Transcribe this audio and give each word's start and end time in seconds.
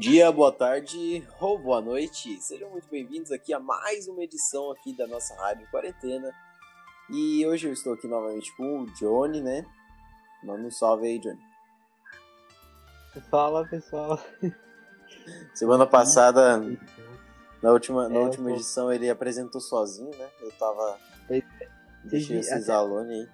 Bom 0.00 0.08
dia, 0.08 0.32
boa 0.32 0.50
tarde 0.50 1.28
ou 1.38 1.58
boa 1.58 1.78
noite. 1.78 2.40
Sejam 2.40 2.70
muito 2.70 2.88
bem-vindos 2.88 3.30
aqui 3.30 3.52
a 3.52 3.60
mais 3.60 4.08
uma 4.08 4.24
edição 4.24 4.70
aqui 4.70 4.96
da 4.96 5.06
nossa 5.06 5.34
Rádio 5.34 5.68
Quarentena. 5.70 6.34
E 7.10 7.44
hoje 7.44 7.68
eu 7.68 7.72
estou 7.74 7.92
aqui 7.92 8.08
novamente 8.08 8.50
com 8.56 8.80
o 8.80 8.86
Johnny, 8.94 9.42
né? 9.42 9.62
Manda 10.42 10.66
um 10.66 10.70
salve 10.70 11.06
aí, 11.06 11.18
Johnny. 11.18 11.38
Fala, 13.30 13.68
pessoal. 13.68 14.18
Semana 15.52 15.86
passada, 15.86 16.58
na 17.62 17.70
última, 17.70 18.08
na 18.08 18.20
é, 18.20 18.22
última 18.24 18.52
edição, 18.52 18.90
ele 18.90 19.10
apresentou 19.10 19.60
sozinho, 19.60 20.16
né? 20.16 20.30
Eu 20.40 20.50
tava... 20.52 20.98
Deixei 22.04 22.38
esses 22.38 22.70
até... 22.70 22.72
alunos 22.72 23.10
aí. 23.10 23.28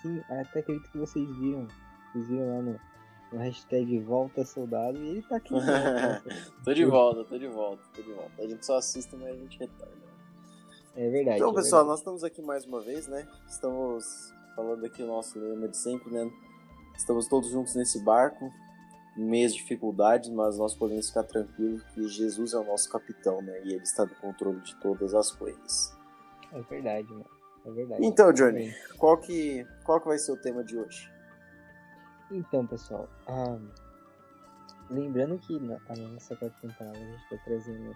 Sim, 0.00 0.22
até 0.28 0.60
acredito 0.60 0.88
que 0.92 0.98
vocês 0.98 1.28
viram. 1.38 1.66
Vocês 2.12 2.28
viram 2.28 2.56
lá 2.56 2.62
no 2.62 2.91
no 3.32 3.38
hashtag 3.38 3.98
Volta 4.00 4.44
Soldado 4.44 4.98
e 4.98 5.08
ele 5.08 5.22
tá 5.22 5.36
aqui. 5.36 5.54
tô 6.64 6.74
de 6.74 6.84
volta, 6.84 7.24
tô 7.24 7.38
de 7.38 7.48
volta, 7.48 7.82
tô 7.94 8.02
de 8.02 8.12
volta. 8.12 8.42
A 8.42 8.46
gente 8.46 8.64
só 8.64 8.76
assiste, 8.76 9.16
mas 9.16 9.30
a 9.30 9.36
gente 9.36 9.58
retorna. 9.58 10.02
É 10.94 11.08
verdade. 11.08 11.36
Então, 11.38 11.50
é 11.50 11.54
pessoal, 11.54 11.82
verdade. 11.82 11.88
nós 11.88 11.98
estamos 12.00 12.24
aqui 12.24 12.42
mais 12.42 12.66
uma 12.66 12.80
vez, 12.80 13.06
né? 13.08 13.26
Estamos 13.48 14.32
falando 14.54 14.84
aqui 14.84 15.02
o 15.02 15.06
nosso 15.06 15.38
lema 15.38 15.66
de 15.68 15.76
sempre, 15.76 16.10
né? 16.10 16.30
Estamos 16.94 17.26
todos 17.26 17.50
juntos 17.50 17.74
nesse 17.74 18.04
barco, 18.04 18.52
em 19.16 19.24
meias 19.24 19.54
dificuldades, 19.54 20.28
mas 20.28 20.58
nós 20.58 20.74
podemos 20.74 21.08
ficar 21.08 21.24
tranquilos 21.24 21.82
que 21.94 22.06
Jesus 22.06 22.52
é 22.52 22.58
o 22.58 22.64
nosso 22.64 22.90
capitão, 22.90 23.40
né? 23.40 23.62
E 23.64 23.72
ele 23.72 23.82
está 23.82 24.04
no 24.04 24.14
controle 24.16 24.60
de 24.60 24.76
todas 24.76 25.14
as 25.14 25.30
coisas. 25.30 25.96
É 26.52 26.60
verdade, 26.60 27.10
mano. 27.10 27.26
É 27.64 27.70
verdade. 27.70 28.04
Então, 28.04 28.32
Johnny, 28.32 28.74
qual 28.98 29.16
que, 29.16 29.66
qual 29.84 30.00
que 30.00 30.08
vai 30.08 30.18
ser 30.18 30.32
o 30.32 30.36
tema 30.36 30.62
de 30.62 30.76
hoje? 30.76 31.10
Então, 32.34 32.66
pessoal, 32.66 33.06
ah, 33.26 33.58
lembrando 34.88 35.38
que 35.38 35.60
na, 35.60 35.78
a 35.88 35.96
nossa 35.96 36.34
quarta 36.34 36.56
temporada 36.66 36.96
a 36.96 37.04
gente 37.04 37.22
está 37.24 37.36
trazendo 37.44 37.94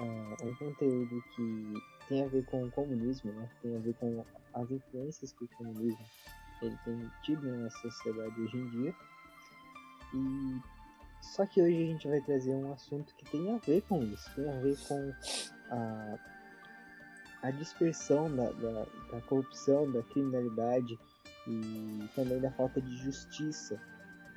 ah, 0.00 0.36
um 0.42 0.54
conteúdo 0.56 1.24
que 1.34 1.72
tem 2.06 2.22
a 2.24 2.28
ver 2.28 2.44
com 2.44 2.62
o 2.62 2.70
comunismo, 2.70 3.32
né? 3.32 3.48
Tem 3.62 3.74
a 3.74 3.80
ver 3.80 3.94
com 3.94 4.22
as 4.52 4.70
influências 4.70 5.32
que 5.32 5.44
o 5.44 5.48
comunismo 5.56 6.04
ele 6.60 6.78
tem 6.84 7.10
tido 7.22 7.46
na 7.56 7.70
sociedade 7.70 8.38
hoje 8.38 8.58
em 8.58 8.68
dia. 8.68 8.94
E 10.12 10.60
só 11.22 11.46
que 11.46 11.62
hoje 11.62 11.76
a 11.76 11.86
gente 11.86 12.06
vai 12.06 12.20
trazer 12.20 12.54
um 12.54 12.70
assunto 12.70 13.14
que 13.14 13.24
tem 13.30 13.50
a 13.54 13.58
ver 13.58 13.80
com 13.88 14.02
isso, 14.02 14.30
tem 14.34 14.46
a 14.46 14.60
ver 14.60 14.76
com 14.86 15.12
a, 15.70 16.18
a 17.44 17.50
dispersão 17.50 18.30
da, 18.36 18.50
da, 18.50 18.86
da 19.10 19.20
corrupção, 19.22 19.90
da 19.90 20.02
criminalidade 20.02 20.98
e 21.46 22.08
também 22.14 22.40
da 22.40 22.50
falta 22.52 22.80
de 22.80 22.96
justiça 22.96 23.80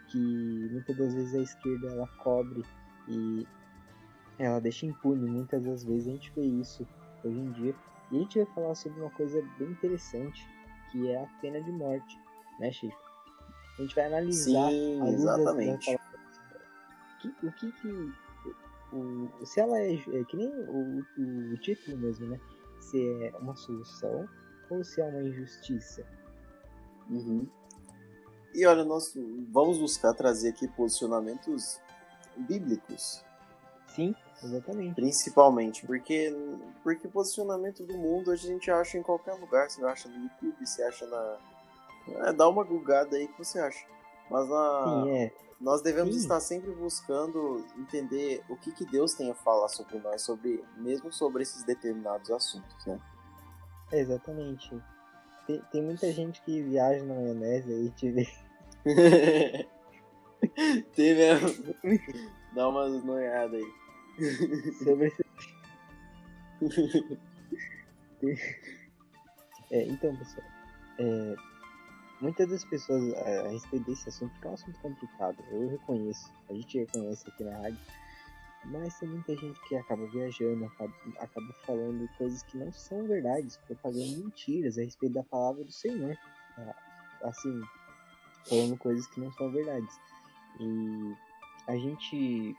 que 0.07 0.69
muitas 0.71 0.95
das 0.97 1.13
vezes 1.13 1.35
a 1.35 1.41
esquerda 1.41 1.87
ela 1.87 2.07
cobre 2.23 2.63
e 3.07 3.47
ela 4.39 4.59
deixa 4.59 4.85
impune. 4.85 5.29
Muitas 5.29 5.63
das 5.63 5.83
vezes 5.83 6.07
a 6.07 6.11
gente 6.11 6.31
vê 6.33 6.43
isso 6.43 6.87
hoje 7.23 7.37
em 7.37 7.51
dia. 7.51 7.75
E 8.11 8.17
a 8.17 8.19
gente 8.19 8.37
vai 8.37 8.53
falar 8.53 8.75
sobre 8.75 8.99
uma 9.01 9.09
coisa 9.11 9.41
bem 9.59 9.69
interessante, 9.69 10.47
que 10.91 11.09
é 11.09 11.21
a 11.21 11.27
pena 11.41 11.61
de 11.61 11.71
morte, 11.71 12.17
né, 12.59 12.71
Chico? 12.71 12.97
A 13.77 13.81
gente 13.81 13.95
vai 13.95 14.05
analisar 14.05 14.69
Sim, 14.69 15.07
exatamente. 15.13 15.97
o 17.43 17.51
que 17.51 17.71
que 17.73 18.13
o, 18.93 19.45
se 19.45 19.59
ela 19.59 19.77
é, 19.79 19.93
é 19.93 20.23
que 20.23 20.37
nem 20.37 20.47
o, 20.47 21.03
o, 21.17 21.53
o 21.53 21.57
título 21.57 21.97
mesmo, 21.97 22.27
né? 22.27 22.39
Se 22.79 22.97
é 23.23 23.37
uma 23.39 23.55
solução 23.55 24.27
ou 24.69 24.83
se 24.83 25.01
é 25.01 25.03
uma 25.03 25.21
injustiça. 25.21 26.05
Uhum. 27.09 27.47
E 28.53 28.65
olha, 28.65 28.83
nós 28.83 29.13
vamos 29.51 29.77
buscar 29.77 30.13
trazer 30.13 30.49
aqui 30.49 30.67
posicionamentos 30.67 31.79
bíblicos. 32.35 33.23
Sim, 33.87 34.15
exatamente. 34.43 34.95
Principalmente, 34.95 35.85
porque, 35.85 36.35
porque 36.83 37.07
posicionamento 37.07 37.83
do 37.83 37.97
mundo 37.97 38.31
a 38.31 38.35
gente 38.35 38.69
acha 38.69 38.97
em 38.97 39.03
qualquer 39.03 39.33
lugar. 39.33 39.69
Você 39.69 39.83
acha 39.83 40.09
no 40.09 40.23
YouTube, 40.23 40.65
você 40.65 40.83
acha 40.83 41.05
na. 41.07 41.37
É, 42.27 42.33
dá 42.33 42.47
uma 42.47 42.63
gugada 42.63 43.17
aí 43.17 43.27
que 43.27 43.37
você 43.37 43.59
acha. 43.59 43.85
Mas 44.29 44.47
na, 44.49 45.03
Sim, 45.03 45.09
é. 45.11 45.33
nós 45.59 45.81
devemos 45.81 46.13
Sim. 46.13 46.21
estar 46.21 46.39
sempre 46.39 46.71
buscando 46.71 47.65
entender 47.77 48.43
o 48.49 48.55
que, 48.55 48.71
que 48.71 48.85
Deus 48.85 49.13
tem 49.13 49.31
a 49.31 49.35
falar 49.35 49.69
sobre 49.69 49.99
nós, 49.99 50.21
sobre, 50.21 50.63
mesmo 50.77 51.11
sobre 51.11 51.43
esses 51.43 51.63
determinados 51.63 52.29
assuntos, 52.29 52.85
né? 52.85 52.99
Exatamente. 53.91 54.81
Tem, 55.47 55.61
tem 55.71 55.81
muita 55.81 56.11
gente 56.11 56.41
que 56.41 56.61
viaja 56.61 57.03
na 57.05 57.15
maionese 57.15 57.73
aí, 57.73 57.89
te 57.91 58.11
vê. 58.11 58.27
tem 60.93 61.15
mesmo. 61.15 61.73
Dá 62.53 62.67
umas 62.67 63.03
noiadas 63.03 63.61
aí. 63.61 63.73
Sobre 64.83 65.07
esse... 65.07 65.25
é, 69.71 69.83
então, 69.85 70.15
pessoal, 70.17 70.47
é, 70.99 71.35
muitas 72.19 72.49
das 72.49 72.65
pessoas 72.65 73.13
a, 73.13 73.47
a 73.47 73.49
respeito 73.49 73.85
desse 73.85 74.09
assunto, 74.09 74.37
que 74.39 74.47
é 74.47 74.49
um 74.49 74.53
assunto 74.53 74.79
complicado, 74.79 75.37
eu 75.51 75.69
reconheço, 75.69 76.31
a 76.49 76.53
gente 76.53 76.79
reconhece 76.79 77.29
aqui 77.29 77.43
na 77.43 77.57
rádio, 77.57 77.79
mas 78.67 78.99
tem 78.99 79.07
muita 79.07 79.35
gente 79.35 79.59
que 79.67 79.75
acaba 79.75 80.05
viajando, 80.07 80.65
acaba, 80.65 80.93
acaba 81.19 81.53
falando 81.65 82.07
coisas 82.17 82.43
que 82.43 82.57
não 82.57 82.71
são 82.71 83.07
verdades, 83.07 83.57
propagando 83.65 84.17
mentiras 84.17 84.77
a 84.77 84.81
respeito 84.81 85.13
da 85.13 85.23
palavra 85.23 85.63
do 85.63 85.71
Senhor. 85.71 86.17
Assim, 87.23 87.61
falando 88.47 88.77
coisas 88.77 89.07
que 89.07 89.21
não 89.21 89.31
são 89.33 89.51
verdades. 89.51 89.95
E 90.59 91.15
a 91.67 91.77
gente 91.77 92.55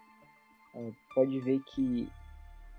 uh, 0.74 0.94
pode 1.14 1.38
ver 1.40 1.60
que 1.74 2.10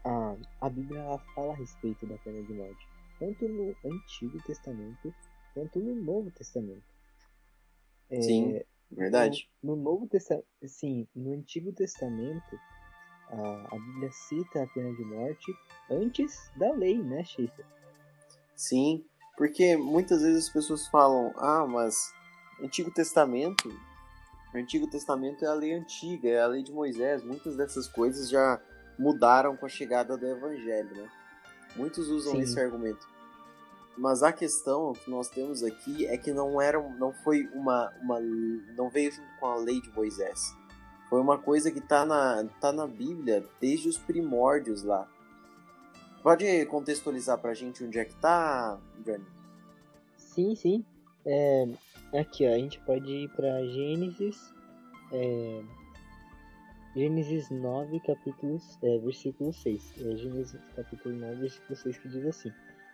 a, 0.04 0.36
a 0.62 0.70
Bíblia 0.70 1.00
ela 1.02 1.20
fala 1.36 1.54
a 1.54 1.58
respeito 1.58 2.08
da 2.08 2.18
pena 2.18 2.42
de 2.44 2.54
morte, 2.54 2.88
tanto 3.20 3.48
no 3.48 3.76
Antigo 3.86 4.42
Testamento 4.44 5.14
quanto 5.54 5.80
no 5.80 5.96
Novo 5.96 6.32
Testamento. 6.32 6.84
Sim, 8.12 8.60
verdade. 8.92 9.50
No, 9.62 9.76
no 9.76 9.84
Novo 9.84 10.08
Testamento, 10.08 10.48
sim, 10.66 11.08
no 11.16 11.34
Antigo 11.34 11.72
Testamento 11.74 12.60
a, 13.30 13.76
a 13.76 13.80
Bíblia 13.80 14.12
cita 14.12 14.64
a 14.64 14.68
pena 14.68 14.94
de 14.94 15.04
morte 15.04 15.54
antes 15.90 16.52
da 16.56 16.72
lei, 16.74 17.02
né, 17.02 17.24
Schaefer? 17.24 17.66
Sim, 18.56 19.06
porque 19.38 19.78
muitas 19.78 20.22
vezes 20.22 20.48
as 20.48 20.54
pessoas 20.54 20.88
falam, 20.88 21.34
ah, 21.38 21.66
mas 21.68 22.14
Antigo 22.62 22.92
Testamento, 22.92 23.70
o 24.54 24.58
Antigo 24.58 24.88
Testamento 24.88 25.46
é 25.46 25.48
a 25.48 25.54
lei 25.54 25.74
antiga, 25.74 26.28
é 26.28 26.42
a 26.42 26.48
lei 26.48 26.64
de 26.64 26.72
Moisés, 26.72 27.24
muitas 27.24 27.56
dessas 27.56 27.88
coisas 27.88 28.30
já 28.30 28.60
mudaram 28.98 29.56
com 29.56 29.66
a 29.66 29.70
chegada 29.70 30.18
do 30.18 30.28
Evangelho, 30.28 30.94
né? 30.96 31.10
Muitos 31.76 32.10
usam 32.10 32.34
Sim. 32.34 32.42
esse 32.42 32.60
argumento. 32.60 33.08
Mas 33.98 34.24
a 34.24 34.32
questão 34.32 34.94
que 34.94 35.10
nós 35.10 35.30
temos 35.30 35.64
aqui 35.64 36.06
é 36.08 36.18
que 36.18 36.34
não 36.34 36.62
era, 36.62 36.82
não 36.98 37.14
foi 37.14 37.48
uma, 37.54 37.94
uma 38.02 38.20
não 38.76 38.90
veio 38.90 39.12
junto 39.12 39.28
com 39.40 39.46
a 39.46 39.56
lei 39.58 39.82
de 39.82 39.90
Moisés. 39.92 40.56
Foi 41.10 41.20
uma 41.20 41.38
coisa 41.38 41.72
que 41.72 41.82
tá 41.82 42.06
na, 42.06 42.46
tá 42.62 42.72
na 42.72 42.86
Bíblia 42.86 43.44
desde 43.60 43.90
os 43.90 43.98
primórdios 43.98 44.84
lá. 44.84 45.08
Pode 46.22 46.66
contextualizar 46.68 47.38
pra 47.40 47.54
gente 47.54 47.84
onde 47.84 47.98
é 47.98 48.06
que 48.06 48.16
tá, 48.16 48.78
Johnny? 49.04 49.26
Sim, 50.18 50.54
sim. 50.54 50.86
É, 51.26 51.68
aqui, 52.14 52.48
ó, 52.48 52.54
a 52.54 52.58
gente 52.58 52.80
pode 52.82 53.10
ir 53.10 53.30
pra 53.30 53.66
Gênesis. 53.66 54.54
É, 55.12 55.64
Gênesis 56.96 57.50
9, 57.50 58.00
capítulo, 58.02 58.60
é, 58.84 58.98
versículo 59.00 59.54
6. 59.54 59.94
É 59.98 60.16
Gênesis 60.18 60.60
capítulo 60.76 61.16
9, 61.16 61.36
versículo 61.36 61.76
6 61.76 61.98
que 61.98 62.10
diz 62.10 62.26
assim: 62.26 62.52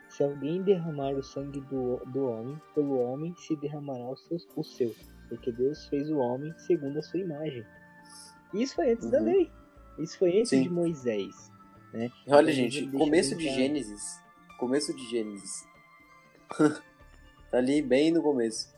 Se 0.07 0.23
alguém 0.23 0.61
derramar 0.61 1.13
o 1.13 1.23
sangue 1.23 1.59
do, 1.61 1.97
do 2.05 2.27
homem, 2.27 2.61
pelo 2.73 2.99
homem 2.99 3.33
se 3.35 3.55
derramará 3.55 4.07
o 4.09 4.15
seu, 4.15 4.37
o 4.55 4.63
seu, 4.63 4.95
porque 5.27 5.51
Deus 5.51 5.87
fez 5.87 6.09
o 6.09 6.17
homem 6.17 6.53
segundo 6.59 6.99
a 6.99 7.01
sua 7.01 7.19
imagem. 7.19 7.65
Isso 8.61 8.75
foi 8.75 8.91
antes 8.93 9.09
da 9.09 9.19
Uhum. 9.19 9.25
lei. 9.25 9.51
Isso 9.99 10.17
foi 10.17 10.37
antes 10.39 10.49
Sim. 10.49 10.63
de 10.63 10.69
Moisés. 10.69 11.51
Né? 11.93 12.11
Olha, 12.27 12.51
Então, 12.51 12.53
gente, 12.53 12.87
começo 12.91 13.35
de 13.35 13.49
Gênesis. 13.49 14.19
Começo 14.59 14.93
de 14.93 15.05
Gênesis. 15.09 15.65
tá 17.51 17.57
ali 17.57 17.81
bem 17.81 18.11
no 18.11 18.21
começo. 18.21 18.73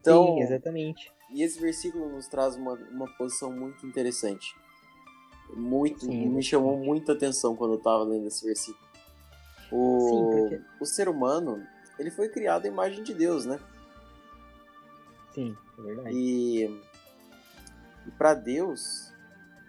Então, 0.00 0.26
Sim, 0.26 0.40
exatamente. 0.40 1.12
e 1.30 1.42
esse 1.42 1.60
versículo 1.60 2.08
nos 2.10 2.26
traz 2.28 2.56
uma, 2.56 2.74
uma 2.74 3.06
posição 3.16 3.52
muito 3.52 3.86
interessante. 3.86 4.54
Muito, 5.54 6.00
Sim, 6.06 6.28
me 6.28 6.42
chamou 6.42 6.76
muita 6.78 7.12
atenção 7.12 7.54
quando 7.54 7.74
eu 7.74 7.78
tava 7.78 8.02
lendo 8.04 8.26
esse 8.26 8.44
versículo. 8.44 8.82
O, 9.70 10.00
Sim, 10.00 10.26
porque- 10.30 10.62
o 10.80 10.84
ser 10.86 11.08
humano, 11.08 11.66
ele 11.98 12.10
foi 12.10 12.28
criado 12.28 12.64
à 12.66 12.68
imagem 12.68 13.02
de 13.02 13.14
Deus, 13.14 13.44
né? 13.46 13.58
Sim, 15.34 15.56
é 15.78 15.82
verdade. 15.82 16.16
E, 16.16 16.80
e 18.06 18.10
para 18.10 18.34
Deus, 18.34 19.12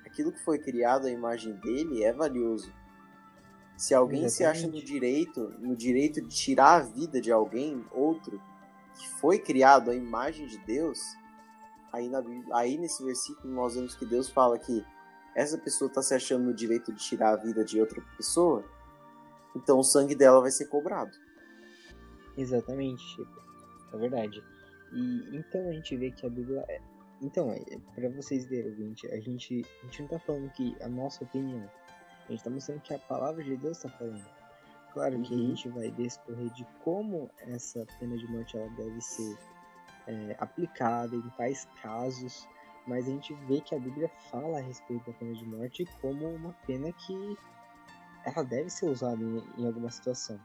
aquilo 0.05 0.31
que 0.31 0.43
foi 0.43 0.59
criado 0.59 1.07
à 1.07 1.11
imagem 1.11 1.53
dele 1.53 2.03
é 2.03 2.11
valioso. 2.11 2.73
Se 3.75 3.93
alguém 3.93 4.29
se 4.29 4.43
acha 4.43 4.67
no 4.67 4.75
Exatamente. 4.75 4.85
direito, 4.85 5.49
no 5.59 5.75
direito 5.75 6.21
de 6.21 6.29
tirar 6.29 6.75
a 6.75 6.79
vida 6.79 7.19
de 7.19 7.31
alguém, 7.31 7.83
outro, 7.91 8.41
que 8.95 9.09
foi 9.19 9.39
criado 9.39 9.89
à 9.89 9.95
imagem 9.95 10.45
de 10.45 10.57
Deus, 10.59 10.99
aí, 11.91 12.07
na, 12.07 12.23
aí 12.53 12.77
nesse 12.77 13.03
versículo 13.03 13.53
nós 13.53 13.75
vemos 13.75 13.95
que 13.95 14.05
Deus 14.05 14.29
fala 14.29 14.59
que 14.59 14.85
essa 15.35 15.57
pessoa 15.57 15.87
está 15.87 16.01
se 16.01 16.13
achando 16.13 16.45
no 16.45 16.53
direito 16.53 16.93
de 16.93 17.03
tirar 17.03 17.33
a 17.33 17.37
vida 17.37 17.65
de 17.65 17.79
outra 17.79 18.01
pessoa, 18.15 18.63
então 19.55 19.79
o 19.79 19.83
sangue 19.83 20.15
dela 20.15 20.39
vai 20.39 20.51
ser 20.51 20.65
cobrado. 20.65 21.11
Exatamente, 22.37 23.03
Chico. 23.03 23.43
É 23.93 23.97
verdade. 23.97 24.43
E 24.91 25.37
então 25.37 25.69
a 25.69 25.73
gente 25.73 25.95
vê 25.97 26.11
que 26.11 26.25
a 26.25 26.29
Bíblia 26.29 26.63
é. 26.67 26.81
Então, 27.21 27.51
é, 27.51 27.63
para 27.95 28.09
vocês 28.09 28.45
verem, 28.45 28.75
gente, 28.75 29.07
a 29.07 29.19
gente, 29.19 29.65
a 29.81 29.85
gente 29.85 30.01
não 30.01 30.09
tá 30.09 30.19
falando 30.19 30.49
que 30.51 30.75
a 30.81 30.89
nossa 30.89 31.23
opinião. 31.23 31.69
A 32.27 32.31
gente 32.31 32.43
tá 32.43 32.49
mostrando 32.49 32.81
que 32.81 32.93
a 32.93 32.99
palavra 32.99 33.43
de 33.43 33.55
Deus 33.57 33.79
tá 33.79 33.89
falando. 33.89 34.25
Claro 34.93 35.21
que 35.21 35.33
uhum. 35.33 35.39
a 35.39 35.47
gente 35.47 35.69
vai 35.69 35.91
discorrer 35.91 36.49
de 36.51 36.65
como 36.83 37.29
essa 37.39 37.85
pena 37.99 38.15
de 38.15 38.27
morte 38.27 38.57
ela 38.57 38.69
deve 38.75 39.01
ser 39.01 39.37
é, 40.07 40.35
aplicada 40.39 41.15
em 41.15 41.29
tais 41.37 41.67
casos, 41.81 42.47
mas 42.85 43.07
a 43.07 43.09
gente 43.09 43.33
vê 43.47 43.59
que 43.61 43.73
a 43.73 43.79
Bíblia 43.79 44.09
fala 44.29 44.59
a 44.59 44.61
respeito 44.61 45.09
da 45.09 45.17
pena 45.17 45.33
de 45.33 45.45
morte 45.45 45.85
como 45.99 46.27
uma 46.27 46.53
pena 46.67 46.91
que 46.93 47.37
ela 48.25 48.43
deve 48.43 48.69
ser 48.69 48.87
usada 48.87 49.21
em, 49.21 49.43
em 49.57 49.65
alguma 49.65 49.89
situação. 49.89 50.39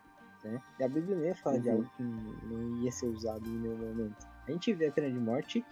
Né? 0.45 0.63
E 0.79 0.85
a 0.85 0.89
Bíblia 0.89 1.17
nem 1.17 1.29
ia 1.29 1.35
falar 1.35 1.57
uhum. 1.57 1.63
de 1.63 1.71
algo 1.71 1.91
que 1.97 2.03
não 2.03 2.77
ia 2.83 2.93
ser 2.93 3.07
usado 3.07 3.47
em 3.47 3.59
nenhum 3.59 3.77
momento. 3.77 4.27
A 4.47 4.53
gente 4.53 4.73
vê 4.73 4.87
a 4.87 4.93
pena 4.93 5.11
de 5.11 5.19
morte 5.19 5.65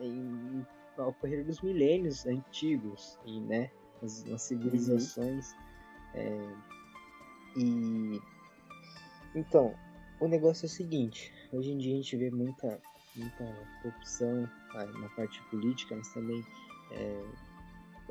em, 0.00 0.66
ao 0.98 1.12
correr 1.14 1.42
dos 1.44 1.60
milênios 1.60 2.26
antigos, 2.26 3.18
e, 3.24 3.40
né, 3.40 3.70
nas, 4.00 4.24
nas 4.24 4.42
civilizações. 4.42 5.52
Uhum. 5.52 5.58
É, 6.14 6.54
e 7.58 8.20
então, 9.36 9.74
o 10.18 10.26
negócio 10.26 10.64
é 10.64 10.68
o 10.68 10.70
seguinte: 10.70 11.32
hoje 11.52 11.70
em 11.70 11.78
dia 11.78 11.92
a 11.92 11.96
gente 11.96 12.16
vê 12.16 12.30
muita, 12.30 12.80
muita 13.14 13.54
corrupção 13.82 14.48
na 14.74 15.08
parte 15.10 15.42
política, 15.50 15.94
mas 15.94 16.08
também 16.12 16.44
é, 16.92 17.24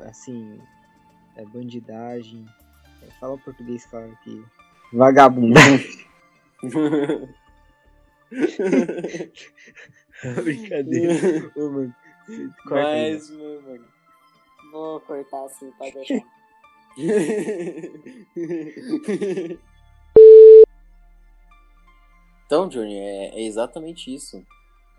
assim, 0.04 0.60
é, 1.36 1.46
bandidagem. 1.46 2.46
É, 3.02 3.08
fala 3.20 3.34
o 3.34 3.40
português, 3.40 3.86
claro 3.88 4.12
aqui. 4.12 4.46
Vagabundo. 4.94 5.60
Brincadeira. 10.44 11.52
Ô, 11.56 11.70
mano. 11.70 11.96
Mas, 12.66 13.30
mano. 13.30 13.86
Vou 14.72 15.00
cortar 15.02 15.46
assim, 15.46 15.72
pode 15.78 15.94
deixar. 16.08 16.26
então, 22.46 22.68
Johnny, 22.68 22.98
é, 22.98 23.40
é 23.40 23.44
exatamente 23.44 24.14
isso. 24.14 24.44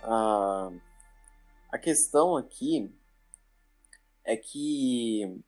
A, 0.02 0.70
a 1.72 1.78
questão 1.78 2.36
aqui 2.36 2.92
é 4.24 4.36
que 4.36 5.42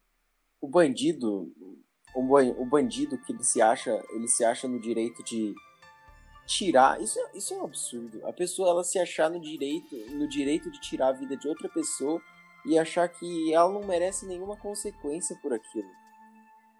o 0.60 0.68
bandido, 0.68 1.52
o, 2.14 2.66
bandido 2.66 3.18
que 3.18 3.32
ele 3.32 3.44
se 3.44 3.60
acha, 3.60 4.02
ele 4.10 4.28
se 4.28 4.44
acha 4.44 4.68
no 4.68 4.80
direito 4.80 5.22
de 5.24 5.54
tirar, 6.48 7.00
isso 7.00 7.20
é, 7.20 7.36
isso 7.36 7.52
é 7.52 7.58
um 7.58 7.64
absurdo. 7.64 8.26
A 8.26 8.32
pessoa 8.32 8.70
ela 8.70 8.82
se 8.82 8.98
achar 8.98 9.28
no 9.28 9.38
direito, 9.38 9.94
no 10.12 10.26
direito 10.26 10.70
de 10.70 10.80
tirar 10.80 11.08
a 11.08 11.12
vida 11.12 11.36
de 11.36 11.46
outra 11.46 11.68
pessoa 11.68 12.20
e 12.64 12.78
achar 12.78 13.06
que 13.06 13.52
ela 13.52 13.70
não 13.70 13.86
merece 13.86 14.24
nenhuma 14.26 14.56
consequência 14.56 15.36
por 15.42 15.52
aquilo. 15.52 15.90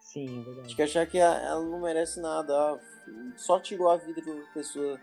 Sim, 0.01 0.41
é 0.41 0.43
verdade. 0.43 0.67
Acho 0.67 0.77
que 0.77 0.83
achar 0.83 1.07
que 1.07 1.19
ela 1.19 1.63
não 1.63 1.83
merece 1.83 2.19
nada, 2.19 2.81
só 3.37 3.61
tirou 3.61 3.91
a 3.91 3.99
vida 3.99 4.23
de 4.23 4.31
outra 4.31 4.53
pessoa. 4.55 4.99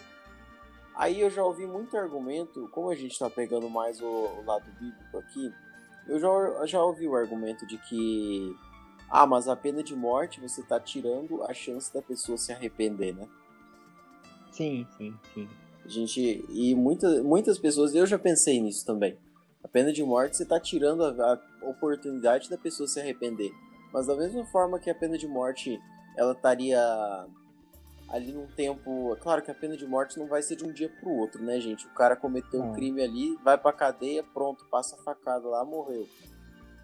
Aí 0.95 1.21
eu 1.21 1.29
já 1.29 1.44
ouvi 1.44 1.67
muito 1.67 1.95
argumento, 1.95 2.67
como 2.69 2.89
a 2.89 2.95
gente 2.95 3.12
está 3.12 3.29
pegando 3.29 3.69
mais 3.69 4.01
o, 4.01 4.07
o, 4.07 4.44
lado 4.44 4.65
bíblico 4.79 5.17
aqui, 5.19 5.53
eu 6.07 6.19
já, 6.19 6.65
já 6.65 6.83
ouvi 6.83 7.07
o 7.07 7.15
argumento 7.15 7.67
de 7.67 7.77
que, 7.77 8.56
ah, 9.12 9.27
mas 9.27 9.47
a 9.47 9.56
pena 9.56 9.83
de 9.83 9.95
morte 9.95 10.41
você 10.41 10.62
está 10.62 10.79
tirando 10.79 11.44
a 11.44 11.53
chance 11.53 11.94
da 11.94 12.01
pessoa 12.01 12.38
se 12.38 12.51
arrepender, 12.51 13.13
né? 13.13 13.27
Sim, 14.55 14.87
sim, 14.97 15.13
sim. 15.33 15.49
A 15.83 15.87
gente, 15.87 16.45
e 16.49 16.73
muita, 16.73 17.21
muitas 17.21 17.59
pessoas, 17.59 17.93
eu 17.93 18.05
já 18.05 18.17
pensei 18.17 18.61
nisso 18.61 18.85
também. 18.85 19.17
A 19.61 19.67
pena 19.67 19.91
de 19.91 20.01
morte 20.03 20.37
você 20.37 20.43
está 20.43 20.59
tirando 20.59 21.03
a, 21.03 21.33
a 21.61 21.69
oportunidade 21.69 22.49
da 22.49 22.57
pessoa 22.57 22.87
se 22.87 22.99
arrepender. 22.99 23.51
Mas 23.91 24.07
da 24.07 24.15
mesma 24.15 24.45
forma 24.45 24.79
que 24.79 24.89
a 24.89 24.95
pena 24.95 25.17
de 25.17 25.27
morte 25.27 25.79
ela 26.17 26.31
estaria 26.31 26.79
ali 28.07 28.31
num 28.31 28.47
tempo. 28.47 29.13
É 29.13 29.17
claro 29.17 29.41
que 29.41 29.51
a 29.51 29.55
pena 29.55 29.75
de 29.75 29.85
morte 29.85 30.17
não 30.17 30.27
vai 30.27 30.41
ser 30.41 30.55
de 30.55 30.63
um 30.63 30.71
dia 30.71 30.89
pro 31.01 31.11
outro, 31.11 31.43
né, 31.43 31.59
gente? 31.59 31.85
O 31.85 31.93
cara 31.93 32.15
cometeu 32.15 32.61
um 32.61 32.73
crime 32.73 33.01
ali, 33.01 33.35
vai 33.43 33.57
pra 33.57 33.73
cadeia, 33.73 34.23
pronto, 34.23 34.65
passa 34.71 34.95
a 34.95 35.03
facada 35.03 35.47
lá, 35.47 35.65
morreu. 35.65 36.07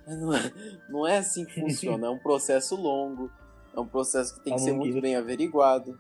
Não 0.05 0.33
é, 0.33 0.53
não 0.89 1.07
é 1.07 1.17
assim 1.19 1.45
que 1.45 1.53
funciona, 1.61 2.07
é 2.07 2.09
um 2.09 2.17
processo 2.17 2.75
longo, 2.75 3.31
é 3.73 3.79
um 3.79 3.87
processo 3.87 4.35
que 4.35 4.41
tem 4.41 4.55
que 4.55 4.61
ser 4.61 4.73
muito 4.73 4.99
bem 4.99 5.15
averiguado. 5.15 5.97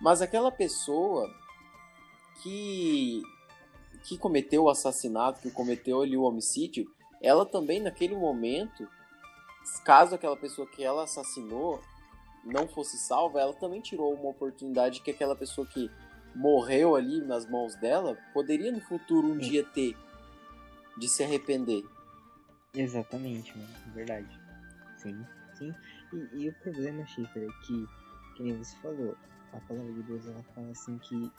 Mas 0.00 0.20
aquela 0.20 0.50
pessoa 0.50 1.32
que 2.42 3.22
que 4.04 4.16
cometeu 4.16 4.64
o 4.64 4.70
assassinato, 4.70 5.40
que 5.40 5.50
cometeu 5.50 6.00
ali 6.00 6.16
o 6.16 6.22
homicídio, 6.22 6.88
ela 7.20 7.44
também 7.44 7.80
naquele 7.80 8.14
momento 8.14 8.88
caso 9.84 10.14
aquela 10.14 10.36
pessoa 10.36 10.66
que 10.68 10.84
ela 10.84 11.02
assassinou 11.04 11.82
não 12.44 12.68
fosse 12.68 12.96
salva, 12.96 13.40
ela 13.40 13.52
também 13.52 13.80
tirou 13.80 14.14
uma 14.14 14.30
oportunidade 14.30 15.00
que 15.00 15.10
aquela 15.10 15.34
pessoa 15.34 15.66
que 15.66 15.90
morreu 16.34 16.94
ali 16.94 17.20
nas 17.20 17.48
mãos 17.48 17.74
dela 17.74 18.16
poderia 18.32 18.70
no 18.70 18.80
futuro 18.80 19.26
um 19.26 19.38
dia 19.38 19.64
ter 19.64 19.96
de 20.96 21.08
se 21.08 21.24
arrepender. 21.24 21.84
Exatamente, 22.72 23.56
mano, 23.56 23.74
é 23.88 23.90
verdade. 23.90 24.40
Sim, 24.96 25.26
sim. 25.58 25.74
E, 26.12 26.44
e 26.44 26.48
o 26.48 26.54
problema, 26.60 27.04
Chifre, 27.06 27.46
é 27.46 27.66
que, 27.66 27.86
nem 28.42 28.56
você 28.56 28.76
falou, 28.76 29.16
a 29.56 29.60
palavra 29.60 29.92
de 29.92 30.02
Deus 30.02 30.26
ela 30.26 30.42
fala 30.54 30.70
assim 30.70 30.98
que 30.98 31.30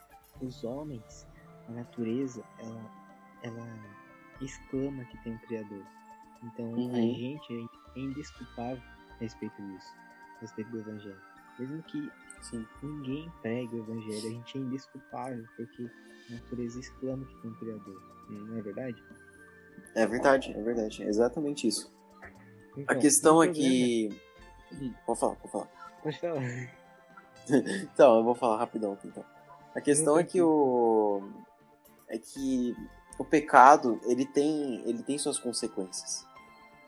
os 0.42 0.64
homens, 0.64 1.28
a 1.68 1.72
natureza, 1.72 2.44
ela, 2.60 2.92
ela 3.44 3.68
exclama 4.42 5.04
que 5.06 5.18
tem 5.24 5.34
um 5.34 5.38
Criador. 5.40 5.84
Então 6.44 6.66
uhum. 6.66 6.94
a 6.94 7.02
gente 7.02 7.70
é 7.96 8.00
indesculpável 8.00 8.84
a 9.12 9.16
respeito 9.20 9.62
disso, 9.62 9.94
a 10.38 10.42
respeito 10.42 10.72
do 10.72 10.80
Evangelho. 10.80 11.22
Mesmo 11.60 11.82
que 11.84 12.12
sim, 12.42 12.66
ninguém 12.84 13.32
pregue 13.42 13.76
o 13.76 13.80
Evangelho, 13.80 14.28
a 14.28 14.32
gente 14.32 14.58
é 14.58 14.62
indesculpável, 14.62 15.46
porque 15.56 15.90
a 16.30 16.34
natureza 16.34 16.80
exclama 16.80 17.26
que 17.26 17.42
tem 17.42 17.52
um 17.52 17.56
Criador. 17.56 18.18
Não 18.30 18.58
é 18.58 18.62
verdade? 18.62 19.04
É 19.96 20.06
verdade, 20.06 20.52
é 20.52 20.62
verdade. 20.62 21.04
É 21.04 21.08
exatamente 21.08 21.68
isso. 21.68 21.92
Então, 22.78 22.96
a 22.96 23.00
questão 23.00 23.42
é 23.42 23.48
que. 23.48 24.10
Pode 25.06 25.20
falar, 25.20 25.36
pode 25.38 25.52
falar. 25.52 25.68
Pode 26.04 26.20
falar. 26.20 26.42
então, 27.94 28.18
eu 28.18 28.24
vou 28.24 28.36
falar 28.36 28.58
rapidão 28.58 28.94
aqui 28.94 29.08
então. 29.08 29.24
A 29.76 29.82
questão 29.82 30.18
é 30.18 30.24
que 30.24 30.42
o. 30.42 31.22
É 32.08 32.18
que 32.18 32.76
o 33.20 33.26
pecado, 33.26 34.00
ele 34.06 34.26
tem, 34.26 34.82
ele 34.88 35.04
tem 35.04 35.18
suas 35.18 35.40
consequências. 35.40 36.26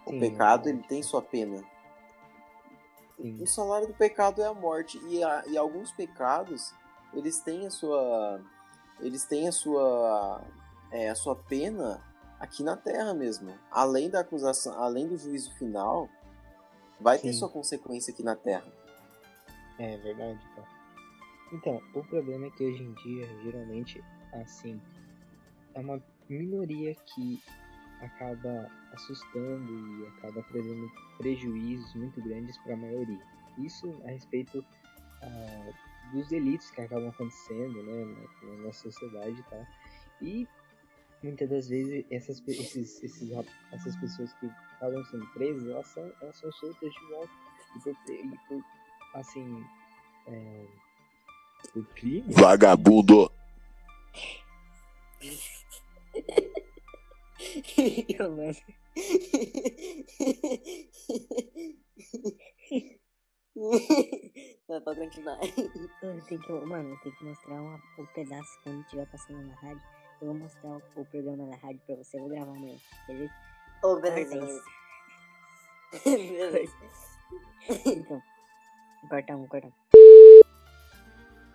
O 0.06 0.12
Sim, 0.12 0.20
pecado, 0.20 0.70
ele 0.70 0.82
tem 0.84 1.04
sua 1.04 1.22
pena. 1.22 1.63
Sim. 3.18 3.38
O 3.42 3.48
salário 3.48 3.88
do 3.88 3.94
pecado 3.94 4.42
é 4.42 4.48
a 4.48 4.54
morte. 4.54 5.00
E, 5.08 5.24
a, 5.24 5.44
e 5.48 5.58
alguns 5.58 5.92
pecados, 5.92 6.74
eles 7.13 7.39
têm 7.39 7.68
a 7.68 7.70
sua. 7.70 8.42
Eles 9.00 9.25
têm 9.25 9.48
a 9.48 9.51
sua. 9.51 10.42
É, 10.92 11.10
a 11.10 11.16
sua 11.16 11.36
pena 11.36 12.01
aqui 12.39 12.63
na 12.63 12.75
terra 12.75 13.13
mesmo. 13.13 13.54
Além 13.70 14.10
da 14.10 14.22
acusação, 14.22 14.82
além 14.82 15.08
do 15.08 15.18
juízo 15.18 15.54
final, 15.56 16.10
vai 17.00 17.18
Sim. 17.18 17.28
ter 17.28 17.34
sua 17.34 17.50
consequência 17.50 18.12
aqui 18.13 18.24
na 18.24 18.36
terra. 18.36 18.78
É 19.79 19.98
verdade, 19.98 20.39
cara. 20.55 20.67
Então, 21.51 21.81
o 21.95 22.03
problema 22.03 22.45
é 22.45 22.50
que 22.51 22.63
hoje 22.63 22.83
em 22.83 22.93
dia, 22.95 23.25
geralmente, 23.43 24.03
assim, 24.33 24.79
é 25.74 25.79
uma 25.79 26.01
minoria 26.29 26.93
que 26.93 27.41
acaba 28.01 28.69
assustando 28.93 29.71
e 29.71 30.07
acaba 30.07 30.43
trazendo 30.43 30.89
prejuízos 31.17 31.95
muito 31.95 32.21
grandes 32.21 32.57
para 32.59 32.74
a 32.74 32.77
maioria. 32.77 33.25
Isso 33.57 34.00
a 34.05 34.12
respeito 34.12 34.63
ah, 35.21 35.71
dos 36.13 36.27
delitos 36.29 36.69
que 36.71 36.81
acabam 36.81 37.09
acontecendo 37.09 37.83
né, 37.83 38.05
na, 38.05 38.50
na 38.50 38.63
nossa 38.63 38.91
sociedade 38.91 39.41
tá? 39.43 39.67
e 40.21 40.48
muitas 41.21 41.50
das 41.50 41.67
vezes 41.67 42.05
essas, 42.09 42.41
esses, 42.48 43.03
esses, 43.03 43.29
essas 43.71 43.95
pessoas 43.98 44.33
que 44.33 44.48
acabam 44.75 45.03
sendo 45.05 45.25
presas 45.33 45.67
elas 45.67 45.88
são, 45.88 46.12
elas 46.21 46.38
são 46.38 46.51
soltas 46.53 46.93
de 46.93 47.05
volta 47.12 47.31
e 47.75 47.79
por, 47.81 47.95
e 48.09 48.38
por 48.48 48.63
assim 49.13 49.63
é, 50.28 50.66
por 51.74 51.86
crime 51.94 52.34
vagabundo 52.34 53.32
mano. 58.20 58.54
Vai, 64.68 64.82
pode 64.82 65.00
continuar. 65.00 65.39
Tem 65.39 66.39
que, 66.39 66.51
mano, 66.51 67.00
tem 67.04 67.12
que 67.12 67.25
mostrar 67.25 67.62
uma, 67.62 67.82
um 67.98 68.06
pedaço 68.13 68.60
quando 68.63 68.82
estiver 68.82 69.06
passando 69.08 69.42
na 69.46 69.56
rádio. 69.56 69.82
eu 70.22 70.28
vou 70.28 70.36
mostrar 70.36 70.70
o, 70.70 70.82
o 70.96 71.06
programa 71.06 71.46
na 71.46 71.58
rádio 71.58 71.82
pra 71.86 71.96
você, 71.96 72.18
eu 72.18 72.22
vou 72.22 72.30
gravar 72.30 72.51
amanhã, 72.51 72.78
beleza? 73.08 73.34
Ô, 73.84 74.00
beleza, 74.00 74.30
Parabéns. 74.30 74.63
beleza. 76.06 76.30
beleza. 76.32 76.78
Então, 77.86 78.22
um, 79.03 79.48
corta 79.48 79.68
um. 79.68 79.72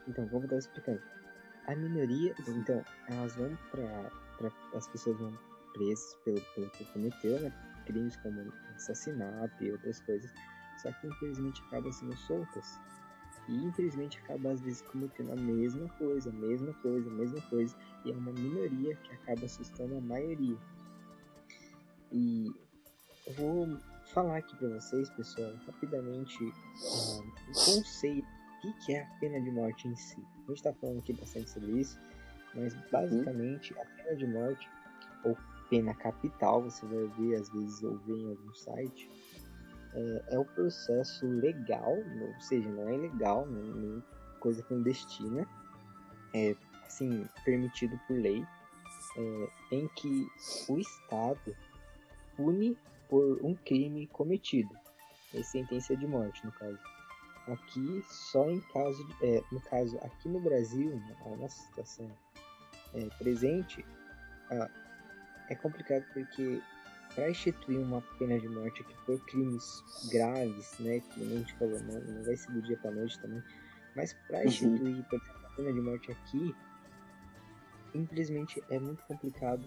Então, 0.09 0.27
vamos 0.27 0.45
estar 0.45 0.59
explicando. 0.59 1.01
A 1.67 1.75
minoria, 1.75 2.35
então, 2.49 2.85
elas 3.09 3.37
vão 3.37 3.57
pra, 3.71 4.11
pra. 4.39 4.51
As 4.77 4.87
pessoas 4.89 5.19
vão 5.19 5.33
presas 5.73 6.15
pelo, 6.25 6.41
pelo 6.55 6.71
que 6.71 6.85
cometeu, 6.93 7.41
né? 7.41 7.53
Crimes 7.87 8.17
como 8.19 8.53
assassinato 8.77 9.65
e 9.65 9.73
outras 9.73 10.01
coisas. 10.01 10.31
Só 10.79 10.93
que 10.93 11.07
infelizmente 11.07 11.63
acabam 11.67 11.93
sendo 11.93 12.17
soltas. 12.17 12.79
E 13.49 13.65
infelizmente 13.65 14.19
acaba 14.19 14.53
às 14.53 14.61
vezes 14.61 14.83
cometendo 14.83 15.33
a 15.33 15.37
mesma 15.37 15.89
coisa, 15.99 16.31
a 16.31 16.33
mesma 16.33 16.73
coisa, 16.75 17.09
a 17.11 17.13
mesma 17.13 17.41
coisa. 17.43 17.77
E 18.05 18.11
é 18.11 18.15
uma 18.15 18.33
minoria 18.33 18.95
que 18.97 19.15
acaba 19.15 19.45
assustando 19.45 19.97
a 19.97 20.01
maioria. 20.01 20.57
E 22.13 22.47
eu 23.27 23.33
vou 23.35 23.79
falar 24.07 24.39
aqui 24.39 24.57
pra 24.57 24.69
vocês, 24.69 25.11
pessoal, 25.11 25.53
rapidamente 25.67 26.39
ah, 26.43 27.21
o 27.51 27.53
conceito 27.53 28.45
o 28.69 28.73
que, 28.79 28.95
é 28.95 29.03
a 29.03 29.07
pena 29.21 29.41
de 29.41 29.51
morte 29.51 29.87
em 29.87 29.95
si. 29.95 30.23
A 30.37 30.49
gente 30.49 30.55
está 30.55 30.73
falando 30.73 30.99
aqui 30.99 31.13
bastante 31.13 31.51
sobre 31.51 31.73
isso, 31.73 31.99
mas 32.55 32.75
basicamente 32.91 33.75
a 33.79 33.85
pena 33.85 34.17
de 34.17 34.27
morte, 34.27 34.69
ou 35.25 35.37
pena 35.69 35.95
capital, 35.95 36.63
você 36.63 36.87
vai 36.87 37.07
ver 37.19 37.37
às 37.37 37.49
vezes 37.51 37.83
ou 37.83 37.99
ver 37.99 38.17
em 38.17 38.31
algum 38.31 38.55
site, 38.55 39.11
é, 39.93 40.25
é 40.35 40.39
o 40.39 40.45
processo 40.45 41.27
legal, 41.27 41.95
ou 41.95 42.41
seja, 42.41 42.69
não 42.69 42.89
é 42.89 42.95
ilegal, 42.95 43.47
não 43.47 43.99
é 43.99 44.03
coisa 44.41 44.63
clandestina, 44.63 45.47
é 46.35 46.57
assim, 46.87 47.27
permitido 47.45 47.99
por 48.07 48.17
lei, 48.17 48.45
é, 49.17 49.49
em 49.73 49.89
que 49.89 50.27
o 50.69 50.79
Estado 50.79 51.57
pune 52.37 52.77
por 53.09 53.41
um 53.45 53.55
crime 53.55 54.07
cometido. 54.09 54.77
É 55.35 55.43
sentença 55.43 55.97
de 55.97 56.07
morte, 56.07 56.45
no 56.45 56.53
caso. 56.53 56.79
Aqui, 57.49 58.03
só 58.09 58.49
em 58.49 58.61
caso, 58.73 59.05
de, 59.07 59.27
é, 59.27 59.43
no 59.53 59.61
caso, 59.63 59.97
aqui 59.99 60.29
no 60.29 60.41
Brasil, 60.41 61.01
a 61.27 61.37
nossa 61.37 61.61
situação 61.67 62.11
é, 62.95 63.07
presente, 63.19 63.85
ah, 64.51 64.71
é 65.51 65.55
complicado 65.55 66.05
porque 66.15 66.63
para 67.15 67.31
instituir 67.31 67.79
uma 67.81 68.01
pena 68.19 68.39
de 68.41 68.49
morte 68.49 68.83
aqui 68.83 68.95
por 69.07 69.21
crimes 69.27 69.83
graves, 70.11 70.79
né, 70.81 71.01
que 71.01 71.23
a 71.23 71.27
gente 71.27 71.55
falou, 71.55 71.79
não, 71.81 72.01
não 72.01 72.25
vai 72.25 72.37
ser 72.37 72.51
do 72.53 72.63
dia 72.63 72.77
para 72.79 72.91
noite 72.93 73.19
também, 73.21 73.43
mas 73.95 74.15
para 74.27 74.45
Uhum. 74.45 74.47
instituir, 74.47 75.05
por 75.05 75.17
exemplo, 75.17 75.47
a 75.47 75.51
pena 75.51 75.73
de 75.73 75.81
morte 75.81 76.11
aqui, 76.13 76.55
infelizmente 77.95 78.63
é 78.71 78.79
muito 78.79 79.03
complicado 79.05 79.63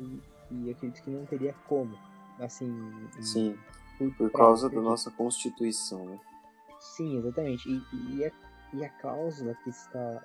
e, 0.51 0.55
e 0.55 0.71
acredito 0.71 1.03
que 1.03 1.09
não 1.09 1.25
teria 1.25 1.53
como, 1.67 1.97
assim, 2.39 3.07
Sim, 3.21 3.57
por, 3.97 4.13
por 4.15 4.31
causa 4.31 4.69
da 4.69 4.81
nossa 4.81 5.09
Constituição, 5.11 6.05
né? 6.05 6.19
Sim, 6.79 7.17
exatamente. 7.17 7.67
E, 7.69 8.15
e, 8.15 8.25
a, 8.25 8.31
e 8.73 8.85
a 8.85 8.89
cláusula 8.89 9.55
que 9.63 9.69
está 9.69 10.23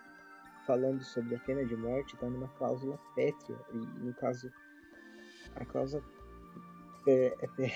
falando 0.66 1.02
sobre 1.02 1.34
a 1.34 1.38
pena 1.40 1.64
de 1.64 1.74
morte 1.76 2.14
está 2.14 2.26
numa 2.28 2.48
cláusula 2.48 2.98
pétrea. 3.14 3.58
E 3.72 3.76
no 3.76 4.12
caso, 4.14 4.52
a 5.56 5.64
cláusula 5.64 6.02
pé- 7.04 7.34
é 7.40 7.46
pé-. 7.48 7.72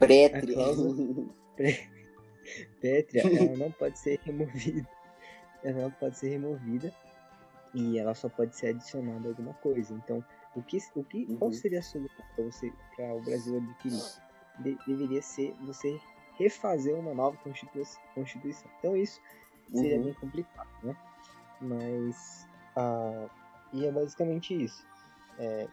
A 0.00 0.40
cláusula- 0.54 1.34
pétrea, 2.80 3.22
ela 3.22 3.56
não 3.56 3.70
pode 3.72 3.98
ser 3.98 4.18
removida. 4.22 4.88
Ela 5.62 5.82
não 5.82 5.90
pode 5.90 6.16
ser 6.18 6.28
removida 6.30 6.92
e 7.74 7.98
ela 7.98 8.14
só 8.14 8.28
pode 8.28 8.56
ser 8.56 8.68
adicionada 8.68 9.26
a 9.28 9.30
alguma 9.30 9.52
coisa. 9.54 9.92
Então, 9.92 10.24
o 10.58 10.62
que, 10.62 10.78
o 10.94 11.04
que 11.04 11.26
qual 11.36 11.50
Uhum. 11.50 11.52
seria 11.52 11.78
a 11.78 11.82
solução 11.82 12.24
para 12.34 12.44
você, 12.44 12.72
para 12.96 13.14
o 13.14 13.20
Brasil 13.20 13.56
adquirir? 13.58 14.02
De- 14.60 14.78
deveria 14.86 15.22
ser 15.22 15.54
você 15.64 16.00
refazer 16.38 16.94
uma 16.96 17.14
nova 17.14 17.36
constitu- 17.38 17.82
constituição. 18.14 18.70
Então 18.78 18.96
isso 18.96 19.20
seria 19.72 19.96
Uhum. 19.98 20.04
bem 20.04 20.14
complicado, 20.14 20.68
né? 20.82 20.96
Mas 21.60 22.46
ah, 22.76 23.28
e 23.72 23.86
é 23.86 23.92
basicamente 23.92 24.54
isso. 24.64 24.84
É, 25.38 25.68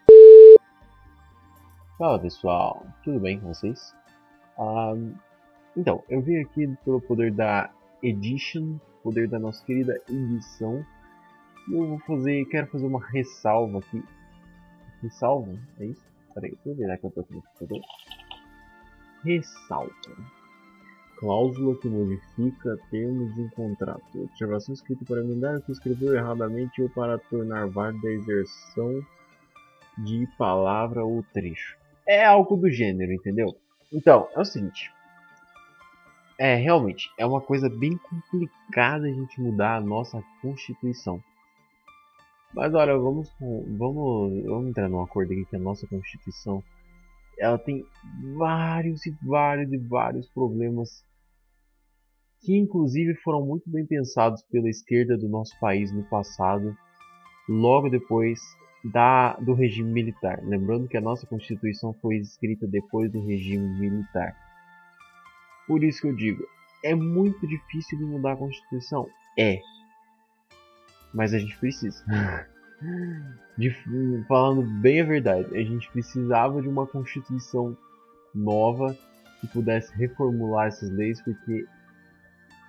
Fala 1.97 2.19
pessoal, 2.19 2.85
tudo 3.03 3.19
bem 3.19 3.39
com 3.39 3.47
vocês? 3.53 3.95
Ah, 4.59 4.93
então, 5.77 6.03
eu 6.09 6.21
vim 6.21 6.41
aqui 6.41 6.67
pelo 6.83 7.01
poder 7.01 7.31
da 7.31 7.69
Edition, 8.03 8.77
poder 9.01 9.27
da 9.27 9.39
nossa 9.39 9.63
querida 9.65 9.99
edição, 10.09 10.85
e 11.69 11.73
eu 11.73 11.87
vou 11.87 11.99
fazer, 11.99 12.45
quero 12.45 12.67
fazer 12.67 12.85
uma 12.85 13.03
ressalva 13.07 13.79
aqui. 13.79 14.03
Ressalva? 15.01 15.57
É 15.79 15.85
isso? 15.85 16.03
Peraí, 16.33 16.51
deixa 16.63 16.69
eu 16.69 16.87
ver 16.87 16.97
que 16.97 17.05
eu 17.05 17.11
tô 17.11 17.21
aqui 17.21 17.33
no 17.33 17.41
computador. 17.41 17.81
Ressalva. 19.23 19.91
Cláusula 21.17 21.77
que 21.77 21.87
modifica 21.87 22.77
termos 22.91 23.33
de 23.35 23.41
um 23.41 23.49
contrato. 23.49 24.03
Observação 24.15 24.73
escrita 24.73 25.05
para 25.05 25.21
emendar 25.21 25.57
o 25.57 25.61
que 25.61 25.71
escreveu 25.71 26.13
erradamente 26.13 26.81
ou 26.81 26.89
para 26.89 27.17
tornar 27.17 27.67
válida 27.67 28.07
a 28.07 28.11
exerção 28.11 29.01
de 29.97 30.27
palavra 30.37 31.05
ou 31.05 31.23
trecho. 31.33 31.77
É 32.05 32.25
algo 32.25 32.57
do 32.57 32.69
gênero, 32.69 33.13
entendeu? 33.13 33.55
Então, 33.91 34.27
é 34.35 34.39
o 34.39 34.45
seguinte. 34.45 34.91
É, 36.37 36.55
realmente, 36.55 37.09
é 37.17 37.25
uma 37.25 37.39
coisa 37.39 37.69
bem 37.69 37.97
complicada 37.97 39.05
a 39.05 39.11
gente 39.11 39.39
mudar 39.39 39.77
a 39.77 39.81
nossa 39.81 40.21
Constituição. 40.41 41.23
Mas 42.55 42.73
olha, 42.73 42.97
vamos, 42.97 43.29
vamos, 43.77 44.43
vamos 44.45 44.69
entrar 44.69 44.87
num 44.87 45.01
acordo 45.01 45.33
aqui 45.33 45.43
que 45.45 45.57
a 45.57 45.59
nossa 45.59 45.85
Constituição 45.87 46.63
ela 47.37 47.57
tem 47.57 47.85
vários 48.37 49.05
e 49.05 49.11
vários 49.21 49.73
e 49.73 49.77
vários 49.77 50.29
problemas 50.29 51.03
que 52.39 52.55
inclusive 52.55 53.13
foram 53.15 53.45
muito 53.45 53.69
bem 53.69 53.85
pensados 53.85 54.41
pela 54.43 54.69
esquerda 54.69 55.17
do 55.17 55.27
nosso 55.27 55.59
país 55.59 55.91
no 55.91 56.03
passado, 56.03 56.73
logo 57.49 57.89
depois 57.89 58.39
da, 58.85 59.33
do 59.37 59.53
regime 59.53 59.91
militar. 59.91 60.39
Lembrando 60.43 60.87
que 60.87 60.95
a 60.95 61.01
nossa 61.01 61.27
Constituição 61.27 61.93
foi 61.95 62.17
escrita 62.17 62.65
depois 62.67 63.11
do 63.11 63.19
regime 63.19 63.67
militar. 63.79 64.33
Por 65.67 65.83
isso 65.83 66.01
que 66.01 66.07
eu 66.07 66.15
digo, 66.15 66.43
é 66.85 66.95
muito 66.95 67.45
difícil 67.47 67.97
de 67.97 68.05
mudar 68.05 68.33
a 68.33 68.37
Constituição? 68.37 69.09
É. 69.37 69.59
Mas 71.15 71.33
a 71.33 71.39
gente 71.39 71.57
precisa. 71.57 72.03
De, 73.57 73.73
falando 74.27 74.61
bem 74.61 74.99
a 74.99 75.05
verdade, 75.05 75.57
a 75.57 75.63
gente 75.63 75.89
precisava 75.89 76.61
de 76.61 76.67
uma 76.67 76.85
Constituição 76.85 77.75
nova 78.33 78.95
que 79.39 79.47
pudesse 79.47 79.95
reformular 79.95 80.67
essas 80.67 80.91
leis, 80.91 81.21
porque 81.21 81.65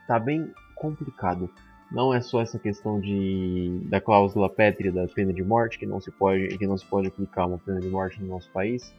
tá 0.06 0.16
bem 0.18 0.54
complicado. 0.76 1.50
Não 1.90 2.14
é 2.14 2.20
só 2.20 2.40
essa 2.40 2.58
questão 2.58 3.00
de 3.00 3.80
da 3.84 4.00
cláusula 4.00 4.48
pétrea 4.48 4.92
da 4.92 5.06
pena 5.08 5.32
de 5.32 5.42
morte 5.42 5.78
que 5.78 5.86
não 5.86 6.00
se 6.00 6.10
pode 6.10 6.56
que 6.56 6.66
não 6.66 6.78
se 6.78 6.86
pode 6.86 7.08
aplicar 7.08 7.46
uma 7.46 7.58
pena 7.58 7.80
de 7.80 7.88
morte 7.88 8.22
no 8.22 8.28
nosso 8.28 8.50
país. 8.50 8.94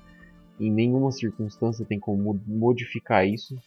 Em 0.60 0.72
nenhuma 0.72 1.12
circunstância 1.12 1.86
tem 1.86 2.00
como 2.00 2.40
modificar 2.46 3.26
isso. 3.26 3.58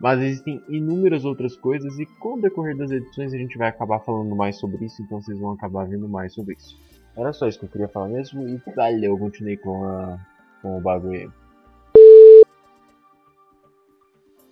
Mas 0.00 0.20
existem 0.20 0.62
inúmeras 0.68 1.24
outras 1.24 1.56
coisas 1.56 1.98
e 1.98 2.06
com 2.06 2.34
o 2.34 2.40
decorrer 2.40 2.76
das 2.76 2.90
edições 2.90 3.32
a 3.32 3.38
gente 3.38 3.56
vai 3.56 3.68
acabar 3.68 4.00
falando 4.00 4.34
mais 4.34 4.56
sobre 4.56 4.84
isso, 4.84 5.02
então 5.02 5.22
vocês 5.22 5.38
vão 5.38 5.52
acabar 5.52 5.86
vendo 5.86 6.08
mais 6.08 6.34
sobre 6.34 6.54
isso. 6.54 6.76
Era 7.16 7.32
só 7.32 7.46
isso 7.46 7.58
que 7.60 7.64
eu 7.64 7.70
queria 7.70 7.88
falar 7.88 8.08
mesmo 8.08 8.46
e 8.48 8.60
valeu, 8.74 9.12
eu 9.12 9.18
continuei 9.18 9.56
com, 9.56 9.84
a, 9.84 10.18
com 10.60 10.78
o 10.78 10.80
bagulho 10.80 11.32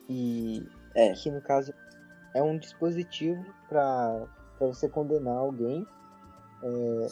e 0.09 0.67
É. 0.95 1.13
que 1.13 1.31
no 1.31 1.41
caso 1.41 1.73
é 2.35 2.43
um 2.43 2.59
dispositivo 2.59 3.45
para 3.69 4.27
você 4.61 4.89
condenar 4.89 5.37
alguém 5.37 5.87
é, 6.63 7.07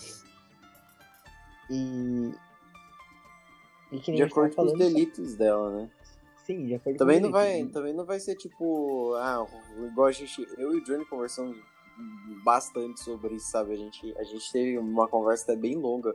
e 1.70 2.34
e 3.92 3.98
que 3.98 4.12
nem 4.12 4.18
De 4.18 4.22
a 4.22 4.26
gente 4.26 4.34
tava 4.34 4.46
acordo 4.46 4.54
com 4.54 4.62
os 4.62 4.78
delitos 4.78 5.34
dela, 5.34 5.70
né? 5.70 5.90
Sim, 6.52 6.66
de 6.66 6.74
acordo 6.74 6.96
Também 6.98 7.18
com 7.18 7.26
não 7.26 7.32
vai, 7.32 7.52
delitos. 7.52 7.72
também 7.72 7.94
não 7.94 8.04
vai 8.04 8.20
ser 8.20 8.34
tipo, 8.36 9.14
ah, 9.14 9.46
igual 9.86 10.08
a 10.08 10.12
gente, 10.12 10.46
eu 10.58 10.74
e 10.74 10.78
o 10.78 10.84
Johnny 10.84 11.04
conversamos 11.06 11.56
bastante 12.44 13.00
sobre 13.00 13.34
isso, 13.34 13.50
sabe? 13.50 13.72
A 13.72 13.76
gente, 13.76 14.14
a 14.18 14.24
gente 14.24 14.50
teve 14.52 14.78
uma 14.78 15.06
conversa 15.08 15.44
até 15.52 15.56
bem 15.60 15.76
longa 15.76 16.14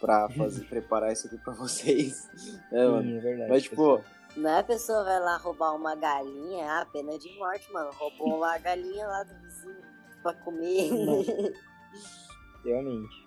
pra 0.00 0.28
fazer, 0.36 0.64
preparar 0.66 1.12
isso 1.12 1.26
aqui 1.26 1.38
pra 1.38 1.54
vocês. 1.54 2.28
né, 2.70 2.86
mano? 2.86 3.02
Sim, 3.02 3.16
é 3.16 3.20
verdade. 3.20 3.50
Mas, 3.50 3.62
tipo, 3.62 3.76
pessoal. 3.76 4.04
Não 4.36 4.50
é 4.50 4.58
a 4.60 4.64
pessoa 4.64 5.02
vai 5.04 5.18
lá 5.20 5.36
roubar 5.38 5.74
uma 5.74 5.94
galinha, 5.96 6.64
ah, 6.80 6.86
pena 6.86 7.18
de 7.18 7.36
morte, 7.36 7.72
mano. 7.72 7.90
Roubou 7.92 8.44
a 8.44 8.58
galinha 8.58 9.06
lá 9.06 9.24
do 9.24 9.34
vizinho 9.40 9.76
pra 10.22 10.34
comer. 10.34 10.90
Realmente. 12.64 13.26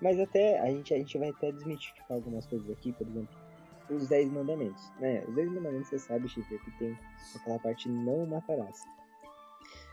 Mas 0.00 0.20
até 0.20 0.60
a 0.60 0.66
gente, 0.66 0.94
a 0.94 0.96
gente 0.98 1.18
vai 1.18 1.30
até 1.30 1.50
desmitificar 1.50 2.12
algumas 2.12 2.46
coisas 2.46 2.70
aqui, 2.70 2.92
por 2.92 3.06
exemplo, 3.08 3.36
os 3.90 4.08
10 4.08 4.30
mandamentos. 4.32 4.90
Né? 5.00 5.24
Os 5.26 5.34
10 5.34 5.50
mandamentos, 5.52 5.88
você 5.88 5.98
sabe, 5.98 6.28
Chifre, 6.28 6.58
que 6.58 6.70
tem 6.78 6.98
aquela 7.36 7.58
parte 7.58 7.88
não 7.88 8.26
matarás. 8.26 8.82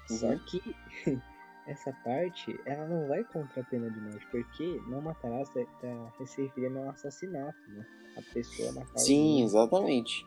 Só 0.08 0.28
Uhum. 0.28 0.40
que 0.46 0.75
essa 1.68 1.92
parte, 2.04 2.60
ela 2.66 2.86
não 2.88 3.08
vai 3.08 3.24
contra 3.24 3.62
a 3.62 3.64
pena 3.66 3.90
de 3.90 4.00
morte, 4.00 4.28
porque 4.30 4.80
não 4.88 5.02
matarás 5.02 5.50
tá, 5.50 5.62
tá 5.82 6.25
se 6.25 6.44
referindo 6.44 6.78
ao 6.80 6.90
assassinato, 6.90 7.58
né? 7.70 7.86
A 8.18 8.22
pessoa 8.34 8.72
matar 8.74 8.98
Sim, 9.00 9.44
exatamente. 9.44 10.25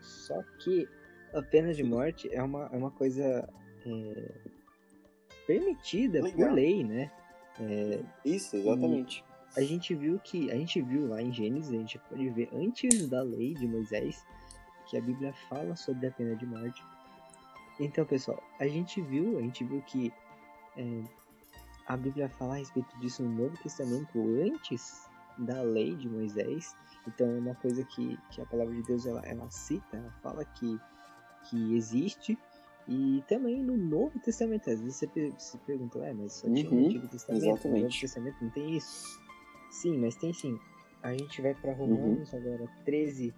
Só 0.00 0.42
que 0.64 0.88
a 1.32 1.42
pena 1.42 1.72
de 1.72 1.84
morte 1.84 2.28
é 2.34 2.42
uma, 2.42 2.66
é 2.72 2.76
uma 2.76 2.90
coisa 2.90 3.48
é, 3.86 4.34
permitida 5.46 6.22
Legal. 6.22 6.48
por 6.48 6.54
lei, 6.54 6.84
né? 6.84 7.10
É, 7.60 8.02
Isso, 8.24 8.56
exatamente. 8.56 9.24
A 9.56 9.62
gente 9.62 9.94
viu 9.94 10.18
que 10.18 10.50
a 10.50 10.54
gente 10.54 10.80
viu 10.80 11.08
lá 11.08 11.20
em 11.22 11.32
Gênesis, 11.32 11.72
a 11.72 11.78
gente 11.78 11.98
pode 11.98 12.28
ver 12.30 12.48
antes 12.52 13.08
da 13.08 13.22
lei 13.22 13.54
de 13.54 13.66
Moisés 13.66 14.24
que 14.86 14.96
a 14.96 15.00
Bíblia 15.00 15.32
fala 15.48 15.76
sobre 15.76 16.06
a 16.06 16.10
pena 16.10 16.34
de 16.34 16.46
morte. 16.46 16.82
Então, 17.78 18.04
pessoal, 18.04 18.42
a 18.58 18.66
gente 18.66 19.00
viu, 19.00 19.38
a 19.38 19.40
gente 19.40 19.64
viu 19.64 19.80
que 19.82 20.12
é, 20.76 21.02
a 21.86 21.96
Bíblia 21.96 22.28
fala 22.28 22.54
a 22.54 22.58
respeito 22.58 22.96
disso 22.98 23.22
no 23.22 23.30
Novo 23.30 23.56
Testamento 23.62 24.18
antes 24.42 25.08
da 25.38 25.62
lei 25.62 25.94
de 25.94 26.08
Moisés. 26.08 26.76
Então, 27.06 27.26
é 27.28 27.38
uma 27.38 27.54
coisa 27.54 27.84
que, 27.84 28.18
que 28.30 28.42
a 28.42 28.46
palavra 28.46 28.74
de 28.74 28.82
Deus 28.82 29.06
ela, 29.06 29.22
ela 29.24 29.48
cita, 29.50 29.96
ela 29.96 30.10
fala 30.22 30.44
que, 30.44 30.78
que 31.48 31.76
existe. 31.76 32.38
E 32.88 33.22
também 33.28 33.62
no 33.62 33.76
Novo 33.76 34.18
Testamento, 34.18 34.68
às 34.68 34.80
vezes 34.80 34.96
você 34.96 35.32
se 35.38 35.56
pergunta, 35.58 35.98
ué, 36.00 36.12
mas 36.12 36.32
só 36.32 36.48
tinha 36.52 36.68
no 36.68 36.76
Uhum, 36.76 36.86
Antigo 36.86 37.08
Testamento, 37.08 37.42
no 37.42 37.48
Novo 37.50 37.60
exatamente. 37.60 38.00
Testamento 38.00 38.36
não 38.42 38.50
tem 38.50 38.76
isso? 38.76 39.19
Sim, 39.70 39.98
mas 39.98 40.16
tem 40.16 40.32
sim. 40.32 40.58
A 41.02 41.12
gente 41.12 41.40
vai 41.40 41.52
Uhum. 41.52 41.60
para 41.60 41.72
Romanos 41.72 42.34
agora 42.34 42.68
13, 42.84 43.32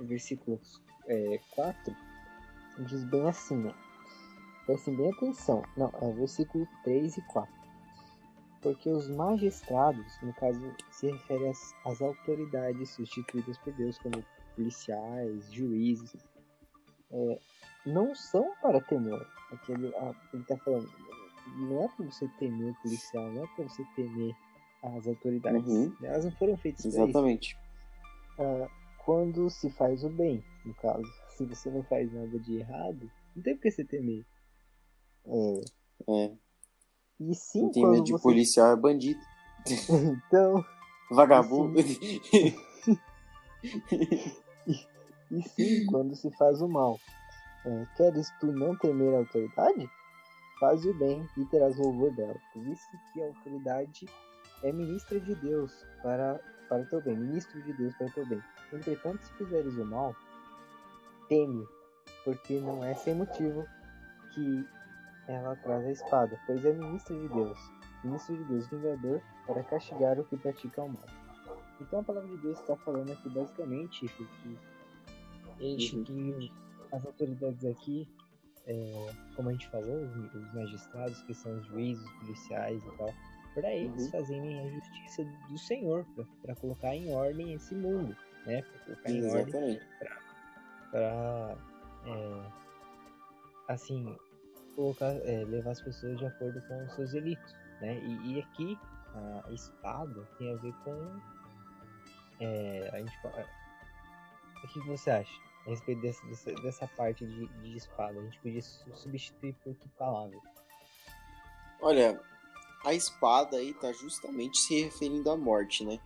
versículo 0.00 0.60
é, 1.06 1.40
4, 1.54 1.94
diz 2.86 3.04
bem 3.04 3.26
assim, 3.28 3.66
ó. 3.66 3.72
Prestem 4.66 4.94
bem 4.96 5.10
atenção. 5.12 5.62
Não, 5.76 5.90
é 6.02 6.12
versículo 6.12 6.66
3 6.84 7.16
e 7.16 7.22
4. 7.22 7.54
Porque 8.60 8.90
os 8.90 9.08
magistrados, 9.08 10.20
no 10.20 10.34
caso, 10.34 10.60
se 10.90 11.10
refere 11.10 11.48
às, 11.48 11.74
às 11.86 12.02
autoridades 12.02 12.90
substituídas 12.90 13.56
por 13.58 13.72
Deus, 13.74 13.96
como 13.98 14.22
policiais, 14.56 15.50
juízes, 15.52 16.14
é, 17.10 17.38
não 17.86 18.14
são 18.14 18.52
para 18.60 18.80
temor. 18.82 19.26
Aquele, 19.52 19.94
a, 19.96 20.12
ele 20.34 20.42
está 20.42 20.56
falando, 20.58 20.90
não 21.56 21.84
é 21.84 21.88
para 21.88 22.04
você 22.04 22.28
temer 22.38 22.72
o 22.72 22.82
policial, 22.82 23.30
não 23.32 23.44
é 23.44 23.46
para 23.54 23.64
você 23.68 23.82
temer 23.96 24.34
as 24.82 25.06
autoridades. 25.06 25.66
Uhum. 25.68 25.94
Elas 26.02 26.24
não 26.24 26.32
foram 26.32 26.56
feitas 26.56 26.84
Exatamente. 26.84 27.56
quando 29.04 29.48
se 29.50 29.70
faz 29.70 30.04
o 30.04 30.08
bem, 30.10 30.42
no 30.64 30.74
caso. 30.74 31.06
Se 31.36 31.44
você 31.44 31.70
não 31.70 31.82
faz 31.84 32.12
nada 32.12 32.38
de 32.38 32.58
errado, 32.58 33.10
não 33.34 33.42
tem 33.42 33.54
por 33.54 33.62
que 33.62 33.70
você 33.70 33.84
temer. 33.84 34.24
É, 35.26 35.60
É. 36.08 36.32
e 37.20 37.34
sim, 37.34 37.62
Não 37.62 37.70
tem 37.70 37.86
medo 37.86 38.04
de 38.04 38.12
você... 38.12 38.22
policial, 38.22 38.72
é 38.72 38.76
bandido. 38.76 39.20
Então, 40.28 40.64
Vagabundo. 41.10 41.78
e 45.30 45.42
sim, 45.48 45.86
quando 45.86 46.14
se 46.14 46.30
faz 46.36 46.60
o 46.60 46.68
mal. 46.68 46.98
É, 47.64 47.86
queres 47.96 48.30
tu 48.40 48.46
não 48.46 48.76
temer 48.78 49.14
a 49.14 49.18
autoridade? 49.18 49.88
Faz 50.60 50.84
o 50.84 50.94
bem 50.94 51.26
e 51.36 51.44
terás 51.46 51.76
louvor 51.76 52.14
dela. 52.14 52.36
Por 52.52 52.66
isso 52.66 52.86
que 53.12 53.22
a 53.22 53.26
autoridade 53.26 54.06
é 54.62 54.72
ministra 54.72 55.20
de 55.20 55.34
Deus 55.36 55.86
para, 56.02 56.40
para 56.68 56.84
teu 56.84 57.00
bem. 57.00 57.16
Ministro 57.16 57.62
de 57.62 57.72
Deus 57.74 57.94
para 57.96 58.10
teu 58.10 58.26
bem. 58.26 58.42
Entretanto, 58.72 59.22
se 59.22 59.32
fizeres 59.34 59.74
o 59.76 59.84
mal, 59.84 60.14
teme, 61.28 61.66
porque 62.24 62.60
não 62.60 62.84
é 62.84 62.94
sem 62.94 63.14
motivo 63.14 63.66
que 64.34 64.66
ela 65.26 65.56
traz 65.56 65.84
a 65.86 65.90
espada, 65.90 66.38
pois 66.46 66.64
é 66.64 66.72
ministra 66.72 67.16
de 67.16 67.28
Deus. 67.28 67.58
Ministro 68.04 68.36
de 68.36 68.44
Deus, 68.44 68.66
vingador, 68.68 69.20
para 69.46 69.62
castigar 69.64 70.18
o 70.18 70.24
que 70.24 70.36
pratica 70.36 70.82
o 70.82 70.88
mal. 70.88 71.04
Então 71.80 72.00
a 72.00 72.04
palavra 72.04 72.28
de 72.28 72.36
Deus 72.38 72.58
está 72.58 72.76
falando 72.76 73.12
aqui 73.12 73.28
basicamente 73.28 74.06
que, 74.08 74.58
Uhum. 75.60 76.04
que 76.04 76.52
as 76.92 77.04
autoridades 77.04 77.64
aqui, 77.64 78.08
é, 78.66 79.12
como 79.34 79.48
a 79.48 79.52
gente 79.52 79.68
falou, 79.68 80.04
os, 80.04 80.34
os 80.34 80.54
magistrados, 80.54 81.20
que 81.22 81.34
são 81.34 81.56
os 81.58 81.66
juízes, 81.66 82.04
os 82.04 82.12
policiais 82.20 82.82
e 82.84 82.96
tal, 82.96 83.12
para 83.54 83.70
eles 83.72 84.04
Uhum. 84.04 84.10
fazerem 84.12 84.60
a 84.60 84.68
justiça 84.70 85.24
do 85.48 85.58
Senhor, 85.58 86.06
para 86.42 86.54
colocar 86.56 86.94
em 86.94 87.12
ordem 87.12 87.54
esse 87.54 87.74
mundo, 87.74 88.16
né? 88.46 88.62
Para 88.62 88.78
colocar 88.84 89.10
em 89.10 89.24
ordem 89.26 89.44
Exatamente. 89.46 89.88
para 90.90 91.56
assim 93.68 94.16
colocar 94.74 95.12
é, 95.26 95.44
levar 95.44 95.72
as 95.72 95.80
pessoas 95.82 96.16
de 96.18 96.24
acordo 96.26 96.60
com 96.62 96.84
os 96.86 96.94
seus 96.94 97.12
delitos 97.12 97.52
né 97.80 97.98
e, 97.98 98.32
e 98.34 98.40
aqui 98.40 98.78
a 99.44 99.50
espada 99.52 100.22
tem 100.38 100.52
a 100.52 100.56
ver 100.56 100.72
com 100.84 101.20
é, 102.40 102.88
a 102.92 102.98
gente 102.98 103.20
fala- 103.20 103.44
o 104.64 104.68
que 104.68 104.80
você 104.86 105.10
acha 105.10 105.32
a 105.66 105.70
respeito 105.70 106.00
dessa, 106.00 106.26
dessa, 106.28 106.52
dessa 106.62 106.86
parte 106.96 107.26
de, 107.26 107.46
de 107.48 107.76
espada 107.76 108.18
a 108.18 108.22
gente 108.22 108.38
podia 108.40 108.62
su- 108.62 108.94
substituir 108.96 109.54
por 109.64 109.74
que 109.74 109.88
palavra 109.90 110.38
Olha, 111.80 112.20
a 112.84 112.94
espada 112.94 113.56
aí 113.56 113.74
tá 113.74 113.92
justamente 113.92 114.58
se 114.58 114.80
referindo 114.82 115.30
à 115.30 115.36
morte, 115.36 115.84
né? 115.84 115.98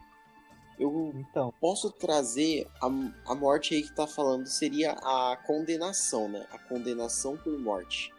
Eu 0.79 1.13
então 1.15 1.53
posso 1.61 1.91
trazer 1.91 2.67
a, 2.81 2.87
a 3.31 3.35
morte 3.35 3.75
aí 3.75 3.83
que 3.83 3.95
tá 3.95 4.07
falando 4.07 4.47
seria 4.47 4.93
a 4.93 5.37
condenação, 5.47 6.29
né? 6.29 6.47
A 6.51 6.59
condenação 6.59 7.37
por 7.37 7.59
morte. 7.59 8.13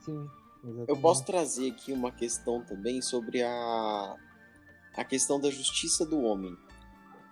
sim 0.00 0.28
exatamente. 0.64 0.88
Eu 0.88 0.96
posso 0.96 1.24
trazer 1.24 1.70
aqui 1.70 1.92
uma 1.92 2.10
questão 2.10 2.62
também 2.62 3.00
sobre 3.02 3.42
a, 3.42 4.16
a 4.96 5.04
questão 5.04 5.40
da 5.40 5.50
justiça 5.50 6.04
do 6.04 6.20
homem. 6.22 6.56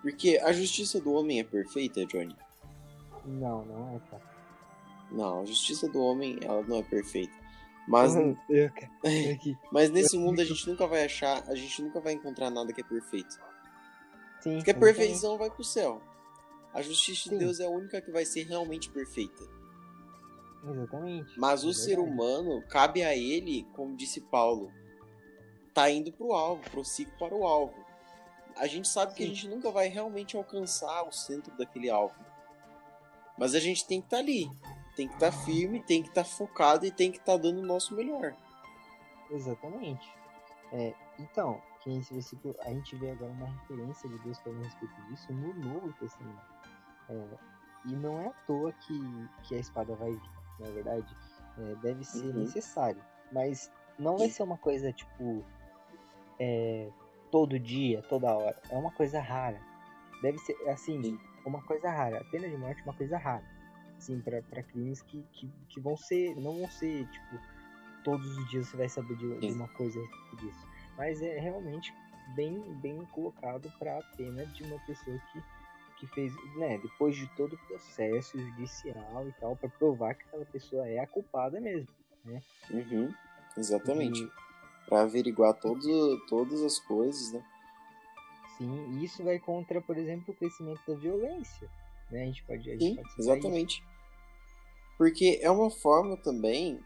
Porque 0.01 0.37
a 0.37 0.53
justiça 0.53 1.01
do 1.01 1.13
homem 1.13 1.39
é 1.39 1.43
perfeita, 1.43 2.05
Johnny? 2.05 2.35
não 3.25 3.65
não 3.65 3.95
é 3.95 3.99
cara 4.09 4.23
Não, 5.11 5.41
a 5.41 5.45
justiça 5.45 5.89
do 5.89 5.99
homem 5.99 6.37
ela 6.43 6.61
não 6.63 6.77
é 6.77 6.83
perfeita. 6.83 7.33
Mas, 7.87 8.15
eu, 8.15 8.37
aqui. 9.33 9.57
mas 9.71 9.91
nesse 9.91 10.17
mundo 10.17 10.41
a 10.41 10.45
gente 10.45 10.67
nunca 10.67 10.87
vai 10.87 11.05
achar, 11.05 11.43
a 11.47 11.55
gente 11.55 11.81
nunca 11.83 11.99
vai 11.99 12.13
encontrar 12.13 12.49
nada 12.49 12.73
que 12.73 12.81
é 12.81 12.83
perfeito. 12.83 13.37
sim 14.41 14.55
Porque 14.57 14.71
a 14.71 14.75
perfeição 14.75 15.37
vai 15.37 15.51
pro 15.51 15.63
céu. 15.63 16.01
A 16.73 16.81
justiça 16.81 17.29
Sim. 17.29 17.29
de 17.29 17.37
Deus 17.37 17.59
é 17.61 17.65
a 17.65 17.69
única 17.69 18.01
que 18.01 18.11
vai 18.11 18.25
ser 18.25 18.43
realmente 18.43 18.89
perfeita. 18.89 19.43
exatamente 20.67 21.39
Mas 21.39 21.63
o 21.63 21.69
é 21.69 21.73
ser 21.73 21.99
humano, 21.99 22.61
cabe 22.67 23.01
a 23.01 23.15
ele, 23.15 23.65
como 23.73 23.95
disse 23.95 24.19
Paulo, 24.19 24.69
tá 25.73 25.89
indo 25.89 26.11
pro 26.11 26.33
alvo, 26.33 26.69
prossigo 26.69 27.11
para 27.17 27.33
o 27.33 27.45
alvo. 27.45 27.85
A 28.57 28.67
gente 28.67 28.87
sabe 28.87 29.13
que 29.13 29.23
a 29.23 29.27
Sim. 29.27 29.33
gente 29.33 29.47
nunca 29.47 29.71
vai 29.71 29.87
realmente 29.87 30.35
alcançar 30.35 31.03
o 31.03 31.11
centro 31.11 31.55
daquele 31.57 31.89
alvo. 31.89 32.15
Mas 33.37 33.53
a 33.53 33.59
gente 33.59 33.85
tem 33.85 34.01
que 34.01 34.07
estar 34.07 34.17
ali. 34.17 34.49
Tem 34.95 35.07
que 35.07 35.13
estar 35.15 35.31
firme, 35.31 35.81
tem 35.81 36.01
que 36.01 36.09
estar 36.09 36.23
focado 36.23 36.85
e 36.85 36.91
tem 36.91 37.11
que 37.11 37.17
estar 37.17 37.37
dando 37.37 37.59
o 37.59 37.65
nosso 37.65 37.93
melhor. 37.95 38.33
Exatamente. 39.29 40.09
É, 40.71 40.93
então, 41.19 41.61
que 41.81 41.89
esse 41.97 42.13
versículo, 42.13 42.55
a 42.61 42.69
gente 42.69 42.95
vê 42.95 43.11
agora 43.11 43.31
uma 43.31 43.47
referência 43.47 44.09
de 44.09 44.17
Deus 44.19 44.39
falando 44.39 44.61
a 44.61 44.63
respeito 44.65 45.01
disso 45.07 45.33
no 45.33 45.53
Novo 45.53 45.91
Testamento. 45.93 46.41
É, 47.09 47.27
e 47.85 47.95
não 47.95 48.19
é 48.19 48.27
à 48.27 48.33
toa 48.47 48.71
que, 48.71 48.99
que 49.43 49.55
a 49.55 49.59
espada 49.59 49.93
vai 49.95 50.11
vir, 50.11 50.31
na 50.59 50.69
verdade. 50.71 51.15
É, 51.57 51.75
deve 51.75 52.03
ser 52.03 52.25
Uhum. 52.27 52.41
necessário. 52.41 53.01
Mas 53.31 53.71
não 53.99 54.17
vai 54.17 54.29
ser 54.29 54.43
uma 54.43 54.57
coisa 54.57 54.91
tipo. 54.91 55.43
é, 56.39 56.89
todo 57.31 57.59
dia, 57.59 58.01
toda 58.03 58.33
hora. 58.35 58.59
É 58.69 58.77
uma 58.77 58.91
coisa 58.91 59.19
rara. 59.21 59.59
Deve 60.21 60.37
ser, 60.39 60.55
assim, 60.69 61.01
Sim. 61.03 61.19
uma 61.45 61.61
coisa 61.63 61.89
rara. 61.89 62.21
A 62.21 62.23
pena 62.25 62.47
de 62.49 62.57
morte 62.57 62.79
é 62.81 62.83
uma 62.83 62.93
coisa 62.93 63.17
rara. 63.17 63.43
Assim, 63.97 64.19
pra, 64.21 64.41
pra 64.43 64.63
crimes 64.63 65.01
que, 65.01 65.23
que, 65.33 65.49
que 65.69 65.79
vão 65.79 65.95
ser. 65.97 66.35
Não 66.35 66.59
vão 66.59 66.69
ser, 66.69 67.07
tipo, 67.07 67.39
todos 68.03 68.37
os 68.37 68.49
dias 68.49 68.67
você 68.67 68.77
vai 68.77 68.89
saber 68.89 69.15
de, 69.17 69.39
de 69.39 69.51
uma 69.53 69.67
coisa 69.69 69.99
disso. 70.39 70.67
Mas 70.97 71.21
é 71.21 71.39
realmente 71.39 71.93
bem, 72.35 72.59
bem 72.81 73.03
colocado 73.07 73.71
para 73.77 73.97
a 73.97 74.03
pena 74.15 74.45
de 74.47 74.63
uma 74.63 74.79
pessoa 74.85 75.17
que, 75.31 75.43
que 75.99 76.07
fez, 76.13 76.33
né, 76.57 76.77
depois 76.77 77.15
de 77.15 77.27
todo 77.35 77.53
o 77.53 77.67
processo 77.67 78.37
judicial 78.37 79.27
e 79.27 79.31
tal, 79.33 79.55
para 79.55 79.69
provar 79.69 80.15
que 80.15 80.23
aquela 80.23 80.45
pessoa 80.45 80.87
é 80.87 80.99
a 80.99 81.07
culpada 81.07 81.59
mesmo. 81.59 81.89
Uhum, 82.71 83.13
exatamente. 83.57 84.23
E, 84.23 84.45
Pra 84.87 85.01
averiguar 85.01 85.55
todo, 85.55 86.19
todas 86.27 86.61
as 86.61 86.77
coisas, 86.79 87.31
né? 87.33 87.43
sim, 88.55 88.99
e 88.99 89.03
isso 89.03 89.23
vai 89.23 89.39
contra, 89.39 89.81
por 89.81 89.97
exemplo, 89.97 90.31
o 90.31 90.37
crescimento 90.37 90.79
da 90.87 90.95
violência. 90.95 91.67
Né? 92.11 92.23
A 92.23 92.25
gente 92.25 92.43
pode, 92.45 92.69
a 92.69 92.73
gente 92.73 92.83
Sim, 92.83 92.95
pode 92.95 93.09
citar 93.09 93.19
isso. 93.19 93.31
exatamente. 93.31 93.83
Porque 94.97 95.39
é 95.41 95.51
uma 95.51 95.69
forma 95.69 96.15
também 96.17 96.79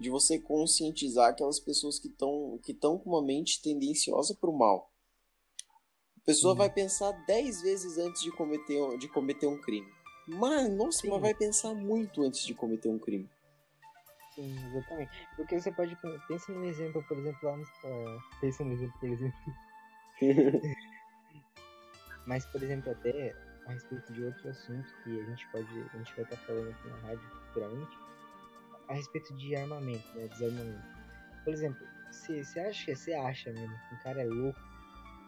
de 0.00 0.10
você 0.10 0.38
conscientizar 0.38 1.30
aquelas 1.30 1.60
pessoas 1.60 1.98
que 1.98 2.08
estão 2.08 2.58
que 2.62 2.72
estão 2.72 2.98
com 2.98 3.10
uma 3.10 3.22
mente 3.22 3.62
tendenciosa 3.62 4.34
para 4.34 4.50
o 4.50 4.58
mal. 4.58 4.90
A 6.16 6.20
pessoa 6.24 6.54
Sim. 6.54 6.58
vai 6.58 6.70
pensar 6.70 7.12
10 7.26 7.62
vezes 7.62 7.98
antes 7.98 8.22
de 8.22 8.30
cometer, 8.32 8.98
de 8.98 9.08
cometer 9.08 9.46
um 9.46 9.60
crime. 9.60 9.86
Mas, 10.26 10.70
nossa, 10.72 11.00
Sim. 11.00 11.10
mas 11.10 11.20
vai 11.20 11.34
pensar 11.34 11.74
muito 11.74 12.22
antes 12.22 12.46
de 12.46 12.54
cometer 12.54 12.88
um 12.88 12.98
crime. 12.98 13.28
Sim, 14.34 14.56
exatamente. 14.66 15.10
Porque 15.36 15.60
você 15.60 15.70
pode. 15.70 15.96
Pensa 16.26 16.50
num 16.52 16.64
exemplo, 16.64 17.04
por 17.06 17.18
exemplo, 17.18 17.38
lá 17.42 17.56
no. 17.56 17.62
Uh, 17.62 18.20
pensa 18.40 18.64
num 18.64 18.72
exemplo, 18.72 18.98
por 18.98 19.08
exemplo. 19.08 19.38
Mas, 22.26 22.46
por 22.46 22.62
exemplo, 22.62 22.90
até 22.90 23.34
a 23.66 23.72
respeito 23.72 24.12
de 24.12 24.24
outro 24.24 24.48
assunto 24.48 24.88
que 25.02 25.20
a 25.20 25.24
gente 25.24 25.46
pode. 25.48 25.66
A 25.92 25.96
gente 25.96 26.14
vai 26.14 26.24
estar 26.24 26.36
falando 26.38 26.70
aqui 26.70 26.88
na 26.88 26.96
rádio 26.96 27.28
futuramente. 27.46 27.98
A 28.88 28.94
respeito 28.94 29.34
de 29.34 29.56
armamento, 29.56 30.06
né? 30.14 30.28
Desarmamento. 30.28 30.82
Por 31.44 31.52
exemplo, 31.52 31.86
você 32.10 32.60
acha, 32.60 32.94
você 32.94 33.12
acha 33.14 33.52
mesmo 33.52 33.74
que 33.88 33.94
um 33.94 33.98
cara 33.98 34.22
é 34.22 34.24
louco 34.24 34.60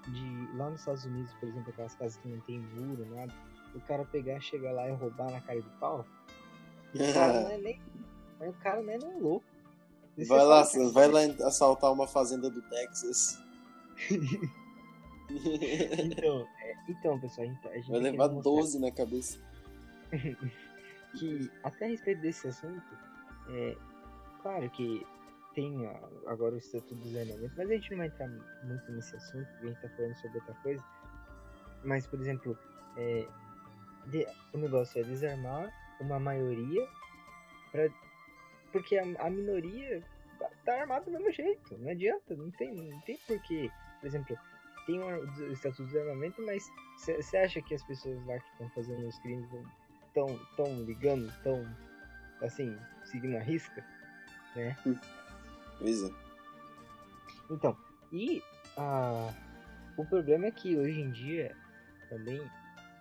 de. 0.08 0.56
Lá 0.56 0.70
nos 0.70 0.80
Estados 0.80 1.04
Unidos, 1.04 1.32
por 1.34 1.48
exemplo, 1.48 1.70
aquelas 1.70 1.94
casas 1.94 2.16
que 2.18 2.28
não 2.28 2.40
tem 2.40 2.60
muro, 2.60 3.06
nada. 3.14 3.32
O 3.74 3.80
cara 3.80 4.04
pegar, 4.04 4.40
chegar 4.40 4.72
lá 4.72 4.88
e 4.88 4.92
roubar 4.92 5.30
na 5.30 5.40
cara 5.40 5.60
de 5.60 5.68
pau. 5.80 6.06
O 6.94 7.12
cara 7.12 7.40
não 7.42 7.50
é 7.50 7.58
nem. 7.58 7.80
O 8.40 8.52
cara 8.54 8.82
não 8.82 8.92
é 8.92 8.98
nem 8.98 9.20
louco. 9.20 9.44
Vai 10.26 10.44
lá, 10.44 10.62
vai 10.92 11.08
lá 11.08 11.20
assaltar 11.46 11.92
uma 11.92 12.06
fazenda 12.06 12.48
do 12.48 12.62
Texas. 12.62 13.38
então, 15.30 16.40
é, 16.40 16.46
então, 16.88 17.18
pessoal, 17.18 17.46
a 17.46 17.76
gente 17.76 17.90
vai 17.90 18.00
levar 18.00 18.28
12 18.28 18.78
na 18.78 18.90
cabeça. 18.90 19.38
que 21.18 21.50
até 21.64 21.86
a 21.86 21.88
respeito 21.88 22.20
desse 22.20 22.46
assunto, 22.46 22.98
é 23.48 23.76
claro 24.42 24.68
que 24.70 25.04
tem 25.54 25.74
agora 26.26 26.54
o 26.54 26.58
Estatuto 26.58 26.94
do 26.94 27.02
Desarmamento, 27.02 27.54
mas 27.56 27.70
a 27.70 27.72
gente 27.72 27.90
não 27.90 27.98
vai 27.98 28.06
entrar 28.08 28.28
muito 28.28 28.92
nesse 28.92 29.16
assunto, 29.16 29.46
porque 29.46 29.66
a 29.66 29.68
gente 29.70 29.80
tá 29.80 29.88
falando 29.88 30.14
sobre 30.16 30.38
outra 30.38 30.54
coisa. 30.62 30.84
Mas, 31.82 32.06
por 32.06 32.20
exemplo, 32.20 32.58
é, 32.96 33.26
de, 34.06 34.26
o 34.52 34.58
negócio 34.58 35.00
é 35.00 35.04
desarmar 35.04 35.72
uma 36.00 36.18
maioria 36.18 36.86
pra, 37.72 37.88
porque 38.70 38.98
a, 38.98 39.04
a, 39.18 39.30
minoria 39.30 40.02
tá 40.64 40.80
armada 40.80 41.06
do 41.06 41.12
mesmo 41.12 41.32
jeito, 41.32 41.78
não 41.78 41.90
adianta, 41.90 42.36
não 42.36 42.50
tem, 42.50 42.74
não 42.74 43.00
tem 43.00 43.18
porquê. 43.26 43.70
Por 44.00 44.06
exemplo, 44.06 44.36
tem 44.86 45.02
o 45.02 45.52
Estatuto 45.52 45.82
do 45.82 45.88
Desarmamento, 45.88 46.40
mas 46.42 46.70
você 46.96 47.36
acha 47.36 47.60
que 47.60 47.74
as 47.74 47.82
pessoas 47.82 48.24
lá 48.24 48.38
que 48.38 48.50
estão 48.52 48.70
fazendo 48.70 49.06
os 49.06 49.18
crimes 49.18 49.48
estão 50.06 50.40
tão 50.56 50.84
ligando, 50.84 51.28
estão 51.28 51.66
assim, 52.42 52.76
seguindo 53.04 53.36
a 53.36 53.40
risca, 53.40 53.84
né? 54.54 54.76
Hum. 54.86 54.96
Pois 55.78 56.02
é. 56.04 56.10
Então, 57.50 57.76
e 58.12 58.42
ah, 58.76 59.32
o 59.96 60.04
problema 60.04 60.46
é 60.46 60.50
que 60.50 60.76
hoje 60.76 61.00
em 61.00 61.10
dia 61.10 61.54
também 62.08 62.40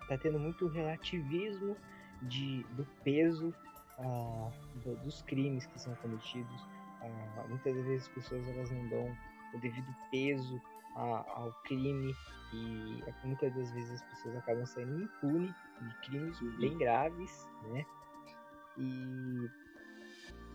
tá 0.07 0.17
tendo 0.17 0.39
muito 0.39 0.67
relativismo 0.67 1.77
de, 2.23 2.63
do 2.71 2.85
peso 3.03 3.53
ah, 3.99 4.51
do, 4.83 4.95
dos 4.97 5.21
crimes 5.23 5.65
que 5.67 5.79
são 5.79 5.95
cometidos. 5.95 6.67
Ah, 7.01 7.45
muitas 7.47 7.75
vezes 7.75 8.03
as 8.03 8.07
pessoas 8.09 8.47
elas 8.47 8.71
não 8.71 8.87
dão 8.89 9.17
o 9.53 9.59
devido 9.59 9.95
peso 10.11 10.61
ao 10.95 11.51
crime 11.63 12.15
e 12.53 13.03
muitas 13.23 13.53
das 13.53 13.71
vezes 13.71 13.91
as 13.91 14.01
pessoas 14.03 14.37
acabam 14.37 14.65
saindo 14.65 15.03
impunes 15.03 15.53
de 15.81 15.95
crimes 16.07 16.41
uhum. 16.41 16.57
bem 16.57 16.77
graves, 16.77 17.47
né? 17.63 17.85
E 18.77 19.49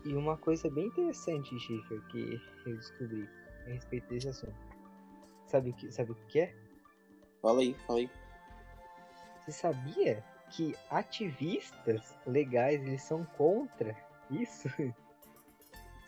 e 0.03 0.15
uma 0.15 0.35
coisa 0.35 0.69
bem 0.69 0.87
interessante, 0.87 1.59
Schiffer, 1.59 2.01
que 2.07 2.41
eu 2.65 2.75
descobri 2.75 3.29
a 3.67 3.69
respeito 3.69 4.07
desse 4.09 4.29
assunto. 4.29 4.55
Sabe 5.45 5.69
o 5.69 5.73
que, 5.73 5.91
sabe 5.91 6.11
o 6.11 6.15
que 6.27 6.39
é? 6.39 6.55
Fala 7.41 7.61
aí, 7.61 7.75
fala 7.85 7.99
aí. 7.99 8.09
Você 9.39 9.51
sabia 9.51 10.23
que 10.49 10.75
ativistas 10.89 12.17
legais 12.25 12.81
eles 12.81 13.03
são 13.03 13.23
contra 13.37 13.95
isso? 14.31 14.69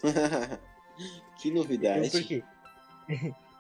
que 1.38 1.52
novidade. 1.52 2.10
Por 2.10 2.24
quê? 2.24 2.44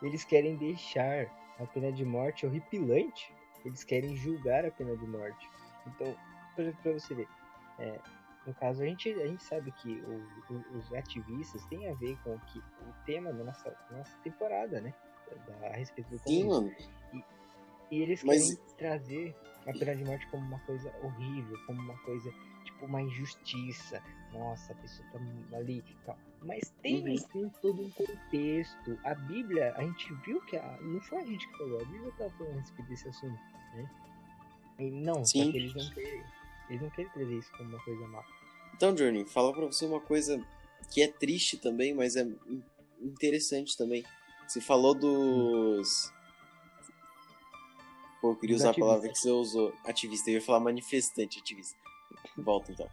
Eles 0.03 0.23
querem 0.23 0.55
deixar 0.57 1.27
a 1.59 1.65
pena 1.65 1.91
de 1.91 2.03
morte 2.03 2.45
horripilante. 2.45 3.33
Eles 3.65 3.83
querem 3.83 4.15
julgar 4.15 4.65
a 4.65 4.71
pena 4.71 4.95
de 4.97 5.07
morte. 5.07 5.49
Então, 5.87 6.15
pra, 6.55 6.91
você 6.91 7.15
ver, 7.15 7.27
é, 7.79 7.99
no 8.45 8.53
caso, 8.55 8.83
a 8.83 8.85
gente, 8.85 9.09
a 9.13 9.27
gente 9.27 9.43
sabe 9.43 9.71
que 9.71 10.01
o, 10.01 10.53
o, 10.53 10.77
os 10.77 10.93
ativistas 10.93 11.65
têm 11.67 11.89
a 11.89 11.93
ver 11.95 12.17
com 12.23 12.35
o, 12.35 12.39
que, 12.41 12.59
o 12.59 13.05
tema 13.05 13.31
da 13.31 13.43
nossa, 13.43 13.75
nossa 13.91 14.17
temporada, 14.19 14.81
né? 14.81 14.93
Da, 15.47 15.67
a 15.67 15.75
respeito 15.77 16.09
do 16.09 16.19
Sim, 16.19 16.47
mano. 16.47 16.71
E, 17.13 17.23
e 17.91 18.01
eles 18.01 18.23
Mas... 18.23 18.55
querem 18.55 18.75
trazer 18.77 19.35
a 19.65 19.71
pena 19.71 19.95
de 19.95 20.03
morte 20.03 20.27
como 20.29 20.45
uma 20.45 20.59
coisa 20.59 20.93
horrível, 21.01 21.57
como 21.65 21.81
uma 21.81 21.97
coisa, 22.03 22.29
tipo, 22.65 22.85
uma 22.85 23.01
injustiça. 23.01 24.03
Nossa, 24.33 24.73
a 24.73 24.75
pessoa 24.75 25.07
tá 25.11 25.57
ali 25.57 25.83
tal. 26.05 26.17
Mas 26.41 26.73
tem, 26.81 27.07
uhum. 27.07 27.15
tem 27.15 27.49
todo 27.61 27.81
um 27.81 27.89
contexto. 27.91 28.99
A 29.03 29.15
Bíblia, 29.15 29.73
a 29.77 29.83
gente 29.83 30.13
viu 30.25 30.41
que 30.41 30.57
a, 30.57 30.77
não 30.81 30.99
foi 31.01 31.19
a 31.19 31.25
gente 31.25 31.47
que 31.47 31.57
falou, 31.57 31.79
a 31.79 31.85
Bíblia 31.85 32.09
estava 32.09 32.29
falando 32.31 32.57
a 32.57 32.59
respeito 32.59 32.89
desse 32.89 33.07
assunto, 33.07 33.39
né? 33.75 33.89
E 34.79 34.91
não, 34.91 35.23
Sim. 35.23 35.45
só 35.45 35.51
que 35.51 35.57
eles 35.57 35.73
não 35.73 35.89
querem 35.91 36.23
eles 36.69 36.81
não 36.81 36.89
querem 36.89 37.11
trazer 37.11 37.37
isso 37.37 37.51
como 37.51 37.69
uma 37.69 37.83
coisa 37.83 38.07
má. 38.07 38.23
Então, 38.75 38.97
Journey, 38.97 39.25
fala 39.25 39.53
pra 39.53 39.65
você 39.65 39.85
uma 39.85 39.99
coisa 39.99 40.43
que 40.91 41.01
é 41.01 41.07
triste 41.07 41.57
também, 41.57 41.93
mas 41.93 42.15
é 42.15 42.27
interessante 43.01 43.77
também. 43.77 44.03
Você 44.47 44.59
falou 44.59 44.93
dos. 44.93 46.11
Pô, 48.21 48.31
eu 48.31 48.35
queria 48.35 48.55
usar 48.55 48.71
a 48.71 48.73
palavra 48.73 49.09
que 49.09 49.17
você 49.17 49.29
usou. 49.29 49.73
Ativista. 49.85 50.29
Eu 50.29 50.35
ia 50.35 50.41
falar 50.41 50.59
manifestante, 50.59 51.39
ativista. 51.39 51.77
Volta 52.37 52.71
então. 52.71 52.89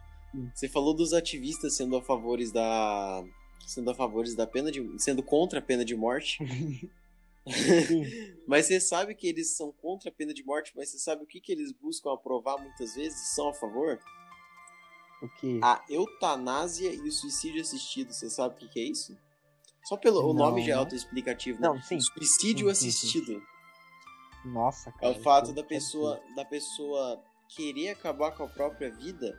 Você 0.53 0.67
falou 0.67 0.93
dos 0.93 1.13
ativistas 1.13 1.75
sendo 1.75 1.95
a 1.97 2.01
favores 2.01 2.51
da. 2.51 3.23
Sendo 3.65 3.91
a 3.91 3.95
favores 3.95 4.35
da 4.35 4.47
pena 4.47 4.71
de. 4.71 4.83
sendo 4.97 5.21
contra 5.21 5.59
a 5.59 5.61
pena 5.61 5.83
de 5.83 5.95
morte. 5.95 6.39
mas 8.47 8.67
você 8.67 8.79
sabe 8.79 9.15
que 9.15 9.27
eles 9.27 9.55
são 9.55 9.71
contra 9.71 10.09
a 10.09 10.13
pena 10.13 10.33
de 10.33 10.43
morte, 10.43 10.73
mas 10.75 10.89
você 10.89 10.99
sabe 10.99 11.23
o 11.23 11.27
que, 11.27 11.41
que 11.41 11.51
eles 11.51 11.71
buscam 11.71 12.13
aprovar 12.13 12.57
muitas 12.59 12.95
vezes? 12.95 13.33
São 13.33 13.49
a 13.49 13.53
favor? 13.53 13.99
O 15.21 15.29
que? 15.39 15.59
A 15.63 15.83
eutanásia 15.89 16.93
e 16.93 17.01
o 17.01 17.11
suicídio 17.11 17.61
assistido. 17.61 18.13
Você 18.13 18.29
sabe 18.29 18.55
o 18.55 18.57
que, 18.57 18.67
que 18.67 18.79
é 18.79 18.83
isso? 18.83 19.17
Só 19.83 19.97
pelo 19.97 20.29
o 20.29 20.33
nome 20.33 20.63
já 20.63 20.73
é 20.73 20.75
autoexplicativo, 20.75 21.59
né? 21.59 21.67
Não, 21.67 21.81
sim. 21.81 21.99
Suicídio 21.99 22.67
sim, 22.67 22.71
assistido. 22.71 23.25
Sim, 23.25 23.41
sim. 24.43 24.49
Nossa, 24.49 24.91
cara. 24.91 25.13
É 25.13 25.17
o 25.17 25.21
fato 25.21 25.53
da 25.53 25.63
pessoa, 25.63 26.21
da 26.35 26.45
pessoa 26.45 27.23
querer 27.49 27.89
acabar 27.89 28.31
com 28.31 28.43
a 28.43 28.47
própria 28.47 28.91
vida 28.91 29.37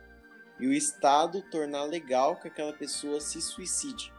e 0.63 0.67
o 0.67 0.71
Estado 0.71 1.41
tornar 1.51 1.83
legal 1.83 2.37
que 2.37 2.47
aquela 2.47 2.71
pessoa 2.71 3.19
se 3.19 3.41
suicide. 3.41 4.13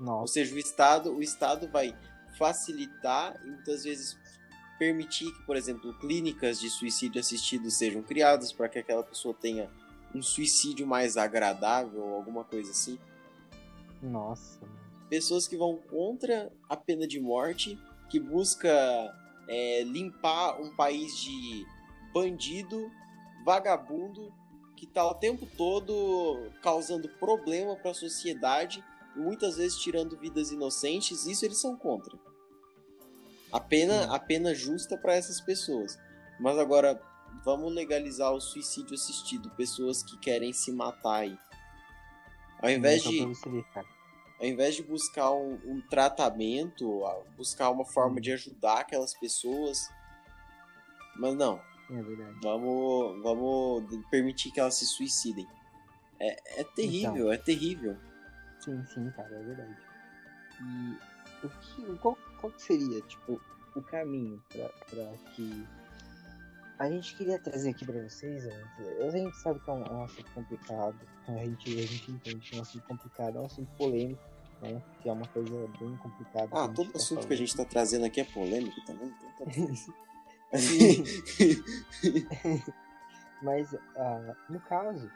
Nossa. 0.00 0.20
Ou 0.22 0.26
seja, 0.26 0.54
o 0.54 0.58
Estado, 0.58 1.14
o 1.14 1.22
Estado 1.22 1.68
vai 1.68 1.94
facilitar 2.38 3.38
e 3.44 3.50
muitas 3.50 3.84
vezes 3.84 4.16
permitir 4.78 5.30
que, 5.30 5.42
por 5.42 5.54
exemplo, 5.54 5.92
clínicas 5.98 6.58
de 6.58 6.70
suicídio 6.70 7.20
assistido 7.20 7.70
sejam 7.70 8.02
criadas 8.02 8.54
para 8.54 8.70
que 8.70 8.78
aquela 8.78 9.02
pessoa 9.02 9.34
tenha 9.34 9.70
um 10.14 10.22
suicídio 10.22 10.86
mais 10.86 11.18
agradável 11.18 12.00
ou 12.00 12.14
alguma 12.14 12.42
coisa 12.42 12.70
assim. 12.70 12.98
Nossa. 14.00 14.66
Pessoas 15.10 15.46
que 15.46 15.58
vão 15.58 15.76
contra 15.76 16.50
a 16.70 16.76
pena 16.76 17.06
de 17.06 17.20
morte, 17.20 17.78
que 18.08 18.18
busca 18.18 18.70
é, 19.46 19.82
limpar 19.82 20.58
um 20.58 20.74
país 20.74 21.14
de 21.18 21.66
bandido, 22.14 22.90
vagabundo, 23.44 24.32
que 24.76 24.84
está 24.84 25.04
o 25.06 25.14
tempo 25.14 25.46
todo 25.56 26.50
causando 26.62 27.08
problema 27.08 27.74
para 27.76 27.90
a 27.90 27.94
sociedade 27.94 28.84
muitas 29.16 29.56
vezes 29.56 29.78
tirando 29.78 30.16
vidas 30.16 30.50
inocentes, 30.50 31.26
isso 31.26 31.44
eles 31.44 31.58
são 31.58 31.76
contra. 31.76 32.16
A 33.50 33.58
pena, 33.58 34.14
a 34.14 34.18
pena 34.18 34.54
justa 34.54 34.96
para 34.96 35.14
essas 35.14 35.40
pessoas. 35.40 35.98
Mas 36.38 36.58
agora, 36.58 37.00
vamos 37.44 37.72
legalizar 37.72 38.32
o 38.32 38.40
suicídio 38.40 38.94
assistido, 38.94 39.50
pessoas 39.50 40.02
que 40.02 40.18
querem 40.18 40.52
se 40.52 40.70
matar 40.70 41.20
aí. 41.20 41.38
Ao 42.60 42.70
invés 42.70 43.02
de 43.02 43.20
ao 44.38 44.46
invés 44.46 44.74
de 44.74 44.82
buscar 44.82 45.30
um, 45.30 45.54
um, 45.64 45.80
tratamento, 45.88 47.02
buscar 47.38 47.70
uma 47.70 47.86
forma 47.86 48.20
de 48.20 48.32
ajudar 48.32 48.80
aquelas 48.80 49.14
pessoas, 49.14 49.90
mas 51.16 51.34
não. 51.34 51.58
É 51.90 52.02
verdade. 52.02 52.38
Vamos, 52.42 53.22
vamos 53.22 54.06
permitir 54.10 54.50
que 54.50 54.60
elas 54.60 54.74
se 54.74 54.86
suicidem. 54.86 55.46
É, 56.18 56.60
é 56.60 56.64
terrível, 56.64 57.16
então, 57.16 57.32
é 57.32 57.36
terrível. 57.36 57.96
Sim, 58.60 58.84
sim, 58.86 59.10
cara, 59.10 59.34
é 59.34 59.42
verdade. 59.42 59.76
E 60.60 61.46
o 61.46 61.48
que, 61.48 61.98
qual, 61.98 62.18
qual 62.40 62.52
seria, 62.58 63.00
tipo, 63.02 63.40
o 63.74 63.82
caminho 63.82 64.42
pra 64.50 65.12
que 65.34 65.66
a 66.78 66.90
gente 66.90 67.14
queria 67.16 67.38
trazer 67.38 67.70
aqui 67.70 67.84
pra 67.84 68.02
vocês, 68.02 68.44
a 68.46 69.10
gente 69.10 69.36
sabe 69.36 69.60
que 69.60 69.70
é 69.70 69.72
um, 69.72 69.84
é 69.84 69.92
um 69.92 70.04
assunto 70.04 70.30
complicado, 70.32 70.96
a 71.28 71.32
gente, 71.32 71.78
a 71.78 71.86
gente 71.86 72.10
entende 72.10 72.50
que 72.50 72.54
é 72.54 72.58
um 72.58 72.62
assunto 72.62 72.86
complicado, 72.86 73.38
é 73.38 73.40
um 73.40 73.46
assunto 73.46 73.70
polêmico, 73.76 74.22
né? 74.60 74.82
Que 75.00 75.08
é 75.08 75.12
uma 75.12 75.26
coisa 75.28 75.68
bem 75.78 75.96
complicada. 75.96 76.48
Ah, 76.52 76.68
todo 76.68 76.90
tá 76.90 76.98
assunto 76.98 77.18
falando. 77.18 77.28
que 77.28 77.34
a 77.34 77.36
gente 77.36 77.56
tá 77.56 77.64
trazendo 77.64 78.04
aqui 78.04 78.20
é 78.20 78.24
polêmico 78.24 78.84
também, 78.84 79.14
então 79.34 79.46
Mas, 83.42 83.72
uh, 83.72 84.36
no 84.48 84.60
caso, 84.60 85.10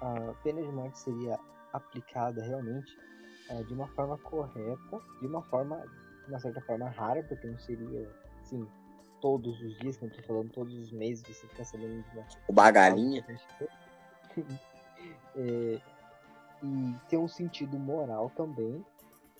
a 0.00 0.34
pena 0.42 0.62
de 0.62 0.72
morte 0.72 0.98
seria 0.98 1.38
aplicada 1.72 2.42
realmente 2.42 2.96
é, 3.50 3.62
de 3.64 3.74
uma 3.74 3.88
forma 3.88 4.16
correta, 4.18 5.00
de 5.20 5.26
uma 5.26 5.42
forma, 5.42 5.76
de 6.24 6.30
uma 6.30 6.38
certa 6.38 6.60
forma 6.60 6.88
rara, 6.88 7.22
porque 7.24 7.46
não 7.46 7.58
seria, 7.58 8.08
assim, 8.40 8.66
todos 9.20 9.60
os 9.60 9.76
dias, 9.78 9.96
que 9.96 10.04
eu 10.04 10.10
tô 10.10 10.22
falando, 10.22 10.50
todos 10.52 10.72
os 10.74 10.92
meses 10.92 11.24
você 11.26 11.46
fica 11.48 11.64
sabendo 11.64 12.02
de 12.02 12.16
uma 12.16 12.26
O 12.48 12.52
bagalinha. 12.52 13.24
É, 15.36 15.80
e 16.62 16.94
ter 17.08 17.16
um 17.18 17.26
sentido 17.28 17.76
moral 17.78 18.30
também 18.36 18.84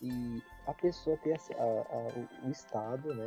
e 0.02 0.42
a 0.66 0.74
pessoa 0.74 1.16
ter 1.18 1.34
a, 1.34 1.62
a- 1.62 2.08
o, 2.42 2.48
o 2.48 2.50
Estado, 2.50 3.14
né, 3.14 3.24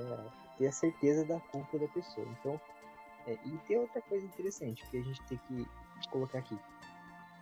ter 0.57 0.67
a 0.67 0.71
certeza 0.71 1.25
da 1.25 1.39
culpa 1.39 1.77
da 1.79 1.87
pessoa. 1.87 2.27
Então, 2.39 2.59
é, 3.25 3.33
e 3.45 3.57
tem 3.67 3.77
outra 3.77 4.01
coisa 4.01 4.25
interessante 4.25 4.83
que 4.89 4.97
a 4.97 5.01
gente 5.03 5.21
tem 5.23 5.37
que 5.47 5.65
colocar 6.09 6.39
aqui, 6.39 6.57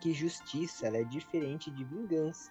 que 0.00 0.12
justiça 0.12 0.88
é 0.88 1.04
diferente 1.04 1.70
de 1.70 1.84
vingança. 1.84 2.50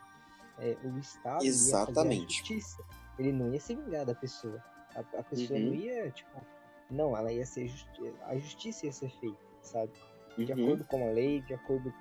É, 0.57 0.77
o 0.83 0.97
Estado 0.97 1.43
Exatamente. 1.43 2.37
justiça, 2.37 2.81
ele 3.19 3.31
não 3.33 3.51
ia 3.53 3.59
se 3.59 3.75
vingar 3.75 4.05
da 4.05 4.15
pessoa. 4.15 4.63
A, 4.95 4.99
a 5.19 5.23
pessoa 5.23 5.59
Uhum. 5.59 5.67
não 5.67 5.75
ia, 5.75 6.09
tipo, 6.11 6.41
não, 6.89 7.17
ela 7.17 7.31
ia 7.31 7.45
ser 7.45 7.67
justi 7.67 8.13
a 8.23 8.37
justiça 8.37 8.85
ia 8.85 8.91
ser 8.93 9.09
feita, 9.19 9.37
sabe? 9.61 9.91
de 10.37 10.51
Uhum. 10.51 10.63
acordo 10.65 10.85
com 10.85 11.07
a 11.09 11.11
lei, 11.11 11.41
de 11.41 11.53
acordo. 11.53 11.93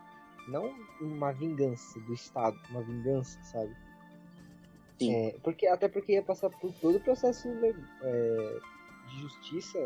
Não 0.49 0.69
uma 1.01 1.33
vingança 1.33 1.99
do 2.01 2.13
Estado, 2.15 2.57
uma 2.71 2.83
vingança, 2.83 3.39
sabe? 3.45 3.75
Sim. 4.99 5.15
É, 5.15 5.39
porque, 5.43 5.67
até 5.67 5.89
porque 5.89 6.13
ia 6.13 6.23
passar 6.23 6.51
por 6.51 6.73
todo 6.75 6.97
o 6.97 7.01
processo 7.01 7.49
le- 7.49 7.75
é, 8.03 8.59
de 9.09 9.21
justiça 9.21 9.79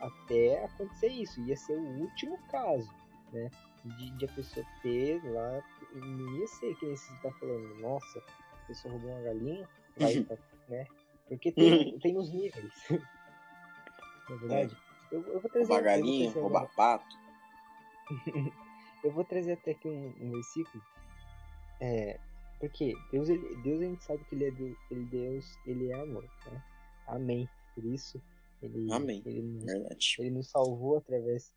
até 0.00 0.64
acontecer 0.64 1.08
isso. 1.08 1.40
Ia 1.42 1.56
ser 1.56 1.76
o 1.76 2.00
último 2.00 2.38
caso, 2.50 2.92
né? 3.32 3.50
De, 3.84 4.10
de 4.18 4.24
a 4.24 4.28
pessoa 4.28 4.66
ter 4.82 5.20
lá. 5.32 5.62
e 5.94 5.98
Não 5.98 6.36
ia 6.38 6.46
ser 6.48 6.74
que 6.76 6.86
nem 6.86 6.96
você 6.96 7.12
está 7.14 7.30
falando, 7.32 7.80
nossa, 7.80 8.18
a 8.18 8.66
pessoa 8.66 8.92
roubou 8.92 9.10
uma 9.12 9.22
galinha, 9.22 9.68
vai, 9.96 10.20
pra- 10.24 10.36
né? 10.68 10.86
Porque 11.28 11.52
tem, 11.52 11.98
tem 12.00 12.16
os 12.16 12.32
níveis. 12.32 12.72
Na 14.28 14.36
verdade. 14.36 14.76
Eu, 15.10 15.22
eu 15.26 15.40
vou 15.40 15.50
trazer. 15.50 15.66
Roubar 15.68 15.82
galinha, 15.84 16.30
roubar 16.32 16.58
agora- 16.62 16.72
pato. 16.76 17.16
eu 19.04 19.10
vou 19.12 19.24
trazer 19.24 19.52
até 19.52 19.70
aqui 19.70 19.88
um, 19.88 20.14
um 20.20 20.30
versículo. 20.32 20.82
É, 21.80 22.18
porque 22.58 22.94
Deus, 23.12 23.28
ele, 23.28 23.56
Deus 23.62 23.80
a 23.80 23.84
gente 23.84 24.04
sabe 24.04 24.24
que 24.24 24.34
ele 24.34 24.46
é 24.46 24.50
Deus, 24.50 24.76
ele, 24.90 25.04
Deus, 25.06 25.58
ele 25.66 25.90
é 25.90 26.00
amor, 26.00 26.24
né? 26.46 26.64
Amém. 27.06 27.48
Por 27.74 27.84
isso, 27.84 28.20
ele, 28.60 28.92
Amém. 28.92 29.22
ele, 29.24 29.42
nos, 29.42 29.64
Verdade. 29.64 30.16
ele 30.18 30.30
nos 30.30 30.50
salvou 30.50 30.96
através 30.96 31.52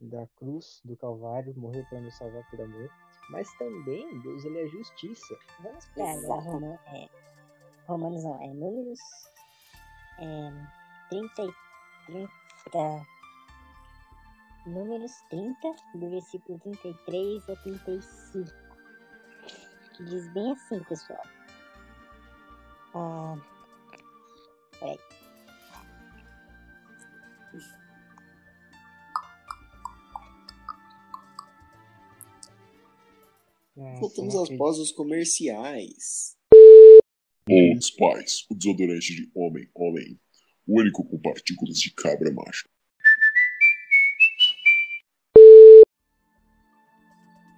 da 0.00 0.26
cruz, 0.36 0.80
do 0.84 0.96
Calvário, 0.96 1.54
morreu 1.56 1.84
para 1.88 2.00
nos 2.00 2.14
salvar 2.16 2.48
por 2.50 2.60
amor. 2.60 2.90
Mas 3.30 3.50
também 3.54 4.20
Deus 4.20 4.44
ele 4.44 4.58
é 4.58 4.68
justiça. 4.68 5.38
Vamos 5.60 5.86
pra 5.86 6.10
agora 6.12 6.40
Roma, 6.42 6.80
é, 6.86 7.08
Romanos 7.86 8.22
não, 8.22 8.42
é 8.42 8.48
números 8.48 9.00
é, 10.18 10.52
30 11.08 11.42
e 11.44 11.54
30. 12.06 13.06
Números 14.66 15.12
30, 15.28 15.74
do 15.94 16.10
versículo 16.10 16.58
33 16.58 17.50
a 17.50 17.56
35. 17.56 18.63
Que 19.96 20.04
diz 20.04 20.28
bem 20.32 20.50
assim, 20.50 20.82
pessoal. 20.84 21.22
Ah, 22.94 23.36
peraí. 24.80 24.98
Nossa, 33.76 34.00
Voltamos 34.00 34.34
aos 34.34 34.50
pausos 34.56 34.92
comerciais. 34.92 36.36
Old 37.48 37.84
Spice, 37.84 38.46
o 38.50 38.54
desodorante 38.54 39.14
de 39.14 39.30
homem, 39.34 39.68
homem. 39.74 40.18
O 40.66 40.80
único 40.80 41.04
com 41.04 41.18
partículas 41.20 41.78
de 41.78 41.92
cabra 41.92 42.32
macho. 42.32 42.68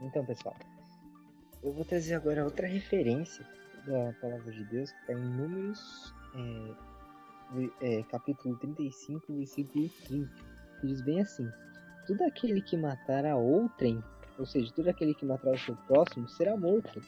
Então, 0.03 0.25
pessoal, 0.25 0.57
eu 1.67 1.73
vou 1.73 1.85
trazer 1.85 2.15
agora 2.15 2.45
outra 2.45 2.69
referência 2.69 3.45
da 3.85 4.13
palavra 4.21 4.53
de 4.53 4.65
Deus 4.67 4.93
que 4.93 5.01
está 5.01 5.13
em 5.15 5.25
Números, 5.37 6.15
é, 7.81 7.99
é, 7.99 8.03
capítulo 8.05 8.57
35, 8.59 9.35
versículo 9.35 9.89
30, 10.07 10.31
que 10.81 10.87
diz 10.87 11.03
bem 11.03 11.21
assim: 11.21 11.49
Todo 12.07 12.23
aquele 12.23 12.63
que 12.63 12.77
matar 12.77 13.27
a 13.27 13.35
outrem, 13.37 14.01
ou 14.39 14.47
seja, 14.47 14.73
todo 14.75 14.89
aquele 14.89 15.13
que 15.13 15.27
matar 15.27 15.55
o 15.55 15.59
seu 15.59 15.75
próximo, 15.89 16.29
será 16.29 16.57
morto, 16.57 17.01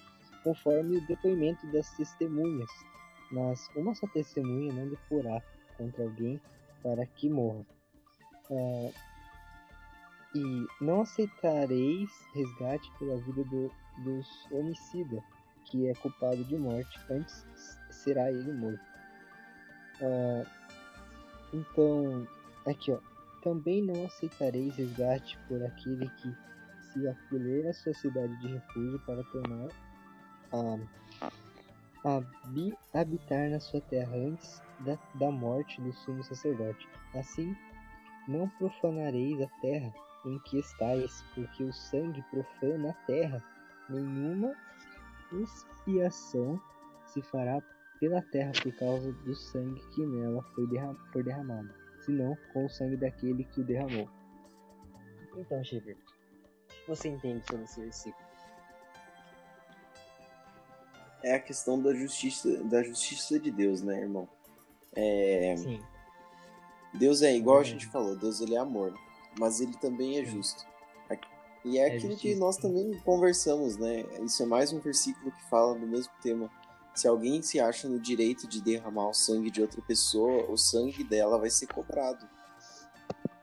conforme 0.42 0.96
o 0.96 1.06
depoimento 1.06 1.64
das 1.70 1.88
testemunhas. 1.96 2.70
Mas 3.30 3.68
uma 3.76 3.94
só 3.94 4.08
testemunha 4.08 4.72
não 4.72 4.88
deporá 4.88 5.40
contra 5.76 6.02
alguém 6.02 6.40
para 6.82 7.06
que 7.06 7.30
morra. 7.30 7.64
Ah, 8.50 8.90
e 10.34 10.66
não 10.80 11.02
aceitareis 11.02 12.10
resgate 12.34 12.90
pela 12.98 13.16
vida 13.18 13.44
do, 13.44 13.70
dos 13.98 14.26
homicida, 14.50 15.22
que 15.64 15.88
é 15.88 15.94
culpado 15.94 16.42
de 16.44 16.56
morte, 16.56 16.98
antes 17.10 17.44
será 17.90 18.30
ele 18.30 18.52
morto. 18.52 18.80
Ah, 20.00 20.44
então, 21.52 22.26
aqui 22.66 22.92
ó, 22.92 22.98
também 23.42 23.82
não 23.82 24.04
aceitareis 24.06 24.76
resgate 24.76 25.38
por 25.48 25.62
aquele 25.64 26.08
que 26.10 26.34
se 26.92 27.06
acolher 27.08 27.66
à 27.68 27.72
sua 27.72 27.94
cidade 27.94 28.34
de 28.40 28.48
refúgio 28.48 28.98
para 29.00 29.22
tornar 29.24 29.68
a, 30.52 30.78
habi- 32.16 32.76
habitar 32.94 33.50
na 33.50 33.60
sua 33.60 33.80
terra 33.82 34.14
antes 34.16 34.62
da, 34.80 34.98
da 35.14 35.30
morte 35.30 35.80
do 35.80 35.92
sumo 35.92 36.22
sacerdote. 36.22 36.88
Assim, 37.14 37.54
não 38.26 38.48
profanareis 38.50 39.40
a 39.40 39.48
terra 39.60 39.92
em 40.26 40.38
que 40.40 40.58
estáis, 40.58 41.22
porque 41.34 41.64
o 41.64 41.72
sangue 41.72 42.22
profana 42.30 42.90
a 42.90 43.06
terra. 43.06 43.42
Nenhuma 43.88 44.54
expiação 45.32 46.60
se 47.06 47.22
fará 47.22 47.62
pela 48.00 48.22
terra 48.22 48.52
por 48.62 48.72
causa 48.76 49.12
do 49.12 49.34
sangue 49.34 49.80
que 49.94 50.06
nela 50.06 50.42
foi 50.54 50.66
derra 50.66 50.94
for 51.12 51.22
derramado, 51.22 51.72
senão 52.04 52.36
com 52.52 52.66
o 52.66 52.68
sangue 52.68 52.96
daquele 52.96 53.44
que 53.44 53.60
o 53.60 53.64
derramou. 53.64 54.08
Então, 55.36 55.62
Xavier, 55.62 55.96
o 55.96 56.68
que 56.68 56.88
você 56.88 57.08
entende 57.08 57.44
sobre 57.46 57.64
esse 57.64 57.80
versículo? 57.80 58.28
É 61.22 61.34
a 61.34 61.40
questão 61.40 61.82
da 61.82 61.92
justiça, 61.92 62.62
da 62.64 62.82
justiça 62.82 63.38
de 63.38 63.50
Deus, 63.50 63.82
né, 63.82 64.00
irmão? 64.00 64.28
É, 64.94 65.56
Sim, 65.56 65.82
Deus 66.94 67.22
é 67.22 67.34
igual 67.34 67.58
a 67.58 67.64
gente 67.64 67.86
falou, 67.86 68.16
Deus 68.16 68.40
ele 68.40 68.54
é 68.54 68.58
amor, 68.58 68.94
mas 69.38 69.60
ele 69.60 69.76
também 69.76 70.18
é 70.18 70.24
justo. 70.24 70.66
E 71.64 71.78
é 71.78 71.88
É 71.88 71.88
aquilo 71.88 72.16
que 72.16 72.34
justiça. 72.34 72.36
nós 72.36 72.56
também 72.56 72.98
conversamos, 73.00 73.76
né? 73.76 74.04
Isso 74.24 74.42
é 74.42 74.46
mais 74.46 74.72
um 74.72 74.80
versículo 74.80 75.30
que 75.32 75.48
fala 75.50 75.74
do 75.78 75.86
mesmo 75.86 76.12
tema. 76.22 76.50
Se 76.94 77.06
alguém 77.06 77.42
se 77.42 77.60
acha 77.60 77.88
no 77.88 78.00
direito 78.00 78.48
de 78.48 78.60
derramar 78.62 79.08
o 79.10 79.14
sangue 79.14 79.50
de 79.50 79.60
outra 79.62 79.80
pessoa, 79.82 80.50
o 80.50 80.56
sangue 80.56 81.04
dela 81.04 81.38
vai 81.38 81.50
ser 81.50 81.66
cobrado, 81.68 82.28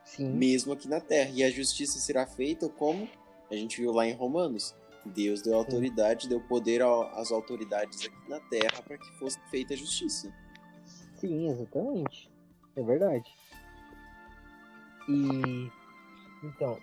sim, 0.04 0.30
mesmo 0.30 0.74
aqui 0.74 0.88
na 0.88 1.00
terra. 1.00 1.32
E 1.34 1.44
a 1.44 1.50
justiça 1.50 2.00
será 2.00 2.26
feita 2.28 2.68
como 2.70 3.08
a 3.50 3.56
gente 3.56 3.80
viu 3.82 3.92
lá 3.92 4.06
em 4.08 4.14
Romanos. 4.14 4.76
Deus 5.06 5.42
deu 5.42 5.56
autoridade, 5.56 6.28
deu 6.28 6.42
poder 6.42 6.82
às 6.82 7.32
autoridades 7.32 8.06
aqui 8.06 8.30
na 8.30 8.40
terra 8.40 8.82
para 8.82 8.98
que 8.98 9.12
fosse 9.20 9.40
feita 9.50 9.74
a 9.74 9.78
justiça. 9.78 10.34
sim, 11.16 11.48
exatamente. 11.50 12.30
É 12.76 12.84
verdade. 12.84 13.32
E 15.08 15.72
então, 16.44 16.78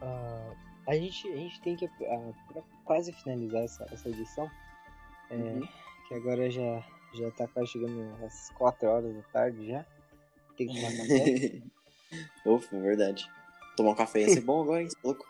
ah, 0.00 0.54
a, 0.86 0.94
gente, 0.94 1.28
a 1.32 1.36
gente 1.36 1.60
tem 1.60 1.76
que, 1.76 1.86
ah, 1.86 2.32
pra 2.48 2.62
quase 2.84 3.12
finalizar 3.12 3.62
essa, 3.64 3.86
essa 3.92 4.08
edição, 4.08 4.50
é, 5.30 5.34
Uhum. 5.34 5.68
que 6.08 6.14
agora 6.14 6.48
já, 6.50 6.84
já 7.14 7.30
tá 7.32 7.48
quase 7.48 7.70
chegando 7.72 8.24
às 8.24 8.50
4 8.50 8.88
horas 8.88 9.14
da 9.14 9.22
tarde 9.24 9.66
já. 9.66 9.84
Tem 10.56 10.68
que 10.68 10.74
tomar 10.74 10.96
café. 10.96 11.62
Ufa, 12.46 12.76
é 12.76 12.80
verdade. 12.80 13.28
Tomar 13.76 13.90
um 13.90 13.94
café 13.94 14.20
ia 14.20 14.28
ser 14.28 14.40
bom 14.40 14.62
agora, 14.62 14.82
hein? 14.82 14.88
É 14.88 15.06
louco? 15.06 15.26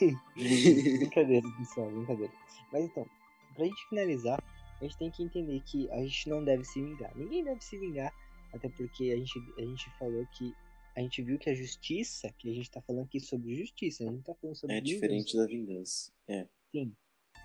brincadeira, 0.34 1.46
pessoal, 1.58 1.90
brincadeira. 1.90 2.32
Mas 2.72 2.84
então, 2.84 3.06
pra 3.54 3.64
gente 3.64 3.88
finalizar, 3.88 4.42
a 4.80 4.84
gente 4.84 4.96
tem 4.98 5.10
que 5.10 5.22
entender 5.22 5.60
que 5.60 5.88
a 5.92 5.98
gente 5.98 6.28
não 6.28 6.42
deve 6.44 6.64
se 6.64 6.82
vingar. 6.82 7.12
Ninguém 7.14 7.44
deve 7.44 7.62
se 7.62 7.78
vingar, 7.78 8.12
até 8.52 8.68
porque 8.70 9.12
a 9.12 9.16
gente, 9.16 9.38
a 9.58 9.60
gente 9.60 9.90
falou 9.98 10.26
que. 10.32 10.54
A 10.96 11.00
gente 11.00 11.22
viu 11.22 11.38
que 11.38 11.50
a 11.50 11.54
justiça, 11.54 12.32
que 12.38 12.50
a 12.50 12.54
gente 12.54 12.70
tá 12.70 12.80
falando 12.82 13.04
aqui 13.04 13.18
sobre 13.20 13.56
justiça, 13.56 14.02
a 14.02 14.06
gente 14.06 14.16
não 14.16 14.22
tá 14.22 14.34
falando 14.40 14.56
sobre 14.56 14.76
É 14.76 14.80
vingança. 14.80 14.94
diferente 14.94 15.36
da 15.36 15.46
vingança. 15.46 16.12
É. 16.28 16.46
Sim. 16.70 16.94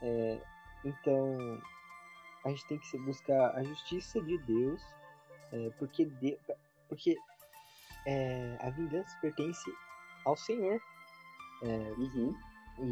É, 0.02 0.42
então, 0.86 1.62
a 2.46 2.50
gente 2.50 2.68
tem 2.68 2.78
que 2.80 2.98
buscar 3.00 3.56
a 3.56 3.64
justiça 3.64 4.22
de 4.22 4.38
Deus, 4.40 4.82
é, 5.52 5.70
porque, 5.80 6.06
de, 6.06 6.38
porque 6.88 7.18
é, 8.06 8.56
a 8.60 8.70
vingança 8.70 9.18
pertence 9.20 9.70
ao 10.26 10.38
Senhor. 10.38 10.80
É, 11.64 11.92
Uhum. 11.94 12.34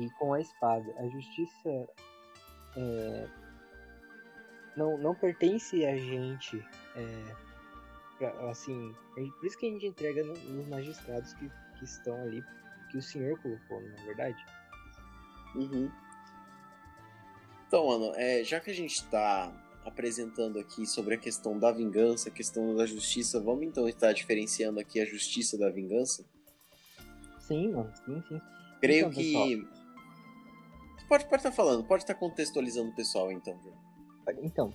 e 0.03 0.09
com 0.19 0.33
a 0.33 0.41
espada. 0.41 0.93
A 0.97 1.07
justiça 1.07 1.87
é, 2.75 3.29
não, 4.75 4.97
não 4.97 5.15
pertence 5.15 5.85
a 5.85 5.95
gente. 5.95 6.57
É, 6.95 7.46
pra- 8.17 8.49
assim, 8.49 8.93
gente- 9.17 9.31
por 9.31 9.45
isso 9.45 9.57
que 9.57 9.65
a 9.67 9.69
gente 9.69 9.85
entrega 9.85 10.23
no- 10.23 10.33
nos 10.37 10.67
magistrados 10.67 11.33
que, 11.33 11.49
que 11.79 11.85
estão 11.85 12.15
ali, 12.23 12.43
que 12.91 12.97
o 12.97 13.01
senhor 13.01 13.39
colocou, 13.41 13.81
não 13.81 13.97
é 13.97 14.05
verdade? 14.05 14.45
Uhum. 15.55 15.91
Então, 17.67 17.87
mano, 17.87 18.13
é, 18.15 18.43
já 18.43 18.59
que 18.59 18.71
a 18.71 18.73
gente 18.73 19.03
tá 19.05 19.51
apresentando 19.85 20.59
aqui 20.59 20.85
sobre 20.85 21.15
a 21.15 21.17
questão 21.17 21.57
da 21.57 21.71
vingança, 21.71 22.29
a 22.29 22.31
questão 22.31 22.75
da 22.75 22.85
justiça, 22.85 23.39
vamos 23.39 23.63
então 23.63 23.87
estar 23.87 24.13
diferenciando 24.13 24.79
aqui 24.79 24.99
a 24.99 25.05
justiça 25.05 25.57
da 25.57 25.69
vingança? 25.69 26.25
Sim, 27.39 27.71
mano, 27.71 27.93
sim, 28.05 28.23
sim. 28.27 28.41
Creio 28.81 29.07
Então, 29.07 29.11
que. 29.11 29.67
Pode 31.07 31.23
estar 31.23 31.37
estar 31.37 31.51
falando, 31.53 31.85
pode 31.85 32.03
estar 32.03 32.15
contextualizando 32.15 32.89
o 32.89 32.95
pessoal, 32.95 33.31
então. 33.31 33.57
Então, 34.43 34.73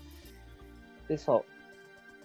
pessoal, 1.07 1.44
é 1.44 1.51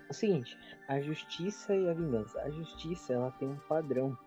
o 0.10 0.14
seguinte, 0.14 0.58
a 0.88 1.00
justiça 1.00 1.76
e 1.76 1.90
a 1.90 1.94
vingança. 1.94 2.40
A 2.42 2.50
justiça, 2.50 3.14
ela 3.14 3.32
tem 3.32 3.48
um 3.48 3.58
padrão. 3.68 4.18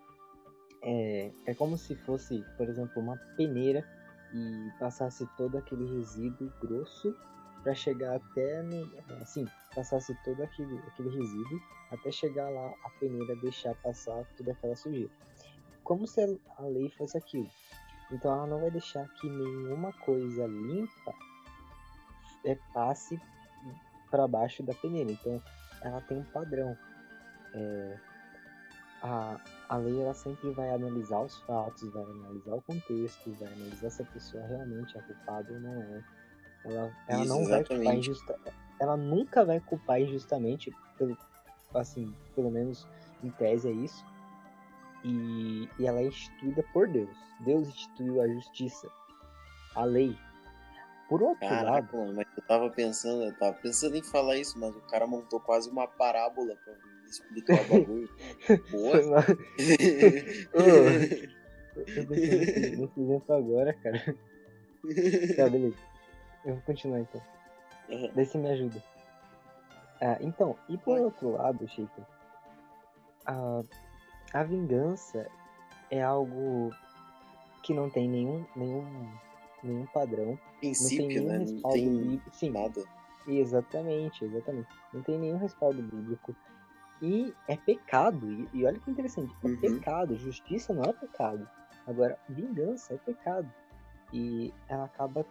É, 0.83 1.31
é 1.45 1.53
como 1.53 1.77
se 1.77 1.95
fosse, 1.95 2.43
por 2.57 2.67
exemplo, 2.67 3.01
uma 3.01 3.17
peneira 3.37 3.85
e 4.33 4.71
passasse 4.79 5.27
todo 5.37 5.57
aquele 5.57 5.85
resíduo 5.97 6.51
grosso 6.61 7.15
para 7.61 7.75
chegar 7.75 8.15
até 8.15 8.63
no, 8.63 8.89
assim, 9.21 9.45
passasse 9.75 10.15
todo 10.23 10.41
aquele, 10.41 10.77
aquele 10.79 11.09
resíduo 11.09 11.59
até 11.91 12.11
chegar 12.11 12.49
lá 12.49 12.73
a 12.83 12.89
peneira 12.99 13.35
deixar 13.35 13.75
passar 13.75 14.25
toda 14.37 14.51
aquela 14.53 14.75
sujeira. 14.75 15.11
Como 15.83 16.07
se 16.07 16.21
a- 16.57 16.63
lei 16.63 16.89
fosse 16.89 17.17
aquilo. 17.17 17.49
Então 18.11 18.33
ela 18.33 18.47
não 18.47 18.59
vai 18.59 18.71
deixar 18.71 19.07
que 19.15 19.29
nenhuma 19.29 19.93
coisa 19.93 20.47
limpa 20.47 21.13
é, 22.45 22.55
passe 22.73 23.19
para 24.09 24.27
baixo 24.27 24.63
da 24.63 24.73
peneira. 24.73 25.11
Então 25.11 25.41
ela 25.81 26.01
tem 26.01 26.17
um 26.19 26.23
padrão. 26.23 26.77
É, 27.53 27.97
a, 29.01 29.39
a 29.69 29.77
lei 29.77 29.99
ela 30.01 30.13
sempre 30.13 30.51
vai 30.51 30.69
analisar 30.69 31.21
os 31.21 31.37
fatos, 31.41 31.91
vai 31.91 32.03
analisar 32.03 32.55
o 32.55 32.61
contexto, 32.61 33.31
vai 33.39 33.51
analisar 33.53 33.89
se 33.89 34.01
a 34.01 34.05
pessoa 34.05 34.45
realmente 34.45 34.97
é 34.97 35.01
culpada 35.01 35.51
ou 35.53 35.59
não 35.59 35.81
é. 35.81 36.03
Ela, 36.63 36.91
ela 37.07 37.23
Isso, 37.23 37.33
não 37.33 37.45
vai 37.47 37.59
culpar 37.59 37.77
exatamente. 37.77 37.99
injusta, 37.99 38.39
ela 38.79 38.95
nunca 38.95 39.43
vai 39.43 39.59
culpar 39.59 40.01
injustamente, 40.01 40.71
pelo, 40.97 41.17
assim, 41.73 42.13
pelo 42.35 42.51
menos 42.51 42.87
em 43.23 43.31
tese 43.31 43.69
é 43.69 43.71
isso. 43.71 44.05
E, 45.03 45.67
e 45.79 45.87
ela 45.87 45.99
é 45.99 46.05
instituída 46.05 46.63
por 46.71 46.87
Deus. 46.87 47.17
Deus 47.43 47.67
instituiu 47.67 48.21
a 48.21 48.27
justiça, 48.27 48.87
a 49.75 49.83
lei. 49.83 50.15
Por 51.11 51.21
outro 51.21 51.45
lado, 51.45 51.97
mano, 51.97 52.13
mas 52.13 52.25
eu 52.37 52.43
tava 52.43 52.69
pensando, 52.69 53.25
eu 53.25 53.33
tava 53.33 53.53
pensando 53.57 53.97
em 53.97 54.01
falar 54.01 54.37
isso, 54.37 54.57
mas 54.57 54.73
o 54.73 54.79
cara 54.87 55.05
montou 55.05 55.41
quase 55.41 55.69
uma 55.69 55.85
parábola 55.85 56.55
pra 56.63 56.73
me 56.73 57.09
explicar 57.09 57.59
o 57.59 57.65
bagulho. 57.65 58.09
Boa. 58.71 59.01
mal. 59.07 59.23
Eu 61.75 61.85
tô 61.85 62.05
pensando 62.05 62.77
nesse 62.77 63.01
exemplo 63.01 63.35
agora, 63.35 63.73
cara. 63.73 64.15
Tá, 65.35 65.49
beleza. 65.49 65.75
Eu 66.45 66.53
vou 66.55 66.63
continuar 66.63 67.01
então. 67.01 67.21
Aham. 67.89 68.09
Daí 68.15 68.25
você 68.25 68.37
me 68.37 68.49
ajuda. 68.49 68.81
Ah, 69.99 70.17
então, 70.21 70.55
e 70.69 70.77
por 70.77 70.97
outro 70.97 71.31
lado, 71.31 71.67
Chico, 71.67 72.07
a, 73.25 73.61
a 74.33 74.43
vingança 74.43 75.29
é 75.89 76.01
algo 76.01 76.73
que 77.61 77.73
não 77.73 77.89
tem 77.89 78.07
nenhum, 78.07 78.45
nenhum, 78.55 79.11
nenhum 79.63 79.85
padrão. 79.87 80.27
Não 80.27 80.37
tem 80.37 80.59
Princípio, 80.59 81.07
nenhum 81.07 81.27
né? 81.27 81.37
Não 81.39 81.45
respaldo 81.45 81.73
tem 81.77 81.97
bíblico. 81.97 82.29
Sim, 82.35 82.49
nada. 82.51 82.83
exatamente, 83.27 84.25
exatamente. 84.25 84.67
Não 84.93 85.01
tem 85.01 85.19
nenhum 85.19 85.37
respaldo 85.37 85.81
bíblico. 85.81 86.35
E 87.01 87.33
é 87.47 87.55
pecado. 87.57 88.31
E, 88.31 88.49
e 88.53 88.65
olha 88.65 88.79
que 88.79 88.91
interessante, 88.91 89.33
é 89.43 89.47
Uhum. 89.47 89.57
pecado. 89.57 90.15
Justiça 90.17 90.73
não 90.73 90.83
é 90.83 90.93
pecado. 90.93 91.47
Agora, 91.87 92.17
vingança 92.29 92.93
é 92.93 92.97
pecado. 92.97 93.51
E 94.13 94.53
ela 94.67 94.85
acaba 94.85 95.25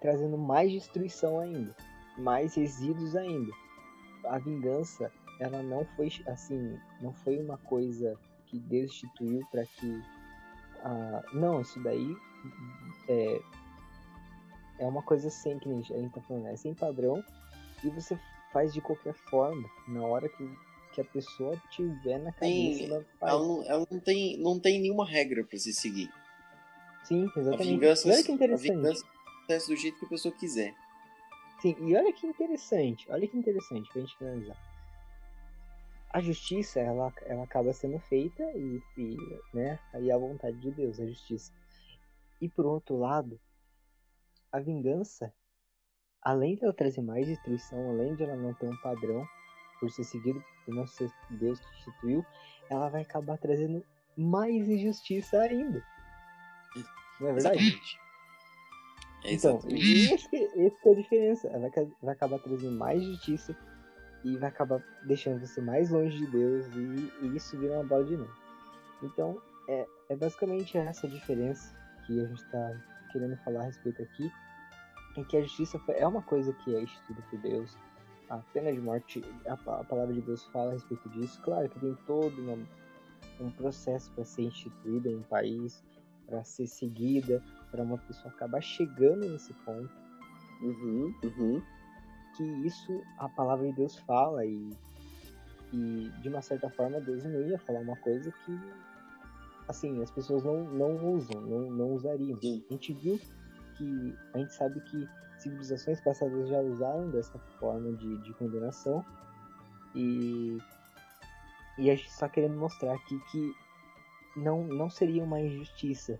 trazendo 0.00 0.36
mais 0.36 0.70
destruição 0.70 1.40
ainda, 1.40 1.74
mais 2.18 2.54
resíduos 2.54 3.16
ainda. 3.16 3.52
A 4.26 4.38
vingança, 4.38 5.10
ela 5.40 5.62
não 5.62 5.84
foi 5.96 6.10
assim, 6.26 6.78
não 7.00 7.12
foi 7.12 7.38
uma 7.38 7.56
coisa 7.58 8.18
que 8.46 8.58
Deus 8.58 8.90
instituiu 8.90 9.46
para 9.50 9.64
que 9.64 10.02
ah, 10.84 11.22
não, 11.32 11.60
isso 11.60 11.82
daí 11.82 12.16
é, 13.08 13.40
é 14.80 14.86
uma 14.86 15.02
coisa 15.02 15.28
sem 15.30 15.58
que 15.58 15.68
nem 15.68 15.78
a 15.78 15.82
gente 15.82 16.10
tá 16.14 16.20
falando, 16.22 16.46
é 16.48 16.56
sem 16.56 16.74
padrão 16.74 17.22
e 17.84 17.90
você 17.90 18.18
faz 18.52 18.72
de 18.72 18.80
qualquer 18.80 19.14
forma 19.14 19.68
na 19.88 20.02
hora 20.04 20.28
que, 20.28 20.50
que 20.94 21.00
a 21.00 21.04
pessoa 21.04 21.56
tiver 21.70 22.18
na 22.18 22.32
cabeça 22.32 22.78
Tem- 22.78 22.86
ela 22.86 23.04
Ela, 23.20 23.40
não, 23.46 23.62
ela 23.64 23.86
não, 23.90 24.00
tem, 24.00 24.36
não 24.38 24.58
tem 24.60 24.80
nenhuma 24.80 25.06
regra 25.06 25.44
pra 25.44 25.58
se 25.58 25.72
seguir. 25.72 26.10
Sim, 27.04 27.26
A 27.36 27.40
exatamente. 27.40 27.68
vingança, 27.70 28.08
E 28.08 28.12
olha 28.12 28.22
que 28.24 28.30
a 28.32 28.34
interessante. 28.34 28.70
vingança 28.72 29.04
acontece 29.36 29.68
do 29.68 29.76
jeito 29.76 29.98
que 29.98 30.04
a 30.06 30.08
pessoa 30.08 30.34
quiser. 30.34 30.74
Sim, 31.60 31.74
e 31.80 31.96
olha 31.96 32.12
que 32.12 32.26
interessante, 32.26 33.10
olha 33.10 33.26
que 33.26 33.36
interessante 33.36 33.90
pra 33.90 34.00
gente 34.02 34.16
finalizar. 34.16 34.56
A 36.10 36.20
justiça, 36.20 36.80
ela, 36.80 37.12
ela 37.26 37.44
acaba 37.44 37.72
sendo 37.72 37.98
feita 37.98 38.42
e, 38.54 38.80
e, 38.96 39.16
né, 39.52 39.78
aí 39.92 40.10
a 40.10 40.16
vontade 40.16 40.56
de 40.58 40.70
Deus, 40.70 40.98
a 41.00 41.06
justiça. 41.06 41.52
E 42.40 42.48
por 42.48 42.66
outro 42.66 42.96
lado, 42.96 43.40
a 44.52 44.60
vingança, 44.60 45.32
além 46.22 46.56
de 46.56 46.64
ela 46.64 46.72
trazer 46.72 47.02
mais 47.02 47.26
destruição, 47.26 47.90
além 47.90 48.14
de 48.14 48.24
ela 48.24 48.36
não 48.36 48.54
ter 48.54 48.68
um 48.68 48.76
padrão 48.78 49.26
por 49.80 49.90
ser 49.90 50.04
seguido 50.04 50.42
por 50.64 50.74
não 50.74 50.86
ser 50.86 51.10
Deus 51.30 51.60
que 51.60 51.76
instituiu, 51.76 52.24
ela 52.68 52.88
vai 52.88 53.02
acabar 53.02 53.38
trazendo 53.38 53.84
mais 54.16 54.68
injustiça 54.68 55.40
ainda. 55.40 55.82
Não 57.20 57.28
é 57.28 57.32
verdade? 57.32 57.58
Exatamente. 57.58 58.00
É 59.24 59.32
Então, 59.32 59.56
exatamente. 59.56 59.86
e 59.86 60.12
esse 60.12 60.28
que 60.80 60.88
é 60.88 60.92
a 60.92 60.94
diferença. 60.94 61.48
Ela 61.48 61.68
vai, 61.68 61.92
vai 62.02 62.14
acabar 62.14 62.38
trazendo 62.38 62.76
mais 62.76 63.02
justiça 63.02 63.56
e 64.24 64.36
vai 64.36 64.48
acabar 64.48 64.82
deixando 65.06 65.40
você 65.40 65.60
mais 65.60 65.90
longe 65.90 66.18
de 66.18 66.26
Deus 66.26 66.66
e, 66.74 67.26
e 67.26 67.36
isso 67.36 67.58
vira 67.58 67.74
uma 67.74 67.84
bola 67.84 68.04
de 68.04 68.16
neve. 68.16 68.32
Então, 69.02 69.40
é, 69.68 69.86
é 70.10 70.16
basicamente 70.16 70.76
essa 70.76 71.06
a 71.06 71.10
diferença 71.10 71.76
que 72.08 72.20
a 72.20 72.24
gente 72.26 72.42
está 72.42 72.72
querendo 73.12 73.36
falar 73.38 73.60
a 73.60 73.64
respeito 73.64 74.02
aqui. 74.02 74.32
É 75.16 75.24
que 75.24 75.36
a 75.36 75.42
justiça 75.42 75.80
é 75.88 76.06
uma 76.06 76.22
coisa 76.22 76.52
que 76.54 76.74
é 76.74 76.82
instituída 76.82 77.22
por 77.30 77.38
Deus. 77.40 77.76
A 78.30 78.38
pena 78.38 78.72
de 78.72 78.80
morte, 78.80 79.22
a, 79.46 79.52
a 79.52 79.84
palavra 79.84 80.14
de 80.14 80.22
Deus 80.22 80.44
fala 80.46 80.70
a 80.70 80.72
respeito 80.72 81.08
disso. 81.10 81.40
Claro 81.42 81.68
que 81.68 81.78
tem 81.78 81.94
todo 82.06 82.34
uma- 82.42 82.66
um 83.40 83.50
processo 83.50 84.10
para 84.12 84.24
ser 84.24 84.42
instituída 84.42 85.08
em 85.10 85.16
um 85.16 85.22
país, 85.22 85.84
para 86.26 86.42
ser 86.44 86.66
seguida, 86.66 87.42
para 87.70 87.82
uma 87.82 87.98
pessoa 87.98 88.32
acabar 88.32 88.60
chegando 88.62 89.28
nesse 89.28 89.52
ponto, 89.64 89.90
Uhum, 90.60 91.14
uhum. 91.22 91.62
que 92.36 92.42
isso 92.66 93.00
a 93.18 93.28
palavra 93.28 93.66
de 93.68 93.72
Deus 93.74 93.96
fala 94.00 94.44
e, 94.44 94.70
e 95.72 96.10
de 96.20 96.28
uma 96.28 96.42
certa 96.42 96.68
forma 96.70 97.00
Deus 97.00 97.22
não 97.24 97.40
ia 97.42 97.58
falar 97.60 97.78
uma 97.80 97.96
coisa 97.96 98.32
que 98.44 98.58
assim 99.68 100.02
as 100.02 100.10
pessoas 100.10 100.42
não, 100.42 100.64
não 100.64 101.14
usam, 101.14 101.40
não, 101.40 101.70
não 101.70 101.92
usariam. 101.92 102.38
Sim. 102.40 102.64
A 102.68 102.72
gente 102.72 102.92
viu 102.94 103.20
que 103.76 104.16
a 104.34 104.38
gente 104.38 104.54
sabe 104.54 104.80
que 104.80 105.08
civilizações 105.38 106.00
passadas 106.00 106.48
já 106.48 106.60
usaram 106.60 107.10
dessa 107.10 107.38
forma 107.60 107.92
de, 107.92 108.18
de 108.22 108.32
condenação 108.34 109.04
e 109.94 110.58
e 111.78 111.90
a 111.90 111.94
gente 111.94 112.08
está 112.08 112.28
querendo 112.28 112.56
mostrar 112.56 112.92
aqui 112.92 113.20
que 113.30 113.54
não, 114.36 114.64
não 114.64 114.90
seria 114.90 115.22
uma 115.22 115.40
injustiça 115.40 116.18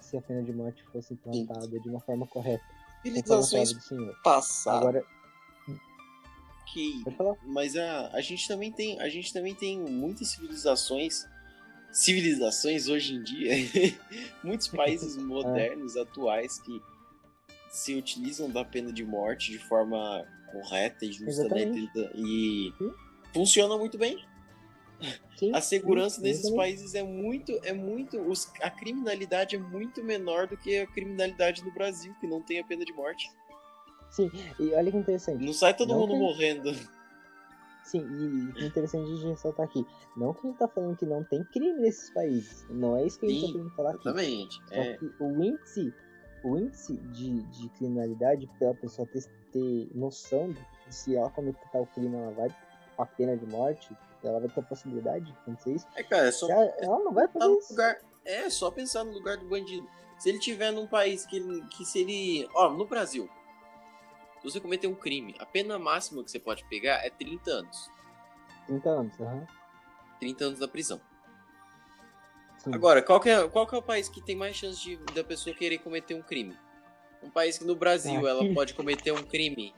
se 0.00 0.16
a 0.16 0.22
pena 0.22 0.42
de 0.42 0.52
morte 0.52 0.82
fosse 0.90 1.14
implantada 1.14 1.78
de 1.78 1.88
uma 1.88 2.00
forma 2.00 2.26
correta. 2.26 2.64
Civilizações 3.02 3.72
passadas 4.24 4.80
Agora, 4.80 5.04
que. 6.66 7.04
Mas 7.44 7.76
a, 7.76 8.08
a 8.08 8.20
gente 8.20 8.46
também 8.48 8.72
tem 8.72 9.00
a 9.00 9.08
gente 9.08 9.32
também 9.32 9.54
tem 9.54 9.80
muitas 9.80 10.28
civilizações 10.28 11.26
civilizações 11.92 12.88
hoje 12.88 13.14
em 13.14 13.22
dia 13.22 13.52
muitos 14.42 14.68
países 14.68 15.16
modernos 15.22 15.96
atuais 15.96 16.58
que 16.60 16.80
se 17.70 17.94
utilizam 17.94 18.50
da 18.50 18.64
pena 18.64 18.92
de 18.92 19.04
morte 19.04 19.50
de 19.52 19.58
forma 19.58 20.26
correta 20.50 21.04
e 21.04 21.12
justa 21.12 21.48
né? 21.48 21.64
E 22.14 22.72
Sim. 22.78 22.92
funciona 23.34 23.76
muito 23.76 23.98
bem 23.98 24.24
Sim, 25.36 25.54
a 25.54 25.60
segurança 25.60 26.16
sim, 26.16 26.22
nesses 26.22 26.48
países 26.50 26.94
é 26.94 27.02
muito 27.02 27.52
é 27.62 27.72
muito 27.72 28.18
os, 28.22 28.50
a 28.62 28.70
criminalidade 28.70 29.54
é 29.54 29.58
muito 29.58 30.02
menor 30.02 30.46
do 30.46 30.56
que 30.56 30.78
a 30.78 30.86
criminalidade 30.86 31.62
no 31.62 31.70
Brasil 31.70 32.14
que 32.18 32.26
não 32.26 32.40
tem 32.40 32.58
a 32.60 32.64
pena 32.64 32.82
de 32.84 32.92
morte 32.94 33.28
Sim, 34.10 34.30
e 34.58 34.72
olha 34.72 34.90
que 34.90 34.96
interessante. 34.96 35.44
não 35.44 35.52
sai 35.52 35.76
todo 35.76 35.90
Não 35.90 36.00
mundo 36.00 36.12
tem- 36.12 36.18
morrendo 36.20 36.72
Sim, 37.86 38.04
e, 38.56 38.66
interessante 38.66 39.14
de 39.14 39.26
ressaltar 39.28 39.64
aqui. 39.64 39.86
Não 40.16 40.34
que 40.34 40.40
a 40.44 40.50
gente 40.50 40.58
tá 40.58 40.66
falando 40.66 40.96
que 40.96 41.06
não 41.06 41.22
tem 41.22 41.44
crime 41.44 41.80
nesses 41.80 42.10
países. 42.10 42.66
Não 42.68 42.96
é 42.96 43.06
isso 43.06 43.18
que 43.20 43.26
a 43.26 43.28
gente 43.28 43.40
Sim, 43.40 43.46
tá 43.46 43.52
querendo 43.52 43.70
falar 43.76 43.90
aqui. 43.90 44.08
exatamente 44.08 44.60
Só 44.66 44.74
é, 44.74 44.96
que 44.96 45.12
o 45.20 45.44
índice, 45.44 45.94
o 46.42 46.58
índice 46.58 46.96
de, 46.96 47.42
de 47.44 47.68
criminalidade, 47.70 48.50
pela 48.58 48.74
pessoa 48.74 49.06
ter, 49.06 49.22
ter 49.52 49.88
noção 49.94 50.50
de 50.50 50.94
se 50.94 51.14
ela 51.14 51.30
cometer 51.30 51.64
tal 51.70 51.86
crime, 51.86 52.16
ela 52.16 52.32
vai 52.32 52.56
a 52.98 53.06
pena 53.06 53.36
de 53.36 53.46
morte, 53.46 53.96
ela 54.24 54.40
vai 54.40 54.48
ter 54.48 54.58
a 54.58 54.62
possibilidade 54.64 55.24
de 55.26 55.32
acontecer 55.32 55.74
isso. 55.74 55.86
É, 55.94 56.02
cara, 56.02 56.26
é 56.26 56.32
só 56.32 56.50
Ela, 56.50 56.64
ela 56.78 56.98
não 56.98 57.12
vai 57.12 57.28
tá 57.28 57.38
fazer 57.38 57.56
isso. 57.56 57.70
lugar. 57.72 58.00
É, 58.24 58.50
só 58.50 58.68
pensar 58.70 59.04
no 59.04 59.12
lugar 59.12 59.36
do 59.36 59.46
bandido. 59.46 59.88
Se 60.18 60.28
ele 60.28 60.40
tiver 60.40 60.72
num 60.72 60.86
país 60.88 61.24
que, 61.24 61.40
que 61.68 61.84
se 61.84 62.00
ele. 62.00 62.48
Ó, 62.54 62.70
no 62.70 62.84
Brasil. 62.86 63.28
Você 64.46 64.60
cometer 64.60 64.86
um 64.86 64.94
crime, 64.94 65.34
a 65.40 65.44
pena 65.44 65.76
máxima 65.76 66.22
que 66.22 66.30
você 66.30 66.38
pode 66.38 66.64
pegar 66.68 67.04
é 67.04 67.10
30 67.10 67.50
anos. 67.50 67.90
30 68.66 68.88
anos, 68.88 69.20
aham. 69.20 69.46
30 70.20 70.44
anos 70.44 70.58
da 70.60 70.68
prisão. 70.68 71.00
Sim. 72.58 72.72
Agora, 72.72 73.02
qual 73.02 73.20
é, 73.24 73.48
qual 73.48 73.68
é 73.72 73.76
o 73.76 73.82
país 73.82 74.08
que 74.08 74.22
tem 74.22 74.36
mais 74.36 74.54
chance 74.54 74.80
de, 74.80 74.96
da 75.12 75.24
pessoa 75.24 75.54
querer 75.54 75.78
cometer 75.78 76.14
um 76.14 76.22
crime? 76.22 76.56
Um 77.20 77.28
país 77.28 77.58
que 77.58 77.64
no 77.64 77.74
Brasil 77.74 78.24
Ah, 78.24 78.30
ela 78.30 78.54
pode 78.54 78.72
cometer 78.74 79.10
um 79.10 79.22
crime 79.24 79.74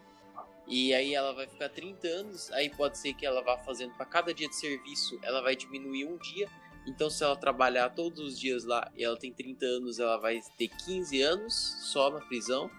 e 0.67 0.93
aí 0.93 1.15
ela 1.15 1.33
vai 1.33 1.47
ficar 1.47 1.71
30 1.71 2.07
anos, 2.07 2.53
aí 2.53 2.69
pode 2.69 2.99
ser 2.99 3.15
que 3.15 3.25
ela 3.25 3.43
vá 3.43 3.57
fazendo 3.57 3.95
para 3.95 4.05
cada 4.05 4.35
dia 4.35 4.51
de 4.51 4.55
serviço, 4.55 5.19
ela 5.23 5.41
vai 5.41 5.57
diminuir 5.57 6.05
um 6.05 6.19
dia. 6.19 6.47
Então, 6.87 7.09
se 7.09 7.25
ela 7.25 7.35
trabalhar 7.35 7.89
todos 7.91 8.21
os 8.21 8.39
dias 8.39 8.65
lá 8.65 8.91
e 8.95 9.03
ela 9.03 9.17
tem 9.17 9.33
30 9.33 9.65
anos, 9.65 9.99
ela 9.99 10.19
vai 10.19 10.41
ter 10.59 10.69
15 10.69 11.23
anos 11.23 11.55
só 11.81 12.11
na 12.11 12.21
prisão. 12.21 12.71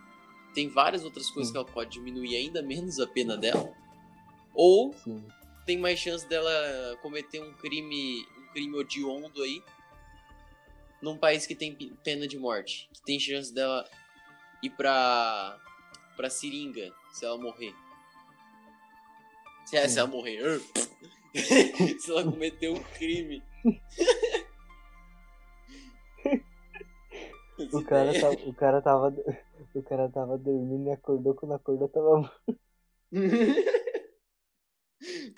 Tem 0.53 0.67
várias 0.67 1.03
outras 1.03 1.29
coisas 1.29 1.47
Sim. 1.47 1.53
que 1.53 1.57
ela 1.57 1.67
pode 1.67 1.91
diminuir 1.91 2.35
ainda 2.35 2.61
menos 2.61 2.99
a 2.99 3.07
pena 3.07 3.37
dela. 3.37 3.71
Ou 4.53 4.93
Sim. 4.93 5.23
tem 5.65 5.77
mais 5.77 5.99
chance 5.99 6.27
dela 6.27 6.97
cometer 7.01 7.41
um 7.41 7.53
crime, 7.53 8.25
um 8.37 8.51
crime 8.51 8.75
odiondo 8.75 9.41
aí, 9.41 9.61
num 11.01 11.17
país 11.17 11.45
que 11.45 11.55
tem 11.55 11.75
pena 12.03 12.27
de 12.27 12.37
morte, 12.37 12.89
que 12.93 13.01
tem 13.01 13.19
chance 13.19 13.53
dela 13.53 13.87
ir 14.61 14.69
pra 14.71 15.59
para 16.17 16.29
seringa 16.29 16.93
se 17.13 17.23
ela 17.23 17.37
morrer. 17.37 17.73
Se, 19.65 19.77
é, 19.77 19.87
se 19.87 19.99
ela 19.99 20.07
morrer, 20.09 20.59
se 21.97 22.11
ela 22.11 22.23
cometer 22.23 22.69
um 22.69 22.83
crime. 22.83 23.41
O 27.73 27.83
cara, 27.83 28.17
tá, 28.17 28.29
o, 28.29 28.53
cara 28.53 28.81
tava, 28.81 29.13
o 29.77 29.83
cara 29.83 30.09
tava 30.09 30.37
dormindo 30.37 30.87
e 30.87 30.91
acordou, 30.91 31.35
quando 31.35 31.53
acordou 31.53 31.87
tava 31.89 32.31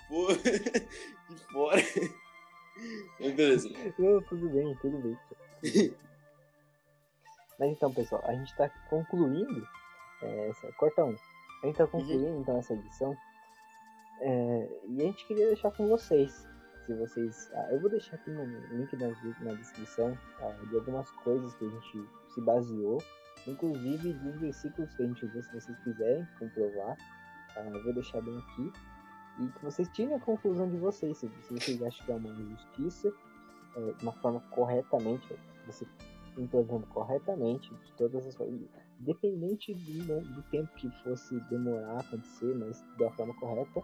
Pô, 0.08 0.26
que 0.34 1.36
fora. 1.52 1.80
Mas 3.20 3.34
Beleza. 3.34 3.68
Não, 3.98 4.22
tudo 4.22 4.48
bem, 4.48 4.76
tudo 4.80 4.98
bem. 4.98 5.16
Mas 7.58 7.70
então, 7.70 7.92
pessoal, 7.92 8.22
a 8.26 8.34
gente 8.34 8.54
tá 8.56 8.68
concluindo 8.90 9.66
é, 10.22 10.48
essa. 10.48 10.72
Corta 10.72 11.04
um. 11.04 11.16
A 11.62 11.66
gente 11.66 11.76
tá 11.76 11.86
concluindo 11.86 12.40
então 12.40 12.58
essa 12.58 12.74
edição. 12.74 13.16
É, 14.20 14.68
e 14.88 15.00
a 15.00 15.04
gente 15.04 15.26
queria 15.26 15.46
deixar 15.46 15.70
com 15.70 15.88
vocês. 15.88 16.46
Se 16.86 16.94
vocês. 16.94 17.50
ah, 17.54 17.68
eu 17.70 17.80
vou 17.80 17.88
deixar 17.88 18.16
aqui 18.16 18.30
no 18.30 18.44
link 18.44 18.96
na, 18.96 19.08
na 19.40 19.54
descrição 19.54 20.18
ah, 20.40 20.66
de 20.68 20.74
algumas 20.74 21.08
coisas 21.22 21.54
que 21.54 21.64
a 21.64 21.68
gente 21.68 22.08
se 22.34 22.40
baseou. 22.40 23.00
Inclusive 23.46 24.12
dos 24.14 24.36
versículos 24.36 24.94
que 24.94 25.02
a 25.02 25.06
gente 25.06 25.24
usou, 25.26 25.42
se 25.42 25.52
vocês 25.52 25.78
quiserem 25.80 26.26
comprovar. 26.38 26.96
ah, 27.56 27.68
eu 27.68 27.82
vou 27.82 27.92
deixar 27.92 28.20
bem 28.22 28.36
aqui. 28.38 28.72
E 29.40 29.48
que 29.48 29.64
vocês 29.64 29.88
tirem 29.88 30.14
a 30.14 30.20
conclusão 30.20 30.68
de 30.68 30.76
vocês. 30.76 31.18
Se, 31.18 31.26
vocês 31.50 31.82
acham 31.82 32.06
que 32.06 32.12
é 32.12 32.14
uma 32.14 32.28
injustiça, 32.28 33.12
é, 33.76 33.94
uma 34.02 34.12
forma 34.12 34.40
corretamente, 34.50 35.34
você 35.66 35.86
implantando 36.36 36.86
corretamente 36.88 37.74
de 37.74 37.92
todas 37.92 38.26
as 38.26 38.34
formas, 38.34 38.60
independente 39.00 39.74
do, 39.74 40.20
do 40.20 40.42
tempo 40.50 40.72
que 40.76 40.90
fosse 41.02 41.38
demorar 41.50 41.96
a 41.96 42.00
acontecer, 42.00 42.54
mas 42.54 42.82
uma 42.98 43.10
forma 43.12 43.34
correta, 43.34 43.82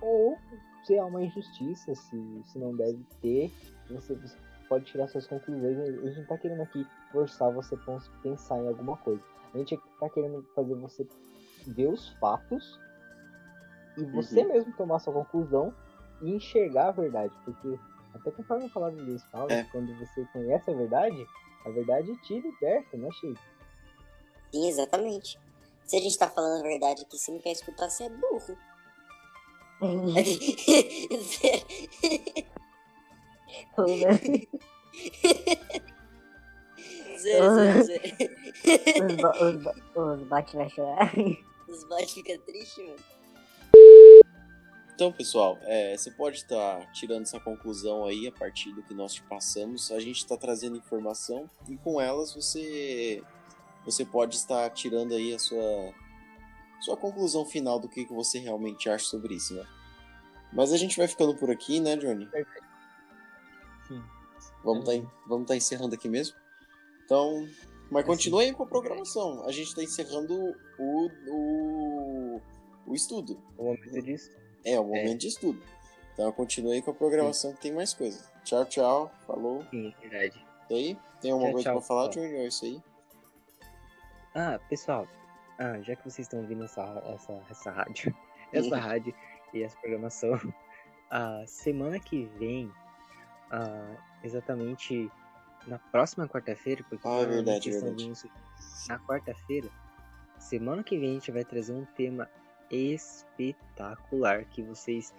ou 0.00 0.36
se 0.84 0.96
é 0.96 1.02
uma 1.02 1.22
injustiça, 1.22 1.94
se, 1.94 2.42
se 2.44 2.58
não 2.58 2.74
deve 2.76 3.04
ter, 3.20 3.52
você, 3.88 4.14
você 4.14 4.36
pode 4.74 4.86
tirar 4.86 5.06
suas 5.06 5.26
conclusões. 5.28 5.78
A 5.78 5.86
gente 5.86 6.18
não 6.18 6.26
tá 6.26 6.36
querendo 6.36 6.62
aqui 6.62 6.84
forçar 7.12 7.52
você 7.52 7.76
a 7.76 8.00
pensar 8.22 8.58
em 8.58 8.66
alguma 8.66 8.96
coisa. 8.96 9.22
A 9.54 9.58
gente 9.58 9.78
tá 10.00 10.10
querendo 10.10 10.44
fazer 10.54 10.74
você 10.74 11.06
ver 11.68 11.86
os 11.86 12.08
fatos 12.18 12.80
e 13.96 14.04
você 14.06 14.42
Uhum. 14.42 14.48
mesmo 14.48 14.76
tomar 14.76 14.98
sua 14.98 15.12
conclusão 15.12 15.72
e 16.20 16.34
enxergar 16.34 16.88
a 16.88 16.90
verdade, 16.90 17.32
porque 17.44 17.78
até 18.14 18.32
conforme 18.32 18.66
a 18.66 18.68
palavra 18.68 18.98
de 18.98 19.06
Deus 19.06 19.22
fala, 19.30 19.52
É. 19.52 19.62
quando 19.70 19.96
você 19.96 20.24
conhece 20.32 20.68
a 20.68 20.74
verdade, 20.74 21.24
a 21.64 21.70
verdade 21.70 22.12
te 22.22 22.40
liberta, 22.40 22.96
né, 22.96 23.08
Chico? 23.12 23.40
Sim, 24.52 24.68
exatamente. 24.68 25.38
Se 25.84 25.96
a 25.96 26.00
gente 26.00 26.18
tá 26.18 26.28
falando 26.28 26.60
a 26.60 26.68
verdade 26.68 27.02
aqui, 27.02 27.16
você 27.16 27.30
não 27.30 27.38
quer 27.38 27.52
escutar, 27.52 27.88
você 27.88 28.04
é 28.04 28.08
burro. 28.08 28.58
Os, 39.00 39.16
bo 39.16 39.28
os, 39.30 40.22
os 40.22 40.28
vai 40.28 40.68
chorar. 40.68 41.12
Os 41.68 41.84
bots 41.84 42.12
ficam 42.12 42.38
tristes, 42.38 42.84
mano. 42.84 42.96
Então, 44.94 45.10
pessoal, 45.10 45.58
é, 45.62 45.96
você 45.96 46.10
pode 46.10 46.36
estar 46.36 46.92
tirando 46.92 47.22
essa 47.22 47.40
conclusão 47.40 48.04
aí 48.04 48.28
a 48.28 48.32
partir 48.32 48.72
do 48.72 48.82
que 48.82 48.94
nós 48.94 49.14
te 49.14 49.22
passamos. 49.22 49.90
A 49.90 49.98
gente 49.98 50.18
está 50.18 50.36
trazendo 50.36 50.76
informação 50.76 51.50
e 51.68 51.76
com 51.76 52.00
elas 52.00 52.32
você 52.32 53.22
você 53.84 54.04
pode 54.04 54.36
estar 54.36 54.70
tirando 54.70 55.12
aí 55.12 55.34
a 55.34 55.38
sua 55.38 55.92
sua 56.80 56.96
conclusão 56.96 57.44
final 57.44 57.80
do 57.80 57.88
que, 57.88 58.04
que 58.04 58.12
você 58.12 58.38
realmente 58.38 58.88
acha 58.88 59.04
sobre 59.04 59.34
isso, 59.34 59.54
né? 59.54 59.66
Mas 60.52 60.72
a 60.72 60.76
gente 60.76 60.96
vai 60.96 61.08
ficando 61.08 61.34
por 61.34 61.50
aqui, 61.50 61.80
né, 61.80 61.96
Johnny? 61.96 62.28
Sim. 63.88 64.02
Vamos 64.62 64.84
tá, 64.84 64.92
vamos 65.26 65.46
tá 65.46 65.56
encerrando 65.56 65.94
aqui 65.94 66.08
mesmo. 66.08 66.36
Então, 67.04 67.46
mas 67.90 68.04
continue 68.04 68.46
aí 68.46 68.52
com 68.52 68.62
a 68.62 68.66
programação. 68.66 69.44
A 69.44 69.52
gente 69.52 69.68
está 69.68 69.82
encerrando 69.82 70.54
o, 70.78 71.10
o, 71.28 72.40
o 72.86 72.94
estudo. 72.94 73.40
O 73.58 73.64
momento 73.64 74.02
disso. 74.02 74.30
É, 74.64 74.80
o 74.80 74.84
momento 74.84 75.20
de 75.20 75.28
estudo. 75.28 75.62
Então 76.12 76.30
continue 76.32 76.74
aí 76.74 76.82
com 76.82 76.90
a 76.90 76.94
programação 76.94 77.52
que 77.52 77.60
tem 77.60 77.72
mais 77.72 77.92
coisa. 77.92 78.24
Tchau, 78.44 78.64
tchau. 78.66 79.12
Falou. 79.26 79.64
Sim, 79.70 79.92
é 80.02 80.08
verdade. 80.08 80.44
Isso 80.64 80.74
aí? 80.74 80.98
Tem 81.20 81.30
alguma 81.30 81.50
Tchau, 81.50 81.52
coisa 81.52 81.64
tchau, 81.64 81.78
pra 81.78 81.86
falar. 81.86 82.12
Junior? 82.12 82.46
Isso 82.46 82.64
aí? 82.64 82.82
Ah, 84.34 84.58
pessoal, 84.68 85.06
ah, 85.58 85.80
já 85.82 85.94
que 85.94 86.02
vocês 86.02 86.26
estão 86.26 86.40
ouvindo 86.40 86.64
essa, 86.64 86.82
essa, 87.06 87.42
essa 87.48 87.70
rádio, 87.70 88.14
essa 88.52 88.76
rádio 88.76 89.14
e 89.52 89.62
essa 89.62 89.76
programação, 89.78 90.38
a 91.10 91.46
semana 91.46 92.00
que 92.00 92.24
vem, 92.38 92.70
ah, 93.54 93.96
exatamente 94.22 95.10
na 95.66 95.78
próxima 95.78 96.28
quarta-feira, 96.28 96.82
porque 96.88 97.06
Ah, 97.06 97.10
provavelmente 97.10 97.44
verdade, 97.44 97.70
estão 97.70 97.88
verdade. 97.88 98.02
ouvindo 98.04 98.12
isso 98.16 98.88
na 98.88 98.98
quarta-feira, 98.98 99.68
semana 100.38 100.82
que 100.82 100.98
vem 100.98 101.10
a 101.10 101.14
gente 101.14 101.30
vai 101.30 101.44
trazer 101.44 101.72
um 101.72 101.84
tema 101.96 102.28
espetacular 102.70 104.44
que 104.46 104.62
vocês 104.62 105.14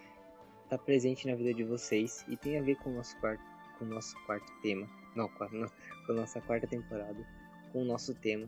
tá 0.70 0.78
presente 0.78 1.28
na 1.28 1.36
vida 1.36 1.54
de 1.54 1.64
vocês 1.64 2.26
e 2.28 2.36
tem 2.38 2.58
a 2.58 2.62
ver 2.62 2.76
com 2.78 2.90
o 2.92 2.94
nosso 2.96 3.16
quarto, 3.20 3.44
com 3.78 3.86
o 3.86 3.88
nosso 3.88 4.16
quarto 4.26 4.52
tema, 4.62 4.88
não, 5.16 5.28
com 5.30 5.44
a, 5.44 5.48
com 6.06 6.12
a 6.12 6.16
nossa 6.16 6.42
quarta 6.42 6.68
temporada, 6.68 7.26
com 7.72 7.82
o 7.82 7.86
nosso 7.86 8.14
tema 8.16 8.48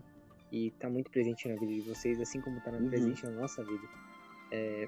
e 0.52 0.72
tá 0.80 0.90
muito 0.90 1.12
presente 1.12 1.48
na 1.48 1.56
vida 1.56 1.74
de 1.74 1.82
vocês, 1.82 2.20
assim 2.22 2.42
como 2.42 2.60
tá 2.62 2.72
Uhum. 2.72 2.90
presente 2.90 3.26
na 3.26 3.32
nossa 3.32 3.64
vida. 3.64 3.88
É, 4.52 4.88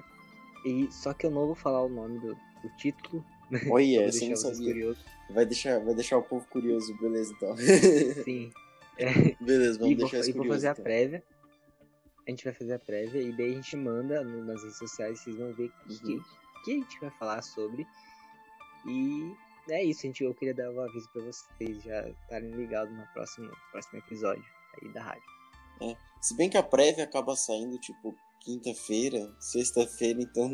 e 0.64 0.90
só 0.90 1.12
que 1.12 1.26
eu 1.26 1.30
não 1.30 1.46
vou 1.46 1.54
falar 1.54 1.82
o 1.82 1.88
nome 1.88 2.18
do, 2.18 2.34
do 2.34 2.68
título, 2.76 3.24
Olha, 3.70 3.98
vou 3.98 4.06
eu 4.06 4.10
deixar 4.10 4.28
não 4.28 4.36
sabia. 4.36 4.96
Vai 5.30 5.46
deixar, 5.46 5.78
vai 5.80 5.94
deixar 5.94 6.16
o 6.18 6.22
povo 6.22 6.46
curioso, 6.48 6.96
beleza 6.98 7.32
então. 7.36 7.56
Sim. 8.24 8.52
beleza, 9.40 9.78
vamos 9.78 9.92
e 9.92 9.94
vou, 9.94 9.96
deixar 9.96 10.18
isso 10.20 10.30
e 10.30 10.32
vou 10.32 10.46
fazer 10.46 10.68
a 10.68 10.72
então. 10.72 10.84
prévia. 10.84 11.22
A 12.26 12.30
gente 12.30 12.44
vai 12.44 12.52
fazer 12.52 12.74
a 12.74 12.78
prévia 12.78 13.20
e 13.22 13.32
daí 13.36 13.52
a 13.52 13.54
gente 13.54 13.76
manda 13.76 14.22
no- 14.22 14.44
nas 14.44 14.62
redes 14.62 14.78
sociais, 14.78 15.18
vocês 15.20 15.36
vão 15.36 15.52
ver 15.54 15.66
o 15.66 15.88
que, 15.98 16.14
Uhum. 16.14 16.22
que 16.64 16.70
a 16.72 16.74
gente 16.74 17.00
vai 17.00 17.10
falar 17.10 17.42
sobre. 17.42 17.86
E 18.86 19.32
é 19.70 19.82
isso, 19.84 20.02
gente. 20.02 20.22
Eu 20.22 20.34
queria 20.34 20.54
dar 20.54 20.70
um 20.70 20.80
aviso 20.80 21.08
pra 21.12 21.22
vocês 21.22 21.82
já 21.82 22.08
estarem 22.08 22.50
ligados 22.50 22.92
no 22.96 23.04
próximo, 23.14 23.50
próximo 23.72 23.98
episódio 23.98 24.44
aí 24.82 24.88
da 24.92 25.02
rádio. 25.02 25.22
Se 26.20 26.36
bem 26.36 26.50
que 26.50 26.58
a 26.58 26.62
prévia 26.62 27.04
acaba 27.04 27.34
saindo, 27.34 27.78
tipo, 27.78 28.14
quinta-feira, 28.40 29.32
sexta-feira, 29.38 30.20
então 30.22 30.46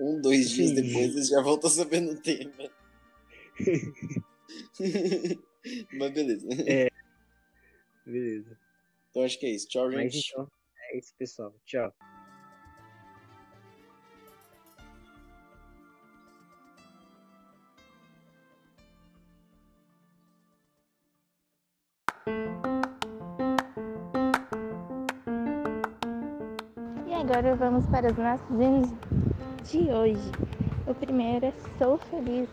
um, 0.00 0.20
dois 0.20 0.50
dias 0.50 0.70
Sim. 0.70 0.74
depois 0.74 1.14
eles 1.14 1.28
já 1.28 1.40
vão 1.42 1.56
estar 1.56 1.70
sabendo 1.70 2.12
o 2.12 2.20
tema. 2.20 2.70
Mas 5.92 6.12
beleza. 6.12 6.48
É. 6.66 6.90
Beleza. 8.04 8.58
Então 9.10 9.24
acho 9.24 9.38
que 9.38 9.46
é 9.46 9.50
isso. 9.50 9.68
Tchau, 9.68 9.90
Mas 9.90 10.12
gente. 10.12 10.30
então, 10.30 10.50
é 10.90 10.98
isso, 10.98 11.14
pessoal. 11.16 11.54
Tchau. 11.64 11.92
Vamos 27.60 27.84
para 27.88 28.10
os 28.10 28.16
nossos 28.16 28.50
hinos 28.58 28.88
de 29.70 29.92
hoje. 29.92 30.32
O 30.86 30.94
primeiro 30.94 31.44
é 31.44 31.52
Sou 31.78 31.98
Feliz. 31.98 32.48